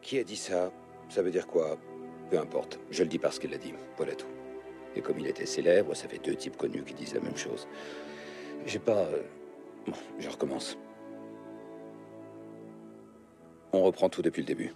[0.00, 0.72] Qui a dit ça?
[1.08, 1.76] Ça veut dire quoi?
[2.30, 2.78] Peu importe.
[2.90, 3.74] Je le dis parce qu'il l'a dit.
[3.96, 4.26] Voilà tout.
[4.96, 7.68] Et comme il était célèbre, ça fait deux types connus qui disent la même chose.
[8.66, 9.04] J'ai pas.
[9.06, 9.22] euh,
[9.86, 10.78] Bon, je recommence.
[13.72, 14.72] On reprend tout depuis le début.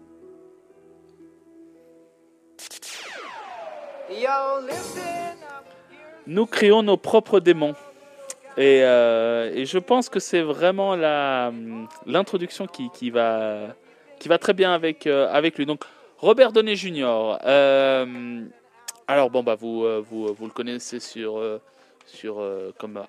[6.27, 7.75] Nous créons nos propres démons.
[8.57, 11.53] Et, euh, et je pense que c'est vraiment la
[12.07, 13.75] l'introduction qui, qui va
[14.19, 15.67] qui va très bien avec euh, avec lui.
[15.67, 15.85] Donc
[16.19, 17.37] Robert Downey Jr.
[17.45, 18.45] euh,
[19.07, 21.43] alors bon bah vous vous, vous le connaissez sur
[22.07, 22.43] sur
[22.79, 23.05] comme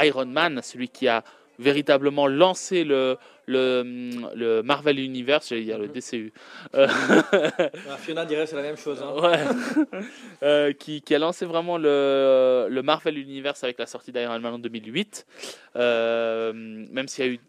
[0.00, 1.24] Iron Man, celui qui a
[1.58, 3.82] véritablement lancé le le,
[4.34, 6.32] le Marvel Universe, j'allais dire le DCU.
[6.74, 6.88] Euh,
[7.98, 9.02] Fiona dirait que c'est la même chose.
[9.02, 9.14] hein.
[9.22, 10.00] Ouais.
[10.42, 14.54] Euh, qui, qui a lancé vraiment le, le Marvel Universe avec la sortie d'Iron Man
[14.54, 15.26] en 2008.
[15.76, 17.40] Euh, même s'il y a eu,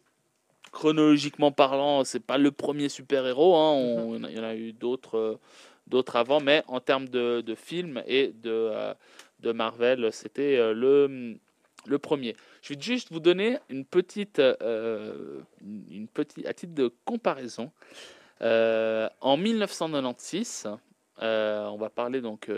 [0.71, 3.55] chronologiquement parlant, c'est pas le premier super-héros.
[3.55, 5.39] Hein, on- Il y en a eu d'autres euh,
[5.87, 8.71] d'autres avant, mais en termes de, de films et de,
[9.41, 11.35] de Marvel, c'était le,
[11.85, 12.35] le premier.
[12.65, 17.71] Je vais juste vous donner une petite, euh, une petite, à titre de comparaison.
[18.41, 20.69] Euh, en 1996,
[21.21, 22.49] euh, on va parler donc,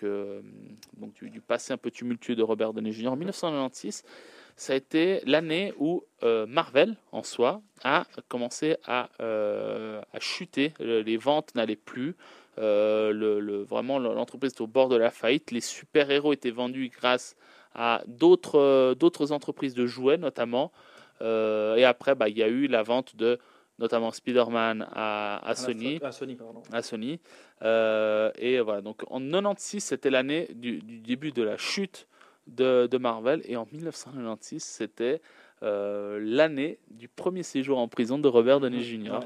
[0.00, 3.08] du, passé un peu tumultueux de Robert Downey Jr.
[3.08, 4.02] En 1996,
[4.56, 9.10] ça a été l'année où Marvel, en soi, a commencé à,
[10.20, 10.72] chuter.
[10.80, 12.16] Le- les ventes n'allaient plus.
[12.56, 15.50] Vraiment, l'entreprise était au bord de la faillite.
[15.50, 17.40] Les super-héros étaient vendus grâce à
[18.06, 20.72] d'autres euh, d'autres entreprises de jouets, notamment.
[21.22, 23.38] Euh, et après, bah, il y a eu la vente de
[23.78, 26.62] notamment Spider-Man à, à À Sony à Sony, pardon.
[26.72, 27.20] à Sony.
[27.62, 32.06] Euh, et voilà, donc en 96, c'était l'année du, du début de la chute
[32.46, 33.42] de, de Marvel.
[33.46, 35.20] Et en 1996, c'était
[35.62, 39.10] euh, l'année du premier séjour en prison de Robert Downey Jr.
[39.12, 39.18] Ouais.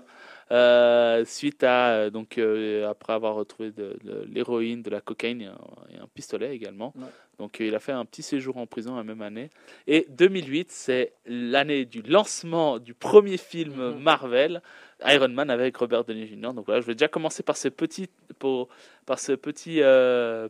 [0.50, 5.40] Euh, suite à, euh, donc, euh, après avoir retrouvé de, de l'héroïne, de la cocaïne
[5.42, 5.58] et un,
[5.94, 6.92] et un pistolet également.
[6.96, 7.06] Ouais.
[7.38, 9.50] Donc euh, il a fait un petit séjour en prison la même année.
[9.86, 13.98] Et 2008, c'est l'année du lancement du premier film Mhm.
[14.00, 14.62] Marvel,
[15.06, 16.52] Iron Man avec Robert Downey Jr.
[16.52, 18.68] Donc voilà, je vais déjà commencer par ce petit, pour,
[19.06, 19.80] par ce petit,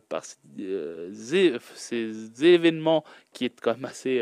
[0.09, 4.21] par ces, ces événements qui est quand même assez,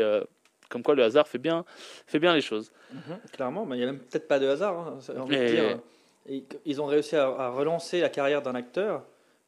[0.74, 1.64] comme quoi le hasard fait bien,
[2.04, 2.72] fait bien les choses.
[2.92, 3.00] Mhm,
[3.32, 4.76] clairement, mais il n'y a même peut-être pas de hasard.
[4.76, 5.78] hein, de dire.
[6.26, 9.04] Et ils ont réussi à, à relancer la carrière d'un acteur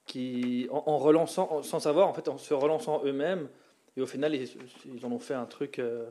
[0.07, 3.49] qui, en, en relançant, en- sans savoir, en fait, en se relançant eux-mêmes
[3.97, 4.49] Et au final, ils,
[4.95, 5.81] ils en ont fait un truc.
[5.81, 6.09] euh,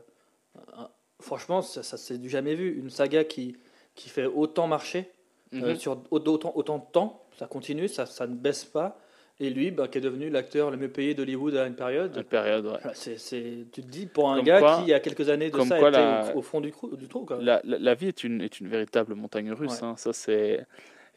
[0.75, 0.89] un-
[1.21, 2.77] franchement, ça, ça s'est du jamais vu.
[2.77, 3.55] Une saga qui,
[3.93, 5.09] qui fait autant marcher
[5.53, 5.75] euh, Mhm.
[5.77, 7.23] sur autant, autant de temps.
[7.37, 8.99] Ça continue, ça, ça ne baisse pas.
[9.41, 12.15] Et lui, bah, qui est devenu l'acteur le mieux payé d'Hollywood à une période.
[12.15, 12.79] Une période, ouais.
[12.93, 13.17] C'est,
[13.71, 15.59] tu te dis, pour un Comme gars quoi- qui, il y a quelques années de
[15.61, 17.25] ça, quoi était la- au, au fond du, du trou.
[17.25, 17.39] Quoi.
[17.41, 19.81] La, la- la vie est une, est une véritable montagne russe.
[19.81, 19.87] Ouais.
[19.87, 20.65] hein, ça c'est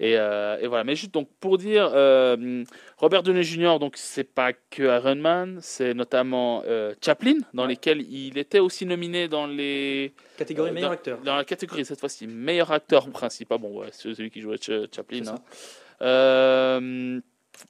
[0.01, 0.83] et, euh, et voilà.
[0.85, 2.65] Mais juste donc pour dire, euh,
[2.99, 3.79] Robert Downey Jr.
[3.81, 7.69] Donc c'est pas que Iron Man, c'est notamment euh, Chaplin, dans Ouais.
[7.71, 11.19] lesquels il était aussi nominé dans les Catégorie euh, meilleur dans, acteur.
[11.25, 13.59] dans la catégorie cette fois-ci meilleur acteur principal.
[13.59, 15.23] Bon ouais, c'est celui qui jouait Ch- Chaplin.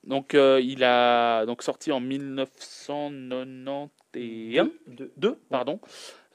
[0.05, 4.71] Donc euh, il a donc sorti en 1991.
[4.87, 5.13] Deux.
[5.17, 5.81] 2, pardon.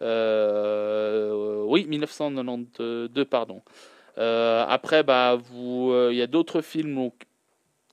[0.02, 3.62] Euh, oui, 1992, pardon.
[4.18, 6.96] Euh, après, bah, vous, il y a d'autres films.
[6.96, 7.14] Donc,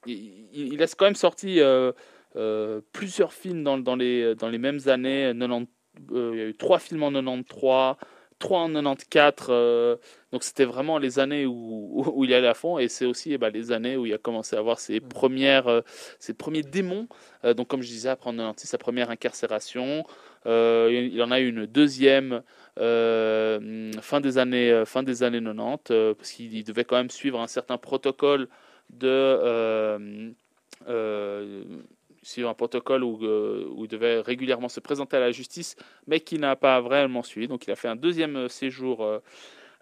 [0.06, 1.60] il, il laisse quand même sorti
[2.92, 5.32] plusieurs films dans, dans, les, dans les mêmes années.
[5.38, 5.68] 90,
[6.12, 7.96] euh, il y a eu trois films en 93,
[8.40, 9.46] trois en 94.
[9.50, 9.96] euh,
[10.32, 12.78] donc, c'était vraiment les années où, il allait à fond.
[12.78, 15.68] Et c'est aussi eh ben, les années où il a commencé à avoir ses, premières,
[15.68, 15.82] euh,
[16.18, 17.06] ses premiers démons.
[17.44, 20.04] Euh, donc, comme je disais, après en 96, sa première incarcération.
[20.46, 22.42] Il en a eu une deuxième
[22.76, 27.40] fin, des années, fin des années 90, euh, parce qu'il il devait quand même suivre
[27.40, 28.48] un certain protocole
[28.90, 30.32] de.
[32.22, 36.20] Suivre un protocole où, euh, où il devait régulièrement se présenter à la justice, mais
[36.20, 37.48] qui n'a pas vraiment suivi.
[37.48, 39.18] Donc il a fait un deuxième euh, séjour, euh,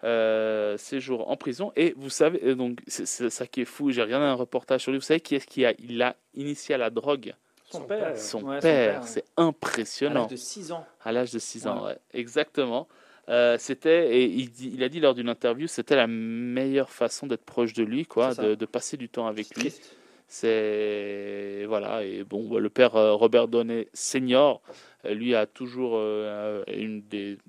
[0.03, 1.71] euh, séjour en prison.
[1.75, 4.99] Et vous savez, donc c'est ça qui est fou, j'ai regardé un reportage sur lui,
[4.99, 7.33] vous savez qui est-ce qui a, il a initié à la drogue?
[7.65, 8.17] Son, Son père.
[8.17, 10.21] Son Ouais, père, c'est À impressionnant.
[10.21, 10.85] l'âge de 6 ans.
[11.03, 11.89] À l'âge de 6 ans, Ouais.
[11.91, 11.97] ouais.
[12.13, 12.87] exactement.
[13.27, 17.27] Euh, c'était, et il, dit- il a dit lors d'une interview, c'était la meilleure façon
[17.27, 19.69] d'être proche de lui, quoi, de, de passer du temps avec lui.
[19.69, 19.95] triste.
[20.31, 24.61] C'est voilà et bon bah, le père euh, Robert Downey senior
[25.05, 27.39] euh, lui a toujours euh, une des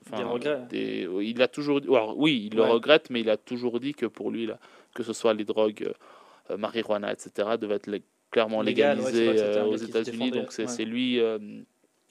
[0.00, 0.38] enfin,
[0.70, 3.78] Des des- il a toujours dit- alors, oui il le regrette mais il a toujours
[3.80, 4.58] dit que pour lui là,
[4.94, 5.92] que ce soit les drogues
[6.50, 7.90] euh, marijuana etc devaient être
[8.30, 10.84] clairement Légal, légalisées euh, aux États-Unis donc c'est ouais.
[10.86, 11.38] lui euh,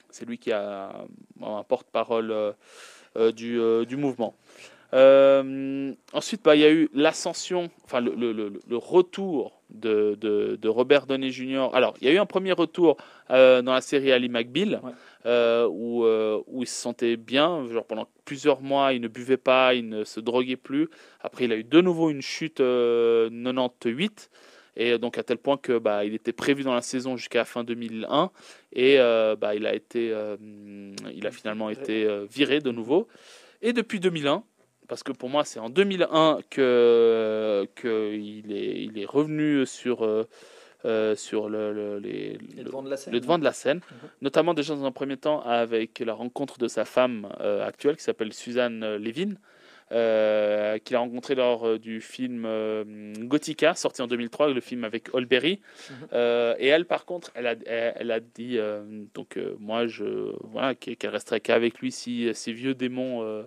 [0.08, 1.04] c'est lui qui a
[1.42, 2.54] un porte-parole
[3.34, 4.36] du, du mouvement.
[4.94, 10.16] Euh, ensuite, bah, il y a eu l'ascension, enfin le, le- le- le retour de,
[10.20, 11.70] de- de Robert Downey Jr.
[11.72, 12.98] Alors, il y a eu un premier retour
[13.30, 14.90] euh, dans la série Ali McBeal, Ouais.
[15.24, 17.66] euh, où, euh, où il se sentait bien.
[17.72, 20.88] Genre, pendant plusieurs mois, il ne buvait pas, il ne se droguait plus.
[21.20, 24.30] Après, il a eu de nouveau une chute euh, 98.
[24.74, 27.62] Et donc à tel point que bah, il était prévu dans la saison jusqu'à fin
[27.62, 28.30] 2001
[28.72, 28.96] et
[29.38, 30.14] bah, il a été,
[31.12, 33.06] il a finalement été viré de nouveau.
[33.60, 34.42] Et depuis 2001,
[34.88, 40.04] parce que pour moi c'est en 2001 que, que il, est, il est revenu sur,
[40.04, 40.24] euh,
[40.84, 43.12] euh, sur le, le- les, Le le- devant de la scène.
[43.14, 44.08] le devant de la scène, Mhm.
[44.22, 48.02] notamment déjà dans un premier temps avec la rencontre de sa femme euh, actuelle qui
[48.02, 49.34] s'appelle Suzanne Levin,
[49.92, 52.46] euh, qu'il a rencontré lors du film
[53.18, 55.60] Gothica, sorti en 2003, le film avec Olberry.
[55.90, 56.08] Mhm.
[56.58, 58.58] Et elle, par contre, elle a, elle, elle a dit,
[59.14, 63.44] donc moi, je, voilà, qu'elle qu'elle resterait qu'avec lui si ces vieux démons,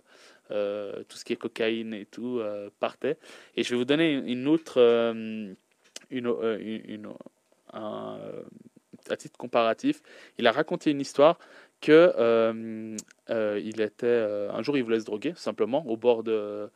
[0.51, 3.17] euh, tout ce qui est cocaïne et tout, euh, partaient.
[3.55, 5.53] Et je vais vous donner une autre, euh,
[6.11, 7.13] une, une, une-
[7.73, 8.17] un,
[9.09, 10.01] à titre comparatif,
[10.37, 11.37] il a raconté une histoire
[11.81, 12.95] que
[13.29, 16.69] il était un jour il voulait se droguer simplement au bord de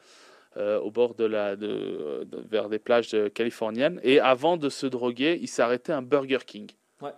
[0.57, 5.37] au bord de la de, de- vers des plages californiennes et avant de se droguer
[5.41, 6.69] il s'est arrêté à un Burger King
[7.01, 7.11] Ouais.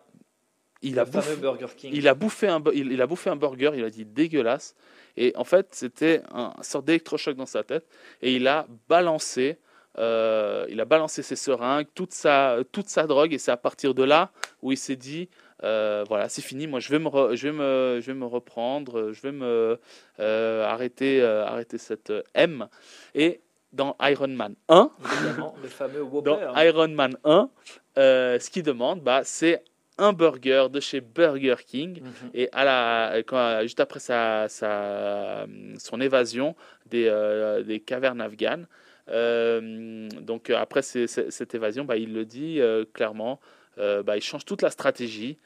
[0.84, 1.92] il a bouffé Burger King.
[1.94, 4.76] il a bouffé un il a bouffé un burger il a dit dégueulasse
[5.18, 7.86] et en fait c'était un, une sorte d'électrochoc dans sa tête.
[8.22, 9.58] Et il a balancé
[10.00, 13.34] euh, il a balancé ses seringues toute sa toute sa drogue.
[13.34, 14.32] Et c'est à partir de là
[14.62, 15.30] où il s'est dit
[15.64, 16.66] euh, voilà c'est fini.
[16.68, 19.12] Moi je vais me re- je vais me je vais me reprendre.
[19.12, 19.80] Je vais me
[20.20, 22.68] euh, arrêter arrêter cette M.
[23.16, 23.42] Et
[23.74, 26.56] dans Iron Man 1 Évidemment, le fameux dans.
[26.58, 27.50] Iron Man 1,
[27.98, 29.64] euh, ce qu'il demande, bah, c'est
[30.02, 32.02] un burger de chez Burger King.
[32.02, 32.30] Mhm.
[32.34, 35.46] Et à la, quand, juste après sa, sa-
[35.78, 36.56] son évasion
[36.90, 38.68] des, euh, des cavernes afghanes,
[39.10, 43.40] euh, donc euh, après cette évasion, bah, il le dit euh, clairement,
[43.78, 45.38] bah, il change toute la stratégie,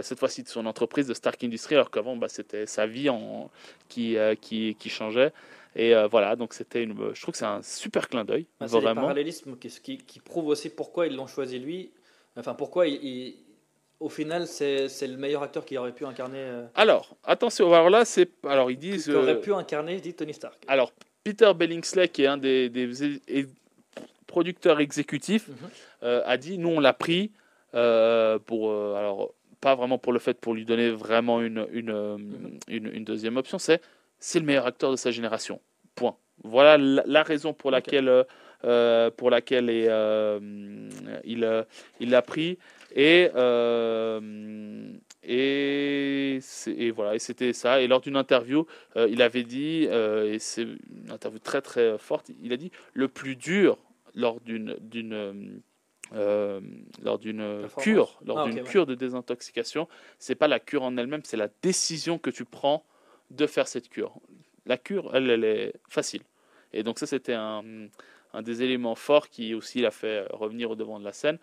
[0.00, 3.50] cette fois-ci de son entreprise de Stark Industries, alors qu'avant bah, c'était sa vie en,
[3.88, 5.32] qui, qui, qui changeait.
[5.74, 8.68] Et euh, voilà, donc c'était une, je trouve que c'est un super clin d'œil, Ah,
[8.68, 9.02] c'est les vraiment.
[9.02, 11.90] parallélismes qui, qui, qui prouvent aussi pourquoi ils l'ont choisi lui.
[12.36, 13.34] Enfin, pourquoi il, il-
[14.02, 16.38] au final c'est le meilleur acteur qui aurait pu incarner.
[16.38, 18.30] euh, Alors, attention, alors là, c'est.
[18.46, 19.04] Alors, ils disent.
[19.04, 20.58] qui aurait euh, pu incarner, dit Tony Stark.
[20.66, 20.92] Alors,
[21.24, 22.88] Peter Bellingsley, qui est un des, des
[24.26, 25.54] producteurs exécutifs, Mhm.
[26.04, 27.30] euh, a dit nous, on l'a pris
[27.74, 28.70] euh, pour.
[28.70, 33.04] euh, alors, pas vraiment pour le fait pour lui donner vraiment une, une, une, une
[33.04, 33.80] deuxième option, c'est
[34.18, 35.60] c'est le meilleur acteur de sa génération.
[35.94, 36.16] Point.
[36.42, 38.24] Voilà la, la raison pour laquelle,
[39.16, 39.86] pour laquelle et,
[41.24, 41.64] il
[42.00, 42.58] il l'a pris.
[42.94, 44.92] Et, euh,
[45.22, 46.40] et,
[46.94, 47.80] voilà, et c'était ça.
[47.80, 48.66] Et lors d'une interview,
[48.96, 52.70] euh, il avait dit, euh, et c'est une interview très très forte, il a dit
[52.92, 53.78] le plus dur
[54.14, 55.62] lors d'une d'une
[56.14, 57.82] lors d'une Performance.
[57.84, 58.64] cure, lors Ah, d'une ouais.
[58.64, 59.88] cure de désintoxication,
[60.18, 62.84] c'est pas la cure en elle-même, c'est la décision que tu prends
[63.30, 64.12] de faire cette cure.
[64.66, 66.20] La cure, elle, elle est facile.
[66.74, 67.62] Et donc ça, c'était un,
[68.34, 71.38] un des éléments forts qui aussi l'a fait revenir au devant de la scène.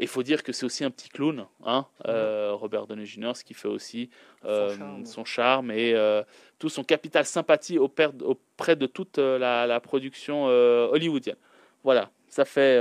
[0.00, 3.32] Et il faut dire que c'est aussi un petit clown, hein, euh, Robert Downey Jr.,
[3.34, 4.08] ce qui fait aussi
[4.46, 4.74] euh,
[5.04, 5.26] son, charme.
[5.26, 5.70] charme.
[5.72, 6.22] et euh,
[6.58, 11.36] tout son capital sympathie auprès, auprès de toute euh, la, la production euh, hollywoodienne.
[11.84, 12.80] Voilà, ça fait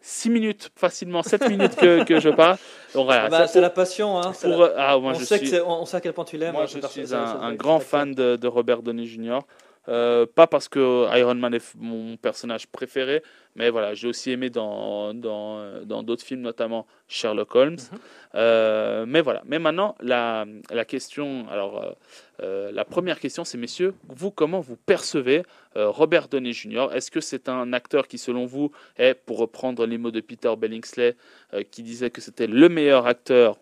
[0.00, 2.56] 6 minutes, facilement 7 minutes que, que je parle.
[2.94, 4.18] Donc voilà, Ah bah, c'est la passion.
[4.18, 6.00] Hein, pour- la- ah, moi, on, je sait suis- que c'est- on, on sait à
[6.00, 6.52] quel point tu l'aimes.
[6.54, 9.40] moi, hein, je suis un, grand fan de, de Robert Downey Jr.
[9.88, 13.22] Euh, pas parce que Iron Man est mon personnage préféré,
[13.56, 17.72] mais voilà, j'ai aussi aimé dans dans euh, dans d'autres films, notamment Sherlock Holmes.
[17.72, 17.98] Mhm.
[18.34, 19.42] Euh, mais voilà.
[19.46, 21.96] Mais maintenant, la, la question, alors
[22.42, 25.42] euh, la première question, c'est messieurs, vous comment vous percevez
[25.74, 26.88] Robert Downey Jr.
[26.92, 30.52] Est-ce que c'est un acteur qui, selon vous, est, pour reprendre les mots de Peter
[30.56, 31.16] Bellingsley,
[31.54, 33.58] euh, qui disait que c'était le meilleur acteur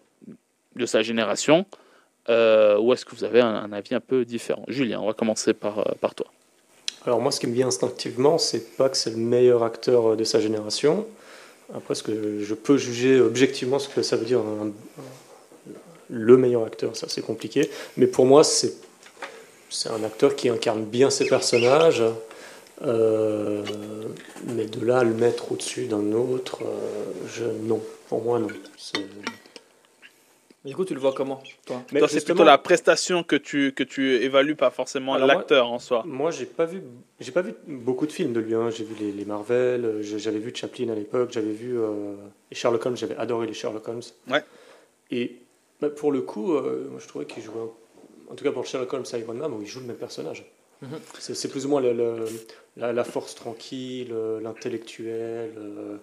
[0.76, 1.66] de sa génération
[2.28, 4.64] euh, ou est-ce que vous avez un, avis un peu différent?
[4.68, 6.26] Julien, on va commencer par, euh, par toi.
[7.06, 10.24] Alors moi, ce qui me vient instinctivement, c'est pas que c'est le meilleur acteur de
[10.24, 11.06] sa génération.
[11.74, 14.40] Après, ce que je peux juger objectivement ce que ça veut dire
[16.10, 17.70] le meilleur acteur, ça c'est compliqué.
[17.96, 18.74] Mais pour moi, c'est
[19.90, 22.02] un acteur qui incarne bien ses personnages.
[22.82, 23.64] Euh,
[24.46, 27.80] mais de là à le mettre au-dessus d'un autre, euh, non.
[28.08, 28.48] Pour moi, non.
[30.68, 34.16] Du coup, tu le vois comment, toi c'est plutôt la prestation que tu, que tu
[34.16, 36.02] évalues, pas forcément l'acteur en soi.
[36.06, 36.82] Moi, j'ai pas vu,
[37.20, 38.54] j'ai pas vu beaucoup de films de lui.
[38.54, 38.68] hein.
[38.70, 42.14] J'ai vu les, les Marvel, euh, j'avais vu Chaplin à l'époque, j'avais vu euh,
[42.50, 44.02] les Sherlock Holmes, j'avais adoré les Sherlock Holmes.
[44.30, 44.44] Ouais.
[45.10, 45.36] Et
[45.80, 47.54] bah, pour le coup, euh, moi, je trouvais qu'il jouait,
[48.30, 50.44] en tout cas pour Sherlock Holmes et Iron Man, où il joue le même personnage.
[50.82, 50.90] Mhm.
[51.18, 52.26] C'est c'est plus ou moins le- le-
[52.76, 55.96] la, la force tranquille, l'intellectuel, euh,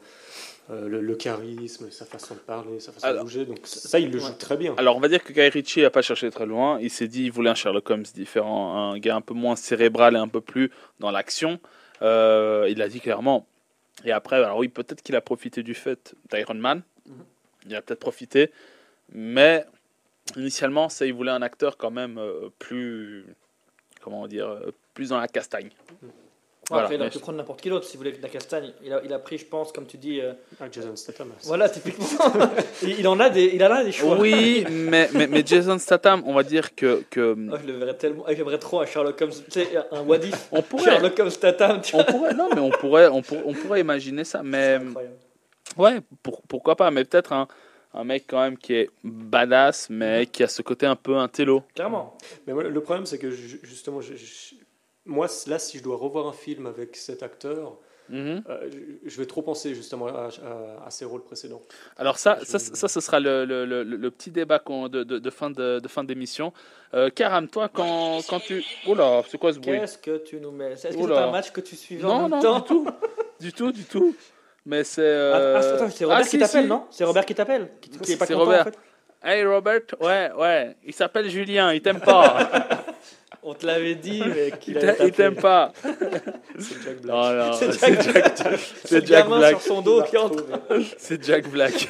[0.71, 3.45] euh, le, le charisme, sa façon de parler, sa façon Alors- de bouger.
[3.45, 4.73] Donc ça, il le joue très bien.
[4.77, 6.79] Alors, on va dire que Guy Ritchie n'a pas cherché très loin.
[6.81, 10.15] Il s'est dit il voulait un Sherlock Holmes différent, un gars un peu moins cérébral
[10.15, 11.59] et un peu plus dans l'action.
[12.01, 13.45] Euh, il a dit clairement.
[14.03, 16.81] Et après, alors oui, peut-être qu'il a profité du fait d'Iron Man.
[17.67, 18.51] Il a peut-être profité.
[19.11, 19.65] Mais
[20.35, 23.25] initialement, ça, il voulait un acteur quand même euh, plus.
[24.01, 24.59] Comment dire
[24.93, 25.69] Plus dans la castagne.
[26.01, 26.09] Ouais,
[26.69, 28.71] Voilà, Après, il aurait pu prendre n'importe qui d'autre si vous voulez de la castagne.
[28.83, 30.19] Il a, il a pris, je pense, comme tu dis.
[30.19, 31.29] euh, Ah, Jason Statham.
[31.43, 32.05] voilà, typiquement.
[32.81, 34.17] il, il en a des, il a là des choix.
[34.17, 37.03] Oui, mais, mais, mais Jason Statham, on va dire que.
[37.11, 38.25] que Oh, je le verrais tellement.
[38.27, 39.31] J'aimerais trop un Sherlock Holmes.
[39.31, 40.47] Tu sais, un what if.
[40.51, 40.83] on pourrait.
[40.85, 42.05] Sherlock Holmes Tatam, tu On vois.
[42.07, 44.39] pourrait, non, mais on pourrait, on, pour- on pourrait imaginer ça.
[44.39, 45.15] C'est Mais incroyable.
[45.77, 46.89] ouais, pour- pourquoi pas.
[46.89, 47.47] Mais peut-être un,
[47.93, 51.61] un mec quand même qui est badass, mais qui a ce côté un peu intello.
[51.75, 52.17] Clairement.
[52.47, 54.55] Mais moi, le problème, c'est que ju- justement, je- je-
[55.05, 57.77] moi, là, si je dois revoir un film avec cet acteur,
[58.07, 58.43] Mhm.
[58.49, 58.69] euh,
[59.03, 61.63] je vais trop penser justement à, à- à ses rôles précédents.
[61.97, 65.17] Alors ça, Je- ça, ça, ce sera le, le, le, le petit débat de, de,
[65.17, 66.53] de fin de, de fin d'émission.
[66.93, 68.63] Euh, Karam, toi, quand, quand tu...
[68.85, 69.79] Oula, c'est quoi ce bruit?
[69.79, 70.73] Qu'est-ce que tu nous mets?
[70.73, 72.59] Est-ce que c'est un match que tu suivais en Non, même non, temps?
[72.59, 72.85] du tout.
[73.39, 74.15] Du tout, du tout.
[74.67, 75.01] Mais c'est...
[75.01, 76.85] Ah, euh, ah, attends, c'est Robert ah, qui si, t'appelle, non?
[76.91, 78.61] C'est Robert qui t'appelle Qui, qui est pas C'est content, Robert.
[78.61, 78.77] en fait
[79.23, 82.47] Hey Robert, ouais, ouais, il s'appelle Julien, il t'aime pas.
[83.47, 85.71] On te l'avait dit, mais qu'il il t'aime pas.
[86.59, 87.15] C'est Jack Black.
[87.15, 88.59] Non, C'est Jack- Jack,
[88.89, 89.51] Jack gamin Black.
[89.51, 90.43] sur son dos qui entre.
[90.97, 91.87] C'est Jack Black.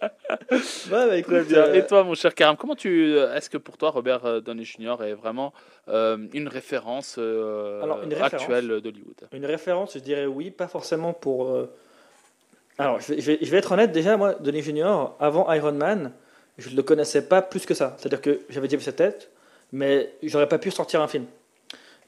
[0.00, 0.58] Ouais,
[0.90, 1.34] bah écoute.
[1.34, 1.58] Très bien.
[1.64, 4.64] euh, Et toi, mon cher Karam, comment tu, est-ce que pour toi, Robert euh, Downey
[4.64, 4.96] Jr.
[5.02, 5.52] est vraiment
[5.88, 8.34] euh, une référence, euh, Alors, une référence.
[8.34, 9.16] actuelle d'Hollywood?
[9.32, 11.48] Une référence, je dirais oui, pas forcément pour.
[11.48, 11.70] euh,
[12.78, 16.12] Alors, je vais, je être honnête, déjà, moi, Denis Junior, avant Iron Man,
[16.58, 17.96] je ne le connaissais pas plus que ça.
[17.98, 19.30] C'est-à-dire que j'avais déjà vu sa tête,
[19.72, 21.24] mais j'aurais pas pu sortir un film.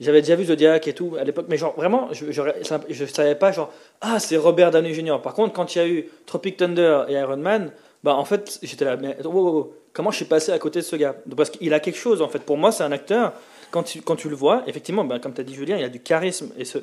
[0.01, 2.33] J'avais déjà vu Zodiac et tout à l'époque, mais genre vraiment, je,
[2.63, 3.71] ça- je savais pas, genre,
[4.01, 5.19] ah, c'est Robert Downey Jr.
[5.23, 7.71] Par contre, quand il y a eu Tropic Thunder et Iron Man,
[8.03, 10.79] bah en fait, j'étais là, mais wow, wow, wow, comment je suis passé à côté
[10.79, 11.15] de ce gars?
[11.37, 12.39] Parce qu'il a quelque chose, en fait.
[12.39, 13.35] Pour moi, c'est un acteur,
[13.71, 15.91] quand tu, quand tu le vois, effectivement, bah, comme tu as dit Julien, il a
[15.91, 16.49] du charisme.
[16.57, 16.79] Et ce,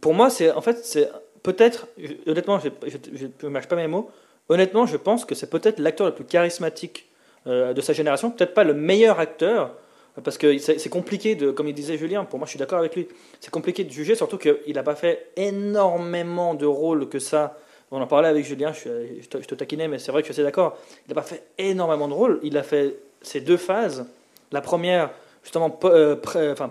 [0.00, 1.10] pour moi, c'est en fait, c'est
[1.42, 2.68] peut-être, je- honnêtement, je
[3.42, 4.10] ne mâche pas mes mots,
[4.48, 7.04] honnêtement, je pense que c'est peut-être l'acteur le plus charismatique
[7.46, 9.72] euh, de sa génération, peut-être pas le meilleur acteur,
[10.22, 12.96] parce que c'est compliqué de, comme il disait Julien, pour moi je suis d'accord avec
[12.96, 13.06] lui,
[13.40, 17.58] c'est compliqué de juger, surtout qu'il n'a pas fait énormément de rôles que ça
[17.90, 20.40] On en parlait avec Julien, je, te, je taquinais, mais c'est vrai que je suis
[20.40, 20.76] assez d'accord.
[21.06, 22.40] Il n'a pas fait énormément de rôles.
[22.42, 24.06] Il a fait ces deux phases.
[24.52, 25.10] La première,
[25.42, 26.16] justement, euh,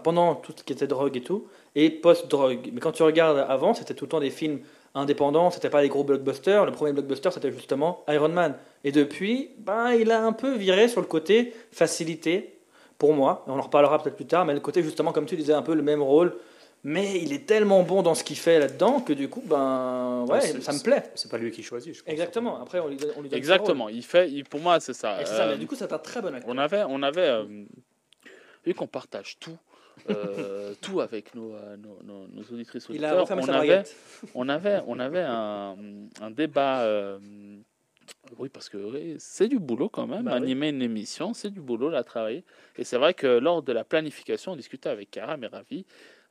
[0.03, 2.69] pendant tout ce qui était drogue et tout, et post-drogue.
[2.73, 4.59] Mais quand tu regardes avant, c'était tout le temps des films
[4.95, 6.65] indépendants, c'était pas des gros blockbusters.
[6.65, 8.55] Le premier blockbuster, c'était justement Iron Man.
[8.83, 12.54] Et depuis, ben, il a un peu viré sur le côté facilité,
[12.97, 13.43] pour moi.
[13.47, 15.61] Et on en reparlera peut-être plus tard, mais le côté, justement, comme tu disais, un
[15.61, 16.35] peu le même rôle.
[16.87, 20.33] Mais il est tellement bon dans ce qu'il fait là-dedans que du coup, ben, ouais,
[20.33, 21.01] Ouais, ça me plaît.
[21.15, 22.11] C'est pas lui qui choisit, je pense.
[22.11, 22.61] Exactement.
[22.61, 23.89] Après, on lui on lui donne Exactement.
[23.89, 25.19] Il fait, il- pour moi, c'est ça.
[25.19, 26.43] Et ça, Euh, mais du coup, c'est un très bon acteur.
[26.47, 27.43] on avait, on avait, euh,
[28.63, 29.57] vu qu'on partage tout,
[30.11, 33.83] euh, tout avec nos, nos, nos- nos auditrices Il a auditeurs, refermé on avait,
[34.35, 35.75] on avait, on avait un,
[36.21, 36.81] un débat.
[38.37, 40.23] Oui, parce que oui, c'est du boulot quand même.
[40.23, 40.43] Bah oui.
[40.43, 42.43] Animer une émission, c'est du boulot, là, travailler.
[42.77, 45.85] Et c'est vrai que lors de la planification, on discutait avec Karam et Ravi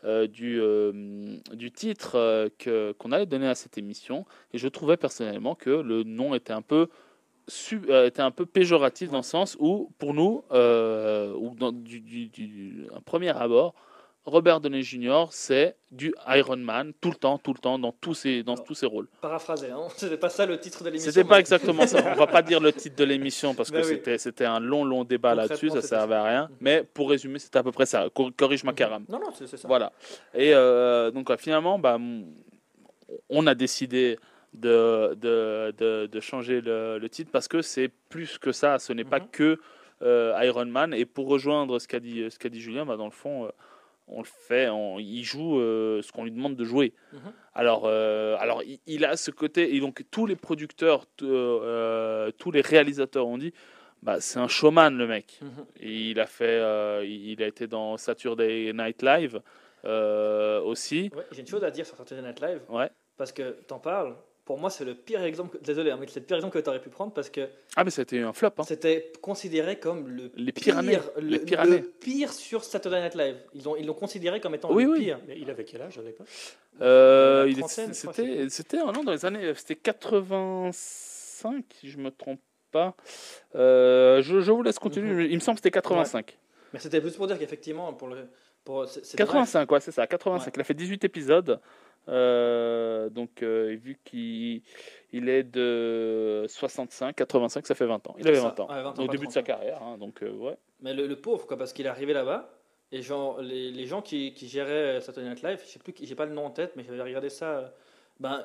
[0.04, 0.92] euh, du, euh,
[1.52, 4.26] du titre euh, que- qu'on allait donner à cette émission.
[4.52, 6.88] Et je trouvais personnellement que le nom était un peu,
[7.48, 12.00] su- euh, était un peu péjoratif dans le sens où, pour nous, ou dans du,
[12.00, 13.74] du- du- un premier abord,
[14.26, 18.14] Robert Downey Jr., c'est du Iron Man tout le temps, tout le temps, dans tous
[18.14, 19.06] ses, dans Alors, tous ses rôles.
[19.20, 19.86] Paraphrasé, hein.
[19.96, 21.12] c'était pas ça le titre de l'émission.
[21.12, 22.02] C'était pas mais- exactement ça.
[22.10, 23.84] On va pas dire le titre de l'émission parce que oui.
[23.84, 26.48] c'était c'était un long, long débat là-dessus, ça servait à rien.
[26.60, 28.08] Mais pour résumer, c'était à peu près ça.
[28.14, 29.04] Cor- Corrige ma caram.
[29.10, 29.68] Non, non, c'est ça.
[29.68, 29.92] Voilà.
[30.32, 31.98] Et euh, donc finalement, bah,
[33.28, 34.18] on a décidé
[34.54, 38.78] de, de, de, de changer le, le titre parce que c'est plus que ça.
[38.78, 39.28] Ce n'est pas Mhm.
[39.32, 39.60] que
[40.02, 40.94] euh, Iron Man.
[40.94, 43.48] Et pour rejoindre ce qu'a dit, ce qu'a dit Julien, bah, dans le fond, euh,
[44.06, 46.92] on le fait, on, il joue euh, ce qu'on lui demande de jouer.
[47.12, 47.32] Mhm.
[47.54, 52.50] Alors, euh, alors il, il a ce côté, et donc tous les producteurs, euh, tous
[52.50, 53.52] les réalisateurs ont dit,
[54.02, 55.40] bah, c'est un showman le mec.
[55.80, 56.58] Et il a fait,
[57.06, 59.40] il a été dans Saturday Night Live
[60.64, 61.10] aussi.
[61.14, 62.60] Ouais, J'ai une chose à dire sur Saturday Night Live.
[62.68, 62.90] Ouais.
[63.16, 64.14] Parce que t'en parles.
[64.44, 65.56] Pour moi, c'est le pire exemple.
[65.58, 67.48] que- Désolé, hein, mais c'est le pire exemple que tu aurais pu prendre parce que
[67.76, 68.50] Ah mais c'était un flop.
[68.58, 68.62] Hein.
[68.64, 70.90] c'était considéré comme le Les pire, le,
[71.20, 73.36] Les le pire sur Saturday Night Live.
[73.54, 74.98] Ils ont ils l'ont considéré comme étant Oui, le oui.
[75.04, 75.18] pire.
[75.26, 76.26] Mais il avait quel âge à l'époque?
[76.82, 82.40] Euh, crois, c'était, c'était un an dans les années, c'était 85 si je me trompe
[82.70, 82.94] pas.
[83.54, 85.24] Euh, je, je vous laisse continuer.
[85.24, 85.30] Mhm.
[85.30, 86.36] Il me semble que c'était 85.
[86.72, 88.28] Mais c'était plus pour dire qu'effectivement, pour le.
[88.64, 89.32] Pour, c'est- c'est dommage.
[89.32, 90.46] 85, ouais, c'est ça, 85.
[90.46, 90.52] Ouais.
[90.56, 91.60] Il a fait 18 épisodes.
[92.08, 94.62] Euh, donc, euh, vu qu'il
[95.12, 98.14] il est de 65, 85, ça fait 20 ans.
[98.18, 98.48] Il avait C'est ça.
[98.56, 98.68] 20 ans.
[98.68, 99.82] Ouais, 20 ans, au début de 30 sa carrière.
[99.82, 100.56] hein, donc, euh, ouais.
[100.80, 102.50] Mais le, le pauvre, quoi, parce qu'il est arrivé là-bas.
[102.92, 106.14] Et genre, les, les gens qui, qui géraient Saturday Night Live, je sais plus, j'ai
[106.14, 107.72] pas le nom en tête, mais j'avais regardé ça.
[108.20, 108.44] Ben,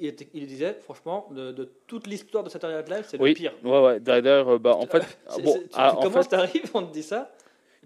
[0.00, 3.30] il, était- il disait, franchement, de, de toute l'histoire de Saturday Night Live, c'est Oui,
[3.30, 3.52] le pire.
[3.62, 4.00] ouais, ouais.
[4.00, 7.30] D'ailleurs, bah, en fait, bon, tu, ah, commences, fait, t'arrives, on te dit ça?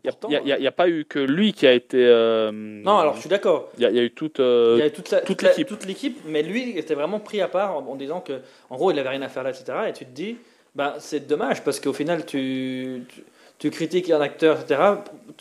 [0.05, 1.99] Il n'y a, pas eu que lui qui a été.
[1.99, 3.69] euh, Non, alors je suis d'accord.
[3.77, 4.41] Il y, a- il y a eu toute.
[4.41, 5.67] euh, toute, la- toute l'équipe.
[5.69, 8.41] toute l'équipe, mais lui était vraiment pris à part en, en disant que,
[8.71, 9.65] en gros, il avait rien à faire là, etc.
[9.89, 10.37] Et tu te dis,
[10.75, 13.23] bah, c'est dommage parce qu'au final, tu, tu,
[13.59, 14.81] tu critiques un acteur, etc.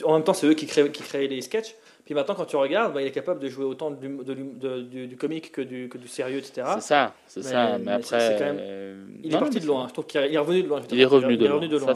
[0.04, 1.76] En même temps, c'est eux qui créent, qui créent les sketchs.
[2.10, 5.06] Puis maintenant, quand tu regardes, bah, il est capable de jouer autant du, de du,
[5.06, 6.64] du comique que du, que du sérieux, etc.
[6.74, 7.78] c'est ça, c'est ça.
[7.78, 8.36] Mais, mais après.
[8.40, 9.88] quand même- euh, Il non, est parti mais de loin.
[9.88, 10.82] Je trouve qu'il est revenu de loin.
[10.92, 11.58] Il est revenu de il est loin.
[11.58, 11.94] revenu de Ça, loin.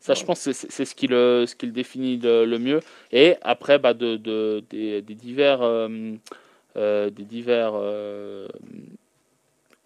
[0.00, 2.80] ça, je pense, c'est, ce qui le, ce qui le définit le, le mieux.
[3.10, 5.88] Et après, bah, de, de- des, des divers, euh,
[6.76, 8.48] euh, des divers euh,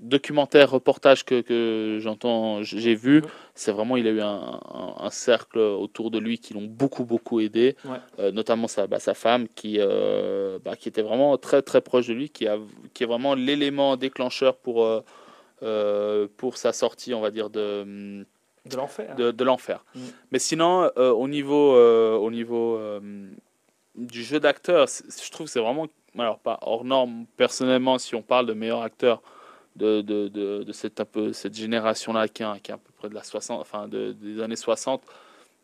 [0.03, 3.23] documentaires, reportages que, que j'entends, j'ai vu,
[3.55, 7.05] c'est vraiment, il a eu un, un- un cercle autour de lui qui l'ont beaucoup,
[7.05, 7.97] beaucoup aidé, Ouais.
[8.19, 12.09] Euh, notamment sa, bah, sa femme qui, euh, bah, qui était vraiment très, très proche
[12.09, 12.59] de lui, qui, a,
[12.95, 14.85] qui est vraiment l'élément déclencheur pour,
[15.63, 18.25] euh, pour sa sortie, on va dire, de
[18.67, 19.15] De l'enfer.
[19.17, 19.85] de, de l'enfer.
[19.95, 20.01] Mm.
[20.33, 22.79] Mais sinon, au niveau, au niveau
[23.95, 25.87] du jeu d'acteur, je trouve que c'est vraiment,
[26.19, 29.23] alors pas hors norme, personnellement, si on parle de meilleur acteur
[29.77, 33.15] de, de, de, cette, un peu, cette génération-là, qui, qui est à peu près de
[33.15, 35.03] la 60, enfin de, des années 60,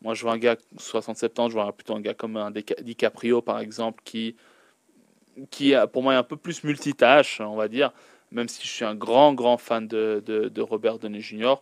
[0.01, 3.41] moi je vois un gars 60-70, je vois plutôt un gars comme un Dica- DiCaprio,
[3.41, 4.35] par exemple, qui,
[5.51, 7.91] qui pour moi est un peu plus multitâche, on va dire,
[8.31, 11.55] même si je suis un grand, grand fan de, de, de Robert Downey Jr.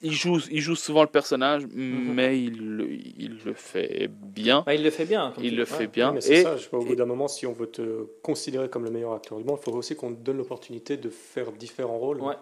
[0.00, 2.12] Il joue, il joue souvent le personnage, Mhm.
[2.14, 4.62] mais il, le- il le fait bien.
[4.64, 5.32] Bah, il le fait bien.
[5.34, 5.68] comme Il tu- le ouais.
[5.68, 6.12] fait bien.
[6.12, 8.68] Mais c'est Et ça, je vois, au bout d'un moment, si on veut te considérer
[8.68, 11.50] comme le meilleur acteur du monde, il faut aussi qu'on te donne l'opportunité de faire
[11.50, 12.20] différents rôles.
[12.20, 12.34] Ouais.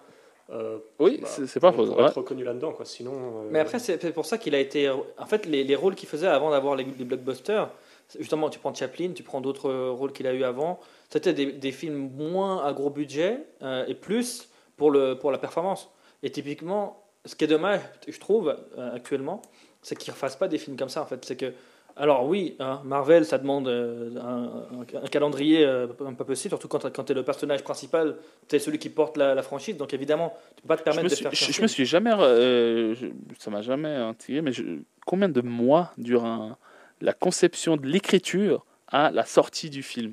[0.50, 1.84] Euh, oui, bah, c'est pas faux.
[1.90, 2.08] être ouais.
[2.10, 2.84] reconnu là-dedans, quoi.
[2.84, 3.12] Sinon.
[3.14, 4.88] euh, Mais après, c'est pour ça qu'il a été.
[4.90, 7.70] En fait, les, les rôles qu'il faisait avant d'avoir les, les blockbusters,
[8.18, 10.78] justement, tu prends Chaplin, tu prends d'autres rôles qu'il a eu avant,
[11.08, 15.38] c'était des, des films moins à gros budget euh, et plus pour, le, pour la
[15.38, 15.90] performance.
[16.22, 19.42] Et typiquement, ce qui est dommage, je trouve, euh, actuellement,
[19.82, 21.02] c'est qu'il ne refasse pas des films comme ça.
[21.02, 21.52] En fait, c'est que
[21.98, 26.90] Alors oui, hein, Marvel, ça demande euh, un, calendrier euh, un peu possible, surtout quand,
[26.94, 28.16] quand tu es le personnage principal,
[28.48, 31.04] tu es celui qui porte la, la franchise, donc évidemment, tu peux pas te permettre
[31.04, 32.12] me, de suis, faire je, je me suis jamais.
[32.12, 33.06] euh, je-
[33.38, 36.58] ça m'a jamais intrigué, mais je- combien de mois dure un-
[37.00, 40.12] la conception de l'écriture à la sortie du film?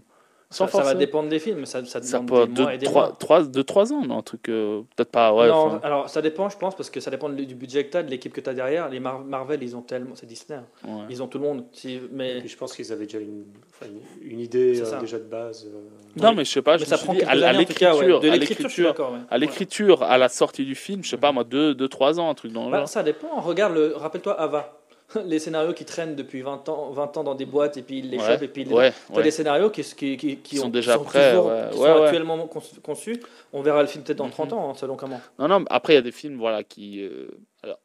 [0.53, 2.73] Sans ça, ça va dépendre des films, ça, ça Ça demande peut des de mois
[2.73, 3.53] et des trois, mois.
[3.63, 4.49] trois, ans, non, un truc.
[4.49, 5.47] euh, Peut-être pas, ouais.
[5.47, 8.03] non, alors ça dépend, je pense, parce que ça dépend du budget que tu as,
[8.03, 8.89] de l'équipe que tu as derrière.
[8.89, 10.15] Les Mar- Marvel, ils ont tellement.
[10.15, 10.88] C'est Disney, hein.
[10.88, 11.05] ouais.
[11.09, 11.65] ils ont tout le monde.
[11.85, 15.65] Et mais puis je pense qu'ils avaient déjà une, idée euh, déjà de base.
[15.67, 15.80] euh.
[16.21, 17.53] Non, mais je sais pas, je mais me ça suis prend dit, à, ouais.
[17.57, 18.95] l'écriture, De à l'écriture,
[19.30, 22.30] à l'écriture, à la sortie du film, je sais pas moi, deux, deux, trois ans,
[22.30, 22.88] un truc dans le Bah, genre.
[22.88, 23.39] ça dépend.
[23.41, 24.80] Regarde, le, rappelle-toi Ava.
[25.26, 28.10] Les scénarios qui traînent depuis 20 ans, 20 ans dans des boîtes et puis ils
[28.10, 29.23] les Ouais, chopent et puis ils les ouais, T'as ouais.
[29.23, 32.49] des scénarios qui, qui, qui, qui sont ont- déjà sont prêts, toujours- qui sont actuellement
[32.84, 33.22] conçus-.
[33.53, 34.31] On verra le film peut-être dans Mhm.
[34.31, 35.19] 30 ans, hein, selon comment.
[35.40, 37.02] Non, non, mais après, il y a des films voilà, qui.
[37.02, 37.27] euh,
[37.64, 37.80] alors,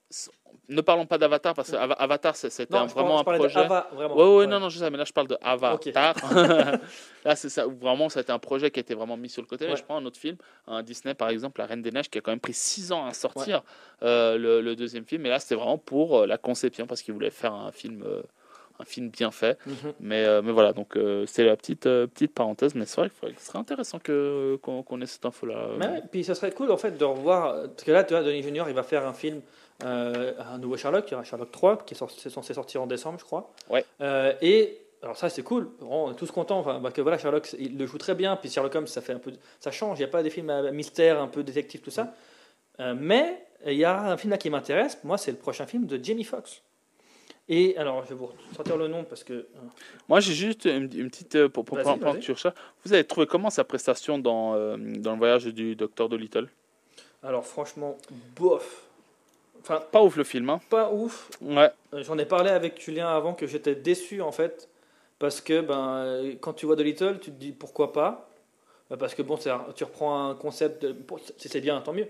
[0.69, 3.55] ne parlons pas d'Avatar, parce que Ava- Avatar, c'était Non, parle- vraiment un projet.
[3.55, 4.17] d'Ava, vraiment.
[4.17, 4.47] Ouais, ouais, Ouais.
[4.47, 6.15] non, non, je sais, mais là, je parle de Avatar.
[7.25, 9.43] là, c'est ça, vraiment, ça a été un projet qui a été vraiment mis sur
[9.43, 9.65] le côté.
[9.65, 9.77] Mais Ouais.
[9.77, 10.37] je prends un autre film,
[10.67, 13.07] un Disney, par exemple, La Reine des Neiges, qui a quand même pris 6 ans
[13.07, 13.63] à sortir,
[14.03, 15.25] euh, le, le deuxième film.
[15.27, 18.03] Et là, c'était vraiment pour euh, la conception, parce qu'ils voulaient faire un film.
[18.07, 18.23] euh,
[18.81, 19.75] un film bien fait, Mhm.
[19.99, 23.11] mais, euh, mais voilà, donc euh, c'est la petite, euh, petite parenthèse, mais c'est vrai
[23.11, 25.71] qu'il faudrait- ce serait intéressant que, qu'on, qu'on ait cette info-là.
[25.79, 27.55] Mais puis ce serait cool en fait de revoir.
[27.71, 29.41] Parce que là, tu vois, Denis Junior, il va faire un film,
[29.85, 32.87] euh, un nouveau Sherlock, il y aura Sherlock 3, qui est, sorti- censé sortir en
[32.87, 33.53] décembre, je crois.
[33.71, 33.85] Ouais.
[34.01, 34.81] Euh, et.
[35.01, 37.87] Alors ça c'est cool, on est tous contents enfin, bah, que voilà Sherlock il le
[37.87, 40.11] joue très bien, puis Sherlock Holmes ça fait un peu, ça change, il n'y a
[40.11, 42.13] pas des films à mystère, un peu détective tout ça,
[42.81, 45.87] Euh, mais il y a un film là qui m'intéresse, moi c'est le prochain film
[45.87, 46.63] de Jamie Foxx.
[47.49, 49.47] Et alors je vais vous sortir le nom parce que euh,
[50.09, 51.47] Moi, j'ai juste une, une petite.
[51.47, 52.15] Pour, pour, pendant vas-y.
[52.19, 55.77] que tu recherches, vous avez trouvé comment sa prestation dans, euh, dans le voyage du
[55.77, 56.49] docteur Dolittle?
[57.23, 57.97] Alors franchement
[58.37, 58.88] bof,
[59.61, 60.61] enfin Pas ouf le film, hein.
[60.71, 61.71] Pas ouf, Ouais.
[61.95, 64.69] Euh, J'en ai parlé avec Julien avant que j'étais déçu en fait
[65.19, 68.29] parce que ben quand tu vois The Little tu te dis pourquoi pas?
[68.93, 72.09] Euh, parce que bon tu reprends un concept de, bon, si c'est bien tant mieux.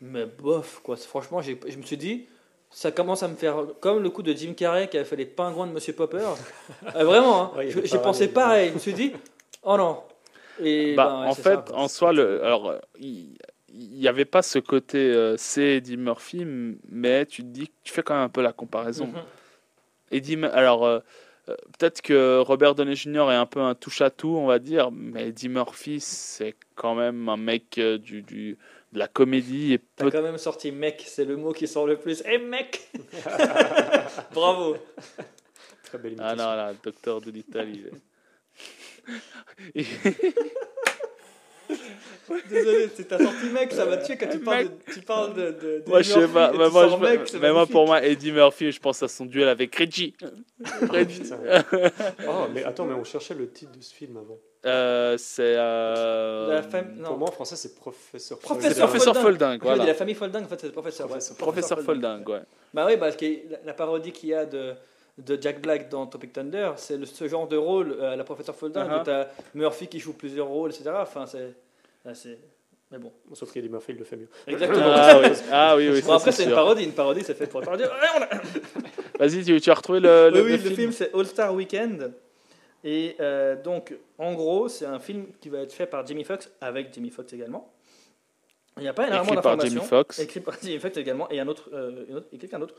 [0.00, 2.26] Mais bof quoi franchement je me suis dit
[2.70, 5.26] ça commence à me faire comme le coup de Jim Carrey qui avait fait les
[5.26, 6.28] pingouins de Monsieur Popper.
[6.94, 7.52] Euh, vraiment hein.
[7.56, 8.68] Ouais, j'ai pas pensé pareil.
[8.70, 9.12] Je me suis dit
[9.62, 10.02] oh non.
[10.60, 12.74] Et Bah, ben, ouais, en fait, ça, en soi, le, alors,
[13.78, 16.44] il n'y avait pas ce côté euh, c'est Eddie Murphy,
[16.90, 19.06] mais tu te dis, tu fais quand même un peu la comparaison.
[19.06, 19.22] Mhm.
[20.10, 21.00] Eddie, Mur- alors, euh,
[21.48, 23.30] euh, peut-être que Robert Downey Jr.
[23.30, 27.36] est un peu un touche-à-tout, on va dire, mais Eddie Murphy, c'est quand même un
[27.36, 28.56] mec euh, du, du,
[28.92, 31.86] de la comédie et T'as peut quand même sorti mec, c'est le mot qui sort
[31.86, 32.22] le plus.
[32.26, 32.88] Eh mec
[34.34, 34.76] Bravo
[35.84, 36.50] Très belle Ah imitation.
[36.50, 37.90] non, là, Docteur est...
[39.74, 39.84] Et-
[42.50, 45.42] Désolé, c'est ta sortie mec, ça m'a tué quand tu parles de, tu parles de,
[45.50, 47.72] de- de Moi, je sais pas, mais moi, sors je- mec, c'est mais moi, magnifique.
[47.72, 50.14] pour moi, Eddie Murphy, je pense à son duel avec Reggie.
[50.90, 51.20] Reggie.
[51.22, 51.38] Putain.
[52.28, 54.38] Oh, mais attends, mais on cherchait le titre de ce film avant.
[54.66, 55.54] Euh, c'est.
[55.56, 57.08] euh, La fam- non.
[57.10, 59.58] Pour moi, en français, c'est Professeur Professeur Folding.
[59.62, 59.84] Voilà.
[59.86, 61.06] la famille Folding, en fait, c'est professeur.
[61.06, 61.12] ouais.
[61.12, 62.40] Professeur Professeur Folding, ouais.
[62.74, 64.74] Bah oui, parce que la, la parodie qu'il y a de,
[65.18, 68.54] de Jack Black dans Topic Thunder, c'est le- ce genre de rôle, euh, la professeur
[68.54, 69.00] Folding, Uh-huh.
[69.00, 70.90] où t'as Murphy qui joue plusieurs rôles, etc.
[70.96, 72.38] Enfin, c'est.
[72.90, 73.12] Mais bon.
[73.34, 74.28] Sauf qu'Eddie Murphy, il le fait mieux.
[74.46, 74.86] Exactement.
[74.86, 76.84] Ah oui, ah, oui, oui, Bon, ça, après, c'est une parodie.
[76.84, 77.76] Une parodie, c'est fait pour a-
[79.18, 81.52] Vas-y, tu, tu as retrouvé le, oui, le, oui, le le film, c'est All Star
[81.54, 82.12] Weekend.
[82.84, 86.48] Et euh, donc, en gros, c'est un film qui va être fait par Jimmy Foxx,
[86.60, 87.72] avec Jimmy Foxx également.
[88.76, 89.76] Il n'y a pas énormément Écrit par d'informations.
[89.80, 90.18] Jamie Foxx.
[90.20, 92.76] Écrit par Jimmy Foxx également, et un autre, euh, une autre- et quelqu'un d'autre.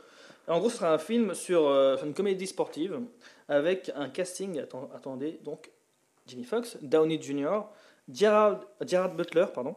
[0.48, 3.00] En gros, ce sera un film sur euh, une comédie sportive,
[3.48, 5.70] avec un casting, atten- attendez, donc
[6.26, 7.60] Jimmy Foxx, Downey Jr.,
[8.12, 9.76] Gerard, Gerard Butler, pardon,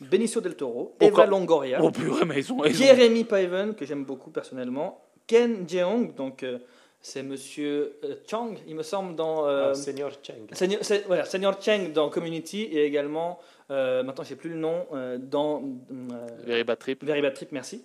[0.00, 2.64] Benicio del Toro, Eva Longoria, Oh purée, mais ils ont.
[2.64, 2.84] Ils ont...
[2.86, 5.04] Jeremy Piven, que j'aime beaucoup personnellement.
[5.26, 6.58] Ken Jeong, donc euh,
[7.02, 9.46] c'est Monsieur euh, Chang, il me semble, dans.
[9.46, 10.34] euh, Ah, Senior Chang.
[10.52, 13.38] C'est- voilà, Seigneur Chang dans Community et également,
[13.70, 15.62] euh, maintenant je sais plus le nom, euh, dans
[15.92, 17.04] euh, Very Bad Trip.
[17.04, 17.84] Very Bad Trip, merci.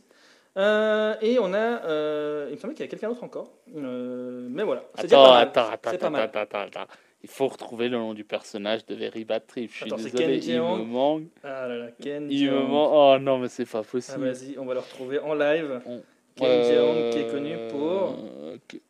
[0.58, 4.48] Euh, et on a, euh, il me semblait qu'il y a quelqu'un d'autre encore, Euh,
[4.50, 4.84] mais voilà.
[5.02, 5.44] Déjà Attends, pas mal.
[5.44, 6.22] attends, attends, pas attends, mal.
[6.22, 6.92] attends, attends, attends.
[7.24, 9.70] Il faut retrouver le nom du personnage de Very Bad Trip.
[9.72, 11.24] Je suis Attends, désolé, Ken il me manque.
[11.44, 12.90] Ah là là, Ken Il me manque.
[12.94, 14.24] Oh non, mais c'est pas Ah, possible.
[14.30, 15.82] vas-y, on va le retrouver en live.
[15.88, 16.02] On-
[16.36, 18.16] Ken Euh, Jeong qui est connu pour.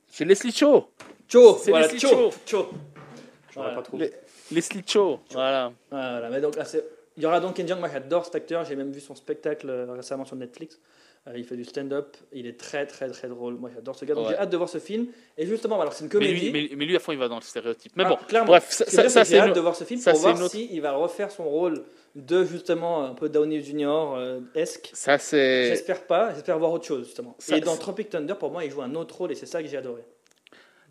[0.07, 0.89] C'est Leslie Cho.
[1.27, 2.09] Cho, c'est voilà, Leslie Cho.
[2.09, 2.31] Cho.
[2.45, 2.69] Cho.
[3.55, 3.75] Voilà.
[3.75, 4.05] pas trouvé.
[4.51, 5.19] Les- Leslie Cho.
[5.31, 5.71] Voilà.
[5.89, 6.83] Voilà, mais donc là, c'est-
[7.17, 9.69] il y aura donc Ken Jeong, moi j'adore cet acteur, j'ai même vu son spectacle
[9.69, 10.79] euh, récemment sur Netflix.
[11.27, 13.55] Euh, il fait du stand-up, il est très très très drôle.
[13.55, 14.33] Moi j'adore ce gars, donc Ouais.
[14.33, 15.07] j'ai hâte de voir ce film.
[15.39, 16.51] Et justement, alors c'est une Mais comédie.
[16.51, 17.93] lui, mais, mais lui, à fond, il va dans le stéréotype.
[17.95, 18.47] Mais Ah, bon, clairement.
[18.47, 20.51] bref, ça, ça, ça, j'ai hâte une- de voir ce film ça, pour voir autre-
[20.51, 21.83] s'il va refaire son rôle
[22.15, 24.13] de justement un peu Downey Jr.
[24.15, 24.91] euh, esque.
[24.93, 25.69] ça, c'est.
[25.69, 27.35] J'espère pas, j'espère voir autre chose justement.
[27.51, 29.67] Et dans Tropic Thunder, pour moi, il joue un autre rôle et c'est ça que
[29.67, 30.03] j'ai adoré.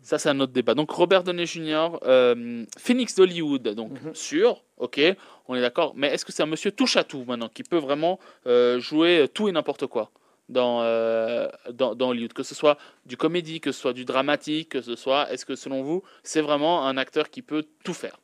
[0.01, 0.75] Ça, c'est un autre débat.
[0.75, 4.13] Donc, Robert Downey Jr., euh, Phoenix d'Hollywood, donc Mhm.
[4.13, 4.99] sûr, ok,
[5.47, 5.93] on est d'accord.
[5.95, 9.27] Mais est-ce que c'est un monsieur touche à tout maintenant, qui peut vraiment euh, jouer
[9.33, 10.11] tout et n'importe quoi?
[10.49, 14.69] Dans, euh, dans, dans Hollywood Que ce soit du comédie, que ce soit du dramatique,
[14.69, 15.31] que ce soit.
[15.31, 18.19] Est-ce que selon vous, c'est vraiment un acteur qui peut tout faire?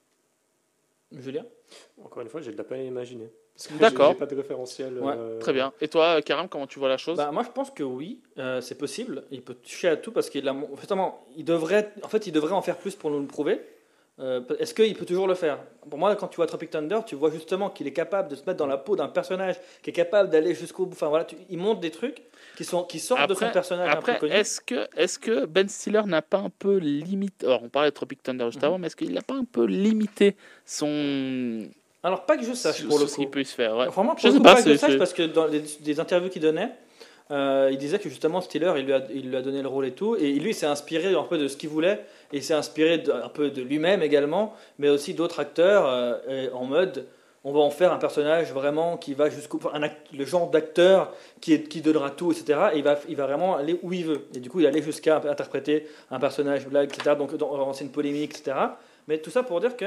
[1.11, 1.45] Julien?
[2.03, 3.31] Encore une fois, j'ai de la peine à imaginer.
[3.53, 4.15] Parce que D'accord.
[4.15, 4.97] pas de référentiel.
[4.97, 5.73] Ouais, euh, Très bien.
[5.81, 7.17] Et toi, Karam, comment tu vois la chose?
[7.17, 9.23] Bah, moi, je pense que oui, euh, c'est possible.
[9.29, 12.53] Il peut toucher à tout parce qu'il a, justement, il devrait, en fait, il devrait
[12.53, 13.61] en faire plus pour nous le prouver.
[14.21, 15.57] Euh, Est-ce qu'il peut toujours le faire?
[15.89, 18.41] Pour moi, quand tu vois Tropic Thunder, tu vois justement qu'il est capable de se
[18.45, 20.93] mettre dans la peau d'un personnage qui est capable d'aller jusqu'au bout.
[20.93, 22.21] Enfin voilà, tu- il montre des trucs
[22.55, 26.21] qui sont qui sortent de son personnage Après, est-ce que, est que Ben Stiller n'a
[26.21, 27.47] pas un peu limité.
[27.47, 28.65] Alors, on parlait de Tropic Thunder juste Mhm.
[28.65, 30.35] avant, mais est-ce qu'il n'a pas un peu limité
[30.65, 31.67] son.
[32.03, 33.85] Alors pas que je sache pour le ce qu'il peut se faire ouais.
[33.87, 35.61] Vraiment, pour Je le sais coup, pas, pas que je sache parce que dans les,
[35.81, 36.71] des interviews qu'il donnait,
[37.31, 40.33] euh, il disait que justement Stiller, il lui, a, donné le rôle et tout, et
[40.33, 43.61] lui, s'est inspiré un peu de ce qu'il voulait, et s'est inspiré un peu de
[43.61, 47.07] lui-même également, mais aussi d'autres acteurs euh, en mode.
[47.43, 51.57] On va en faire un personnage vraiment qui va jusqu'au un le genre d'acteur qui,
[51.81, 52.69] donnera tout, etc.
[52.73, 54.27] Et il va, vraiment aller où il veut.
[54.35, 57.15] Et du coup, il allait jusqu'à interpréter un personnage blague, etc.
[57.17, 58.55] Donc, lancer une polémique, etc.
[59.07, 59.85] Mais tout ça pour dire que,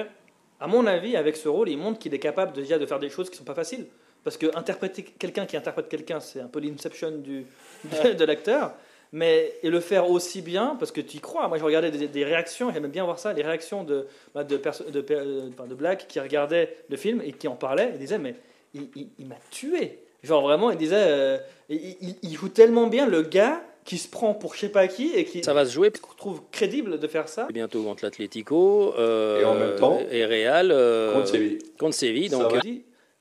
[0.59, 3.11] à mon avis, avec ce rôle, il montre qu'il est capable déjà de faire des
[3.11, 3.87] choses qui sont pas faciles.
[4.25, 7.45] Parce que interpréter quelqu'un qui interprète quelqu'un, c'est un peu l'inception du,
[7.85, 8.73] de, de l'acteur.
[9.13, 11.47] Mais et le faire aussi bien, parce que tu y crois.
[11.47, 14.57] Moi, je regardais des, des réactions, j'aimais bien voir ça, les réactions de, bah, de,
[14.57, 18.35] de, euh, de Black qui regardaient le film et qui en parlaient et disaient Mais
[18.75, 20.01] il, il- il m'a tué.
[20.25, 21.39] Genre vraiment, il disait euh,
[21.69, 24.89] il, il- il joue tellement bien le gars qui se prend pour je sais pas
[24.89, 27.47] qui et qui Ça va se jouer trouve crédible de faire ça.
[27.53, 28.95] bientôt contre l'Atlético.
[28.99, 30.71] euh, Et en même temps, Et Real.
[30.73, 31.59] euh, Contre Séville.
[31.79, 32.29] Contre Séville.
[32.31, 32.53] Donc,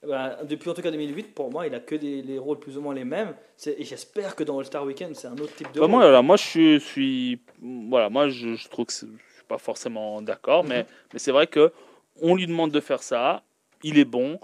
[0.07, 2.77] bah, depuis en tout cas 2008, pour moi, il a que des les rôles plus
[2.77, 3.33] ou moins les mêmes.
[3.65, 5.89] Et j'espère que dans All Star Weekend, c'est un autre type de Bah, rôle.
[5.91, 9.07] moi, voilà, moi, je suis, suis- voilà, moi, je, je trouve que je suis
[9.47, 11.71] pas forcément d'accord, mais, mais c'est vrai que
[12.21, 13.43] on lui demande de faire ça.
[13.83, 14.39] Il est bon.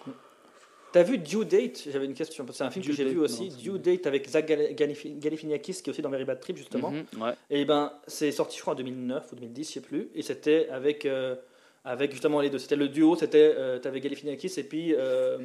[0.91, 1.87] T'as vu Due Date?
[1.91, 2.45] J'avais une question.
[2.51, 3.49] C'est un film Due que j'ai vu aussi.
[3.49, 6.57] non, Due Date avec Zach Gal- Galifi- Galifianakis, qui est aussi dans Very Bad Trip,
[6.57, 6.89] justement.
[6.89, 7.33] Mhm, ouais.
[7.51, 10.09] Et ben, c'est sorti, je crois, en 2009 ou 2010, je sais plus.
[10.15, 11.35] Et c'était avec, euh,
[11.85, 12.59] avec justement les deux.
[12.59, 15.37] C'était le duo, c'était, euh, t'avais Galifianakis et puis euh,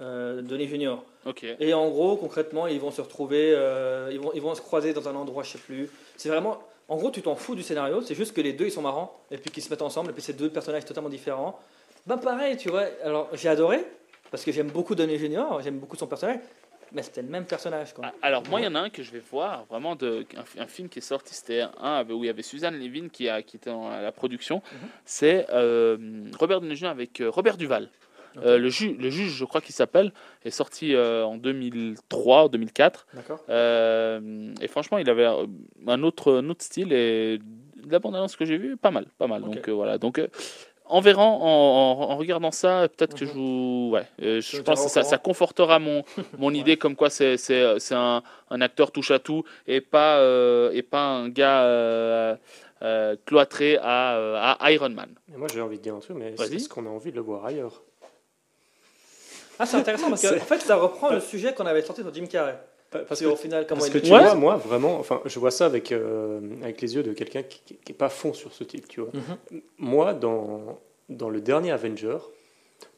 [0.00, 1.04] euh, Donny Junior.
[1.26, 1.44] Ok.
[1.58, 4.92] Et en gros, concrètement, ils vont se retrouver, euh, ils, vont, ils vont se croiser
[4.92, 5.90] dans un endroit, je sais plus.
[6.16, 6.58] C'est vraiment.
[6.88, 9.20] En gros, tu t'en fous du scénario, c'est juste que les deux ils sont marrants,
[9.30, 11.58] et puis qu'ils se mettent ensemble, et puis c'est deux personnages totalement différents.
[12.06, 12.84] Ben pareil, tu vois.
[13.04, 13.84] Alors j'ai adoré,
[14.30, 16.38] parce que j'aime beaucoup Donny Junior, j'aime beaucoup son personnage,
[16.92, 17.92] mais c'était le même personnage.
[17.94, 18.06] Quoi.
[18.06, 20.62] Ah, Alors, moi, il y en a un que je vais voir, vraiment, de, un,
[20.62, 23.42] un film qui est sorti, c'était un où il y avait Suzanne Levin qui, a,
[23.42, 24.56] qui était dans la production.
[24.56, 24.88] Mhm.
[25.04, 25.96] C'est euh,
[26.38, 27.88] Robert Downey avec euh, Robert Duval.
[28.44, 30.12] Euh, le, ju- le juge, je crois qu'il s'appelle,
[30.44, 33.06] est sorti euh, en 2003 ou 2004.
[33.14, 35.26] D'accord Euh, et franchement, il avait
[35.86, 39.26] un autre, un autre style et de la bande-annonce que j'ai vue, pas mal, pas
[39.26, 39.42] mal.
[39.42, 39.98] Donc voilà.
[39.98, 40.20] Donc
[40.88, 43.30] en verrant, en, en- en regardant ça, peut-être que Mhm.
[43.30, 46.02] je vous, ouais, euh, je pense que ça, confortera mon
[46.38, 50.18] mon idée comme quoi c'est c'est c'est un, un acteur touche à tout et pas
[50.18, 52.36] euh, et pas un gars euh,
[52.82, 55.10] euh, cloîtré à, euh, à Iron Man.
[55.36, 56.54] Moi, j'ai envie de dire un truc, mais Vas-y.
[56.56, 57.82] est-ce qu'on a envie de le voir ailleurs
[59.58, 62.02] Ah, c'est intéressant parce que C'est- en fait, ça reprend le sujet qu'on avait sorti
[62.02, 62.56] sur Jim Carrey.
[62.90, 64.20] Pa- Parce C'est que, au final comment parce il que tu Ouais.
[64.22, 67.76] vois, moi, vraiment, enfin, je vois ça avec, euh, avec les yeux de quelqu'un qui
[67.86, 69.10] n'est pas fond sur ce type, tu vois.
[69.12, 69.60] Mhm.
[69.78, 70.78] Moi, dans,
[71.10, 72.16] dans le dernier Avenger,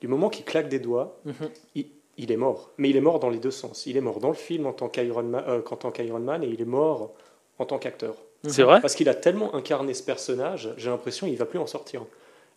[0.00, 1.34] du moment qu'il claque des doigts, Mhm.
[1.74, 1.86] il,
[2.18, 2.70] il est mort.
[2.78, 3.86] Mais il est mort dans les deux sens.
[3.86, 6.44] Il est mort dans le film en tant qu'Iron Man, euh, qu'en tant qu'Iron Man
[6.44, 7.12] et il est mort
[7.58, 8.14] en tant qu'acteur.
[8.46, 8.80] C'est vrai?
[8.80, 12.04] Parce qu'il a tellement incarné ce personnage, j'ai l'impression qu'il va plus en sortir.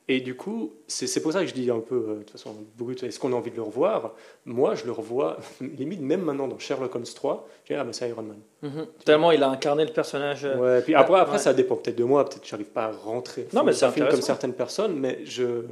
[0.10, 2.54] Et du coup, c'est pour ça que je dis un peu, euh, de toute façon,
[2.78, 4.14] beaucoup, est-ce qu'on a envie de le revoir?
[4.46, 7.94] Moi, je le revois, limite même maintenant dans Sherlock Holmes 3, je dis, ah, bah,
[7.94, 8.40] c'est Iron Man.
[8.64, 8.86] Mhm.
[9.06, 10.44] Tellement il a incarné le personnage.
[10.44, 11.40] euh, Ouais, puis après, après ouais.
[11.40, 13.92] ça dépend peut-être de moi, peut-être que j'arrive pas à rentrer Non, dans mais un
[13.92, 15.64] film comme certaines personnes, mais je.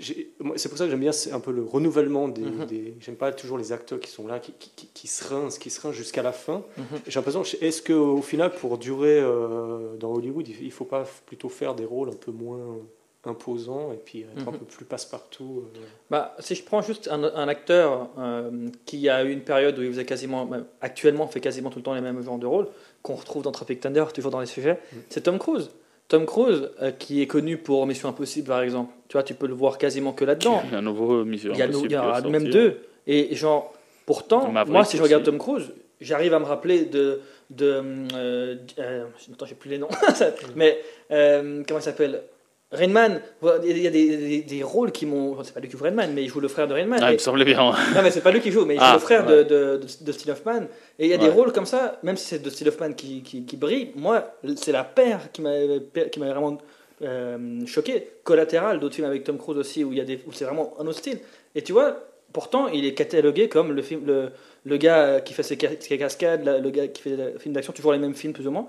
[0.00, 2.40] C'est pour ça que j'aime bien un peu le renouvellement des.
[2.42, 2.64] Mhm.
[2.66, 5.56] des- J'aime pas toujours les acteurs qui sont là, qui, qui, qui- qui se rincent,
[5.58, 6.64] qui se rincent jusqu'à la fin.
[6.76, 6.84] Mhm.
[7.06, 11.48] J'ai l'impression, que- est-ce qu'au final, pour durer euh, dans Hollywood, il faut pas plutôt
[11.48, 12.78] faire des rôles un peu moins
[13.28, 14.58] imposants et puis être un Mhm.
[14.58, 15.78] peu plus passe-partout euh.
[16.10, 19.82] Bah, si je prends juste un, un acteur euh, qui a eu une période où
[19.82, 22.68] il faisait quasiment, même actuellement fait quasiment tout le temps les mêmes genres de rôles,
[23.02, 24.96] qu'on retrouve dans Tropic Thunder, toujours dans les sujets, Mm.
[25.08, 25.70] c'est Tom Cruise.
[26.08, 29.46] Tom Cruise, euh, qui est connu pour Mission Impossible par exemple, tu vois, tu peux
[29.46, 30.62] le voir quasiment que là-dedans.
[30.66, 32.48] Il y a un nouveau Mission Il y a, nous- Impossible il y a même
[32.48, 32.80] deux.
[33.06, 33.72] Et genre,
[34.06, 35.30] pourtant, moi, si je regarde aussi.
[35.30, 37.20] Tom Cruise, j'arrive à me rappeler de.
[37.50, 37.82] de
[38.14, 39.88] euh, euh, attends, j'ai plus les noms.
[40.56, 40.78] Mais,
[41.10, 42.22] euh, comment il s'appelle?
[42.74, 43.20] Rainman,
[43.64, 45.42] il y a des, des- des rôles qui m'ont.
[45.42, 46.98] C'est pas lui qui joue Rainman, mais il joue le frère de Rainman.
[47.02, 47.58] Ah, il me semblait bien.
[47.94, 49.36] Non, mais c'est pas lui qui joue, mais il joue Ah, le frère ouais.
[49.38, 50.62] de, de, de, de Dustin Hoffman.
[50.98, 53.44] Et il y a des rôles comme ça, même si c'est Dustin Hoffman qui, qui,
[53.44, 55.80] qui brille, moi, c'est la paire qui m'avait
[56.18, 56.58] vraiment
[57.02, 58.08] euh, choqué.
[58.22, 60.74] Collatéral, d'autres films avec Tom Cruise aussi, où, il y a des- où c'est vraiment
[60.78, 61.18] un autre style.
[61.54, 61.96] Et tu vois,
[62.32, 64.30] pourtant, il est catalogué comme le, film, le,
[64.64, 67.72] le gars qui fait ses, ca- ses cascades, le gars qui fait des films d'action,
[67.72, 68.66] toujours les mêmes films plus ou moins.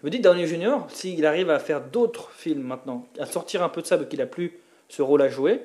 [0.00, 3.68] Je me dis, Downey Junior, s'il arrive à faire d'autres films maintenant, à sortir un
[3.68, 4.58] peu de ça, parce qu'il a plus
[4.88, 5.62] ce rôle à jouer,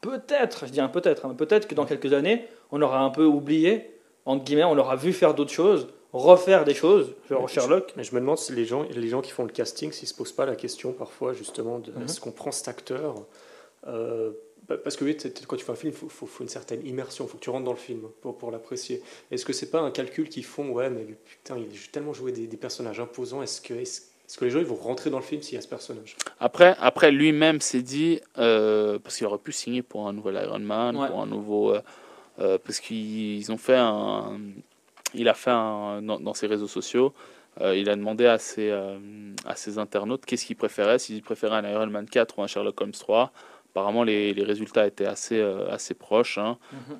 [0.00, 3.24] peut-être, je dis un peut-être, hein, peut-être que dans quelques années, on aura un peu
[3.24, 3.90] oublié,
[4.26, 7.92] entre guillemets, on aura vu faire d'autres choses, refaire des choses, genre Mais Sherlock.
[7.96, 10.14] Mais je me demande si les gens, les gens qui font le casting, s'ils se
[10.14, 12.02] posent pas la question parfois justement de Mhm.
[12.04, 13.14] est-ce qu'on prend cet acteur
[13.86, 14.30] euh,
[14.76, 15.16] parce que oui,
[15.46, 17.42] quand tu fais un film, il faut, faut- faut une certaine immersion, il faut que
[17.42, 19.02] tu rentres dans le film pour, pour l'apprécier.
[19.30, 22.32] Est-ce que c'est pas un calcul qu'ils font Ouais, mais putain, il a tellement joué
[22.32, 25.16] des, des personnages imposants, est-ce que, est-ce, est-ce que les gens ils vont rentrer dans
[25.18, 26.16] le film s'il y a ce personnage?
[26.38, 30.58] Après, après lui-même s'est dit, euh, parce qu'il aurait pu signer pour un nouvel Iron
[30.58, 31.08] Man, Ouais.
[31.08, 31.74] pour un nouveau.
[31.74, 31.80] euh,
[32.40, 34.38] euh, parce qu'ils ont fait un.
[35.14, 36.02] Il a fait un.
[36.02, 37.12] Dans, dans ses réseaux sociaux,
[37.60, 38.98] euh, il a demandé à ses, euh,
[39.46, 42.80] à ses internautes qu'est-ce qu'ils préféraient, s'ils préféraient un Iron Man 4 ou un Sherlock
[42.80, 43.32] Holmes 3.
[43.70, 46.38] Apparemment, les, les résultats étaient assez, euh, assez proches.
[46.38, 46.56] hein.
[46.72, 46.98] Mhm.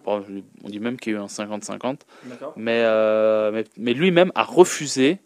[0.65, 2.01] On dit même qu'il y a eu un 50-50.
[2.25, 2.53] D'accord.
[2.57, 5.19] Mais, euh, mais, mais lui-même a refusé,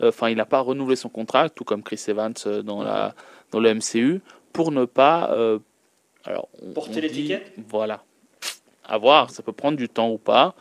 [0.00, 3.14] euh, enfin il n'a pas renouvelé son contrat, tout comme Chris Evans euh, dans, la,
[3.50, 4.20] dans le MCU,
[4.52, 5.30] pour ne pas...
[6.24, 7.52] alors, on- Porter on dit- l'étiquette?
[7.68, 8.02] Voilà.
[8.86, 10.54] À voir, ça peut prendre du temps ou pas.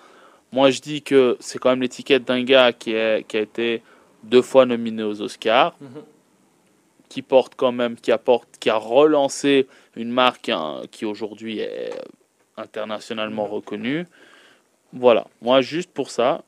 [0.51, 3.81] Moi je dis que c'est quand même l'étiquette d'un gars qui, est, qui a été
[4.23, 5.87] deux fois nominé aux Oscars, Mhm.
[7.09, 11.91] Qui porte quand même, qui apporte, qui a relancé une marque hein, qui aujourd'hui est
[12.57, 13.51] internationalement Mhm.
[13.53, 14.05] reconnue.
[14.93, 16.43] Voilà, moi juste pour ça,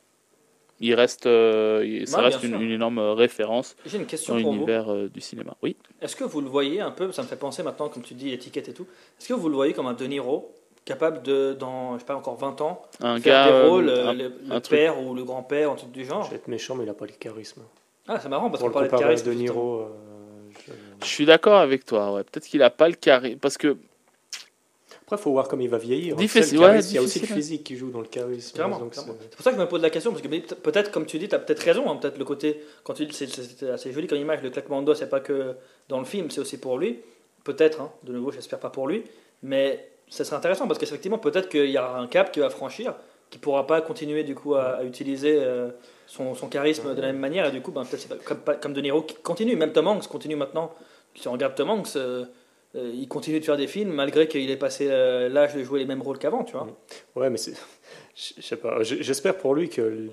[0.79, 5.09] il reste, euh, ça Ouais, reste une, énorme référence J'ai une dans question l'univers euh,
[5.09, 5.55] du cinéma.
[5.61, 5.75] Oui.
[6.01, 8.31] Est-ce que vous le voyez un peu, ça me fait penser maintenant, comme tu dis,
[8.31, 8.87] étiquette et tout,
[9.19, 10.53] est-ce que vous le voyez comme un De Niro
[10.85, 13.89] capable de, dans, je sais pas, encore 20 ans, Un faire gars, des euh, rôle,
[13.89, 14.79] un- le, le un truc.
[14.79, 16.93] père ou le grand-père, un truc du genre Je vais être méchant, mais il n'a
[16.93, 17.61] pas le charisme.
[18.07, 19.27] Ah, c'est marrant parce qu'on le parlait de charisme.
[19.27, 19.87] De Niro, euh,
[21.03, 22.13] je- suis d'accord avec toi.
[22.13, 22.23] Ouais.
[22.23, 23.77] Peut-être qu'il a pas le carré, parce que
[25.03, 26.15] après, il faut voir comment il va vieillir.
[26.15, 28.55] Difficile, ouais, il y a aussi le physique qui joue dans le charisme.
[28.93, 29.05] C'est-
[29.35, 31.27] pour ça que je me pose la question, parce que peut- peut-être, comme tu dis,
[31.27, 34.05] tu as peut-être raison, hein, peut-être le côté, quand tu dis, c'est- c'est assez joli
[34.07, 35.55] comme image, le claquement de doigts, c'est pas que
[35.87, 36.99] dans le film, c'est aussi pour lui,
[37.43, 39.03] peut-être, hein, de nouveau, j'espère pas pour lui,
[39.41, 42.93] mais ça serait intéressant, parce qu'effectivement, peut-être qu'il y aura un cap qui va franchir,
[43.31, 45.69] qui pourra pas continuer du coup à, à utiliser euh,
[46.05, 48.15] son, son charisme de la même manière, et du coup, ben, peut-être pas-
[48.53, 50.71] comme, comme De Niro qui continue, même Tom Hanks continue maintenant,
[51.19, 52.25] si on regarde Tom Hanks, euh,
[52.75, 55.79] euh, il continue de faire des films malgré qu'il ait passé euh, l'âge de jouer
[55.79, 56.67] les mêmes rôles qu'avant, tu vois.
[57.15, 57.53] Ouais, mais c'est.
[58.15, 58.83] Je sais pas.
[58.83, 60.07] J'espère pour lui que,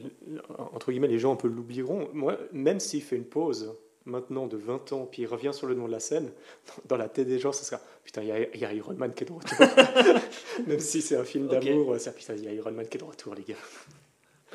[0.72, 2.08] entre guillemets, les gens un peu l'oublieront.
[2.12, 3.74] Moi, même s'il fait une pause
[4.04, 6.30] maintenant de 20 ans, puis il revient sur le nom de la scène,
[6.86, 8.94] dans la tête des gens, ça sera Putain, il y, a- il y a Iron
[8.94, 9.58] Man qui est de retour.
[10.68, 12.96] même si c'est un film d'amour, ouais, ça, putain, il y a Iron Man qui
[12.96, 13.56] est de retour, les gars.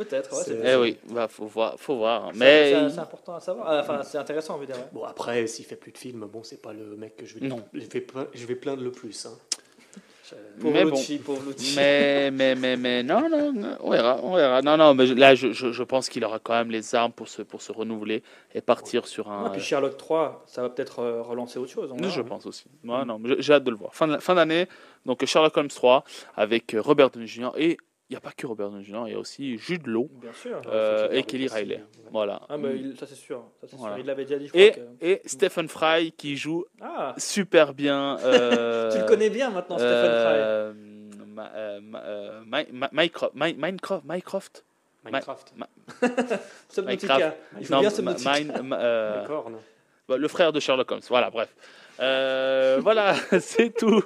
[0.04, 2.32] Peut-être, ouais, Eh oui, bah, faut voir, faut voir.
[2.36, 3.80] Mais c'est important à savoir.
[3.82, 4.66] Enfin, c'est intéressant, ouais.
[4.92, 7.48] Bon, après, s'il fait plus de films, bon, c'est pas le mec que je vais,
[7.48, 7.64] Non.
[7.74, 9.26] je vais, plaindre- je vais plaindre le plus.
[9.26, 9.32] hein.
[10.24, 10.98] Je- Pauvre Mais bon.
[11.76, 14.62] Mais, mais, mais, mais, non, non, non, on verra, on verra.
[14.62, 17.28] Non, non, mais là, je, je, je pense qu'il aura quand même les armes pour
[17.28, 18.24] se, pour se renouveler
[18.56, 19.46] et partir sur un.
[19.48, 21.92] Ah, puis Sherlock 3, ça va peut-être euh, relancer autre chose.
[21.92, 22.66] on je pense aussi.
[22.86, 23.94] Ouais, non, j'ai- j'ai hâte de le voir.
[23.94, 24.68] Fin d'année,
[25.06, 26.06] donc Sherlock Holmes 3
[26.36, 27.50] avec euh, Robert Downey Jr.
[27.58, 27.78] et
[28.12, 29.04] il n'y a pas que Robert Downey Jr.
[29.08, 30.62] Il y a aussi Jude Law Bien sûr.
[30.68, 31.78] euh, et Kelly Riley.
[31.78, 31.84] ouais.
[32.12, 32.42] Voilà.
[32.50, 33.42] Ah, mais il- ça c'est sûr.
[33.62, 33.96] Ça, Voilà.
[33.96, 34.04] sûr.
[34.04, 34.84] Il l'avait déjà dit, je Et, crois.
[35.00, 38.18] que- et Stephen Fry qui joue Ah, super bien.
[38.26, 40.74] euh, tu le connais bien maintenant, Stephen euh,
[41.26, 44.64] ma- euh, ma- euh, Ma- Minecraft, Mi- Minecraft, Minecraft,
[45.06, 45.54] Minecraft.
[45.98, 46.10] Fry.
[46.70, 47.36] Subnautica.
[47.62, 48.40] Il joue Non, bien Ma- Subnautica.
[48.40, 49.26] Mine- ma- euh,
[50.10, 51.02] bah, le frère de Sherlock Holmes.
[51.08, 51.48] Voilà, bref.
[52.02, 54.04] Euh, voilà, c'est tout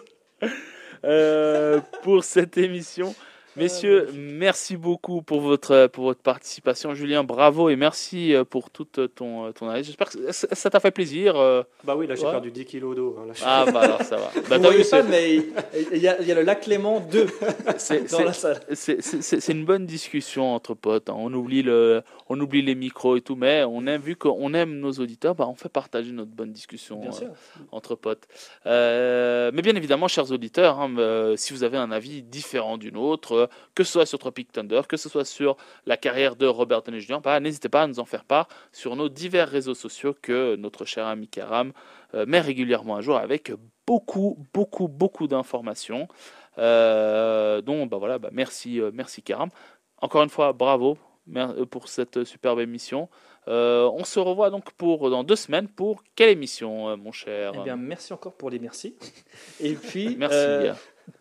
[1.04, 3.16] euh, pour cette émission.
[3.58, 6.94] Messieurs, merci beaucoup pour votre, pour votre participation.
[6.94, 9.88] Julien, bravo et merci euh, pour toute ton, ton analyse.
[9.88, 11.36] J'espère que ça t'a fait plaisir.
[11.38, 11.64] euh.
[11.86, 12.32] Bah oui, là j'ai Ouais.
[12.32, 13.16] perdu 10 kilos d'eau.
[13.20, 14.32] hein, Ah, bah alors ça va.
[14.50, 15.36] Bah, Vous vu, pas, mais
[15.92, 17.28] il y, a, il y a le lac Clément 2
[17.78, 18.60] c'est- dans la salle.
[18.74, 21.10] c'est une bonne discussion entre potes.
[21.10, 21.16] hein.
[21.18, 24.80] On oublie le, on oublie les micros et tout, mais on aime vu qu'on aime
[24.80, 27.28] nos auditeurs, bah on fait partager notre bonne discussion euh,
[27.72, 28.28] entre potes.
[28.66, 32.98] Euh, mais bien évidemment, chers auditeurs, hein, euh, si vous avez un avis différent d'une
[32.98, 36.46] autre, euh, que ce soit sur Tropic Thunder, que ce soit sur la carrière de
[36.46, 39.74] Robert Downey Jr., bah, n'hésitez pas à nous en faire part sur nos divers réseaux
[39.74, 41.72] sociaux que notre cher ami Karam
[42.14, 43.52] euh, met régulièrement à jour avec
[43.88, 46.08] beaucoup, beaucoup, beaucoup d'informations.
[46.58, 49.50] Euh, donc, bah voilà, bah merci, euh, merci Karam.
[50.02, 50.98] Encore une fois, bravo
[51.72, 53.10] pour cette superbe émission.
[53.48, 57.52] Euh, on se revoit donc pour dans deux semaines pour quelle émission, mon cher?
[57.56, 58.96] Eh bien, merci encore pour les merci.
[59.60, 60.36] Et puis, Merci.
[60.36, 60.74] euh,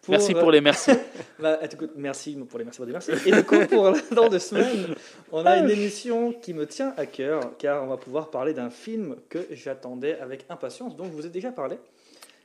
[0.08, 0.90] Merci pour les merci.
[1.38, 3.10] Bah, écoute, merci pour les merci pour les merci.
[3.26, 4.94] Et du coup, pour dans deux semaines,
[5.32, 8.70] on a une émission qui me tient à cœur, car on va pouvoir parler d'un
[8.70, 11.76] film que j'attendais avec impatience, dont je vous ai déjà parlé.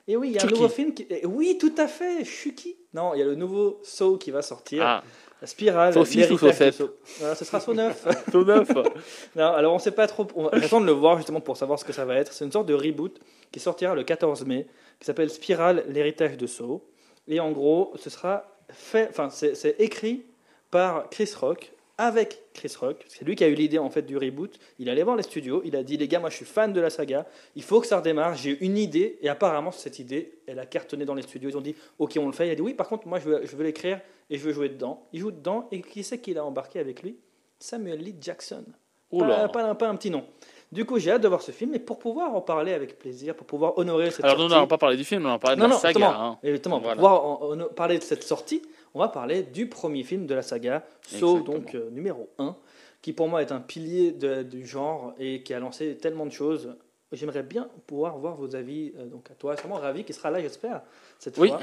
[0.08, 1.08] Et oui, il y a un nouveau film qui...
[1.24, 2.76] Oui, tout à fait, Chucky.
[2.96, 4.82] Non, il y a le nouveau Saw qui va sortir.
[4.84, 5.04] Ah,
[5.40, 5.94] La spirale.
[5.94, 6.90] Saw six ou l'héritage Saw de sept Saw.
[7.20, 8.08] Voilà, ce sera Saw 9.
[8.32, 8.70] tout neuf.
[9.36, 10.26] Non, alors on sait pas trop.
[10.34, 12.34] On va j'attends de le voir justement pour savoir ce que ça va être.
[12.34, 13.20] C'est une sorte de reboot
[13.52, 14.66] qui sortira le 14 mai,
[15.00, 16.82] qui s'appelle Spiral, l'héritage de Saw.
[17.30, 19.08] Et en gros, ce sera fait.
[19.10, 20.26] Enfin, c'est écrit
[20.72, 23.04] par Chris Rock avec Chris Rock.
[23.08, 24.58] C'est lui qui a eu l'idée en fait du reboot.
[24.80, 25.62] Il allait voir les studios.
[25.66, 27.26] Il a dit les gars, moi je suis fan de la saga.
[27.56, 28.36] Il faut que ça redémarre.
[28.36, 29.18] J'ai une idée.
[29.22, 31.50] Et apparemment cette idée, elle a cartonné dans les studios.
[31.50, 32.48] Ils ont dit ok, on le fait.
[32.48, 32.74] Il a dit oui.
[32.74, 34.00] Par contre, moi je veux, je veux l'écrire
[34.30, 35.08] et je veux jouer dedans.
[35.14, 35.68] Il joue dedans.
[35.72, 37.18] Et qui c'est qu'il a embarqué avec lui?
[37.60, 38.64] Samuel Lee Jackson.
[39.12, 39.48] Oula.
[39.48, 40.24] Pas, pas un- pas un petit nom.
[40.72, 43.36] Du coup, j'ai hâte de voir ce film, et pour pouvoir en parler avec plaisir,
[43.36, 44.54] pour pouvoir honorer cette Alors nous sortie.
[44.56, 45.94] n'allons pas parler du film, on en parler de non, la non, saga.
[46.00, 46.38] justement, hein.
[46.44, 46.80] exactement.
[46.80, 46.96] Voilà.
[47.02, 48.62] Pour pouvoir en- en- parler de cette sortie,
[48.94, 51.58] on va parler du premier film de la saga, Saw, Exactement.
[51.58, 52.56] donc euh, numéro 1,
[53.02, 56.32] qui pour moi est un pilier de- du genre et qui a lancé tellement de
[56.32, 56.76] choses.
[57.12, 60.40] J'aimerais bien pouvoir voir vos avis, euh, donc à toi, sûrement Ravi, qui sera là,
[60.40, 60.82] j'espère,
[61.18, 61.48] cette Oui.
[61.50, 61.60] fois.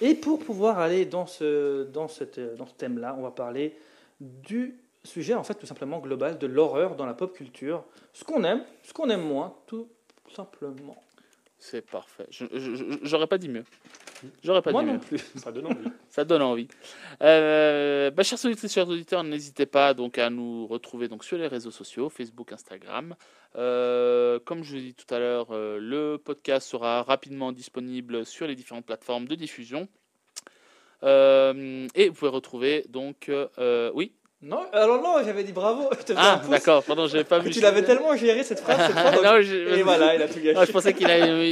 [0.00, 3.74] Et pour pouvoir aller dans ce, dans cette, euh, dans ce thème-là, on va parler
[4.20, 7.84] du sujet, en fait, tout simplement global, de l'horreur dans la pop culture.
[8.12, 9.88] Ce qu'on aime, ce qu'on aime moins, tout
[10.34, 10.96] simplement.
[11.58, 12.26] C'est parfait.
[13.02, 13.64] J'aurais pas dit mieux.
[14.42, 15.00] J'aurais pas Moi dit non mieux.
[15.00, 15.18] plus.
[15.36, 15.88] Ça donne envie.
[16.10, 16.68] Ça donne envie.
[17.22, 21.46] Euh, bah, chers auditrices, chers auditeurs, n'hésitez pas donc à nous retrouver donc sur les
[21.46, 23.14] réseaux sociaux, Facebook, Instagram.
[23.56, 28.26] Euh, comme je vous ai dit tout à l'heure, euh, le podcast sera rapidement disponible
[28.26, 29.88] sur les différentes plateformes de diffusion.
[31.02, 34.12] Euh, et vous pouvez retrouver donc euh, oui.
[34.44, 35.88] Non, alors non, j'avais dit bravo.
[36.16, 37.50] Ah d'accord, pardon, j'avais pas vu.
[37.50, 40.66] Tu l'avais tellement géré cette phrase, cette Non, je- Et voilà, il a tout gâché.
[40.66, 41.08] Je pensais qu'il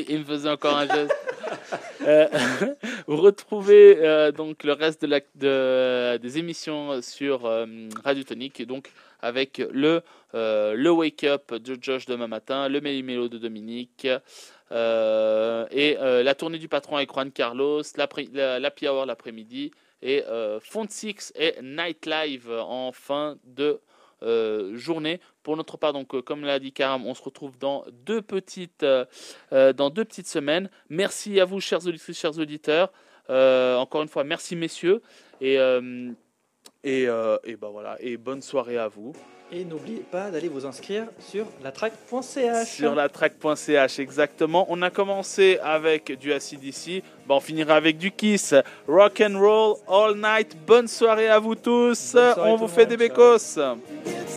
[0.08, 1.14] il me faisait encore un geste.
[2.04, 2.26] Euh,
[3.06, 7.64] vous retrouvez euh, donc le reste de la, de- des émissions sur euh,
[8.02, 8.90] Radio Tonique, donc
[9.20, 10.00] avec le,
[10.34, 14.08] euh, le Wake Up de Josh demain matin, le Méli-Mélo de Dominique,
[14.72, 19.70] euh, et euh, la tournée du patron avec Juan Carlos, la- l'Happy Hour l'après-midi,
[20.02, 23.80] et euh, Font Six et Night Live en fin de
[24.22, 25.20] euh, journée.
[25.42, 28.82] Pour notre part, donc, euh, comme l'a dit Karam, on se retrouve dans deux petites,
[28.82, 29.04] euh,
[29.52, 30.70] euh, dans deux petites semaines.
[30.88, 32.92] Merci à vous, chers auditrices, chers auditeurs.
[33.30, 35.02] Euh, encore une fois, merci messieurs.
[35.40, 36.10] Et, euh,
[36.84, 37.96] et, euh, et ben voilà.
[38.00, 39.12] Et bonne soirée à vous.
[39.54, 42.68] Et n'oubliez pas d'aller vous inscrire sur latrack.ch.
[42.68, 44.64] Sur la track.ch, exactement.
[44.70, 47.02] On a commencé avec du ACDC.
[47.28, 48.54] Ben, on finira avec du Kiss.
[48.88, 50.56] Rock and roll all night.
[50.66, 52.16] Bonne soirée à vous tous.
[52.38, 53.08] On vous fait des Ciao.
[53.08, 53.58] bécos.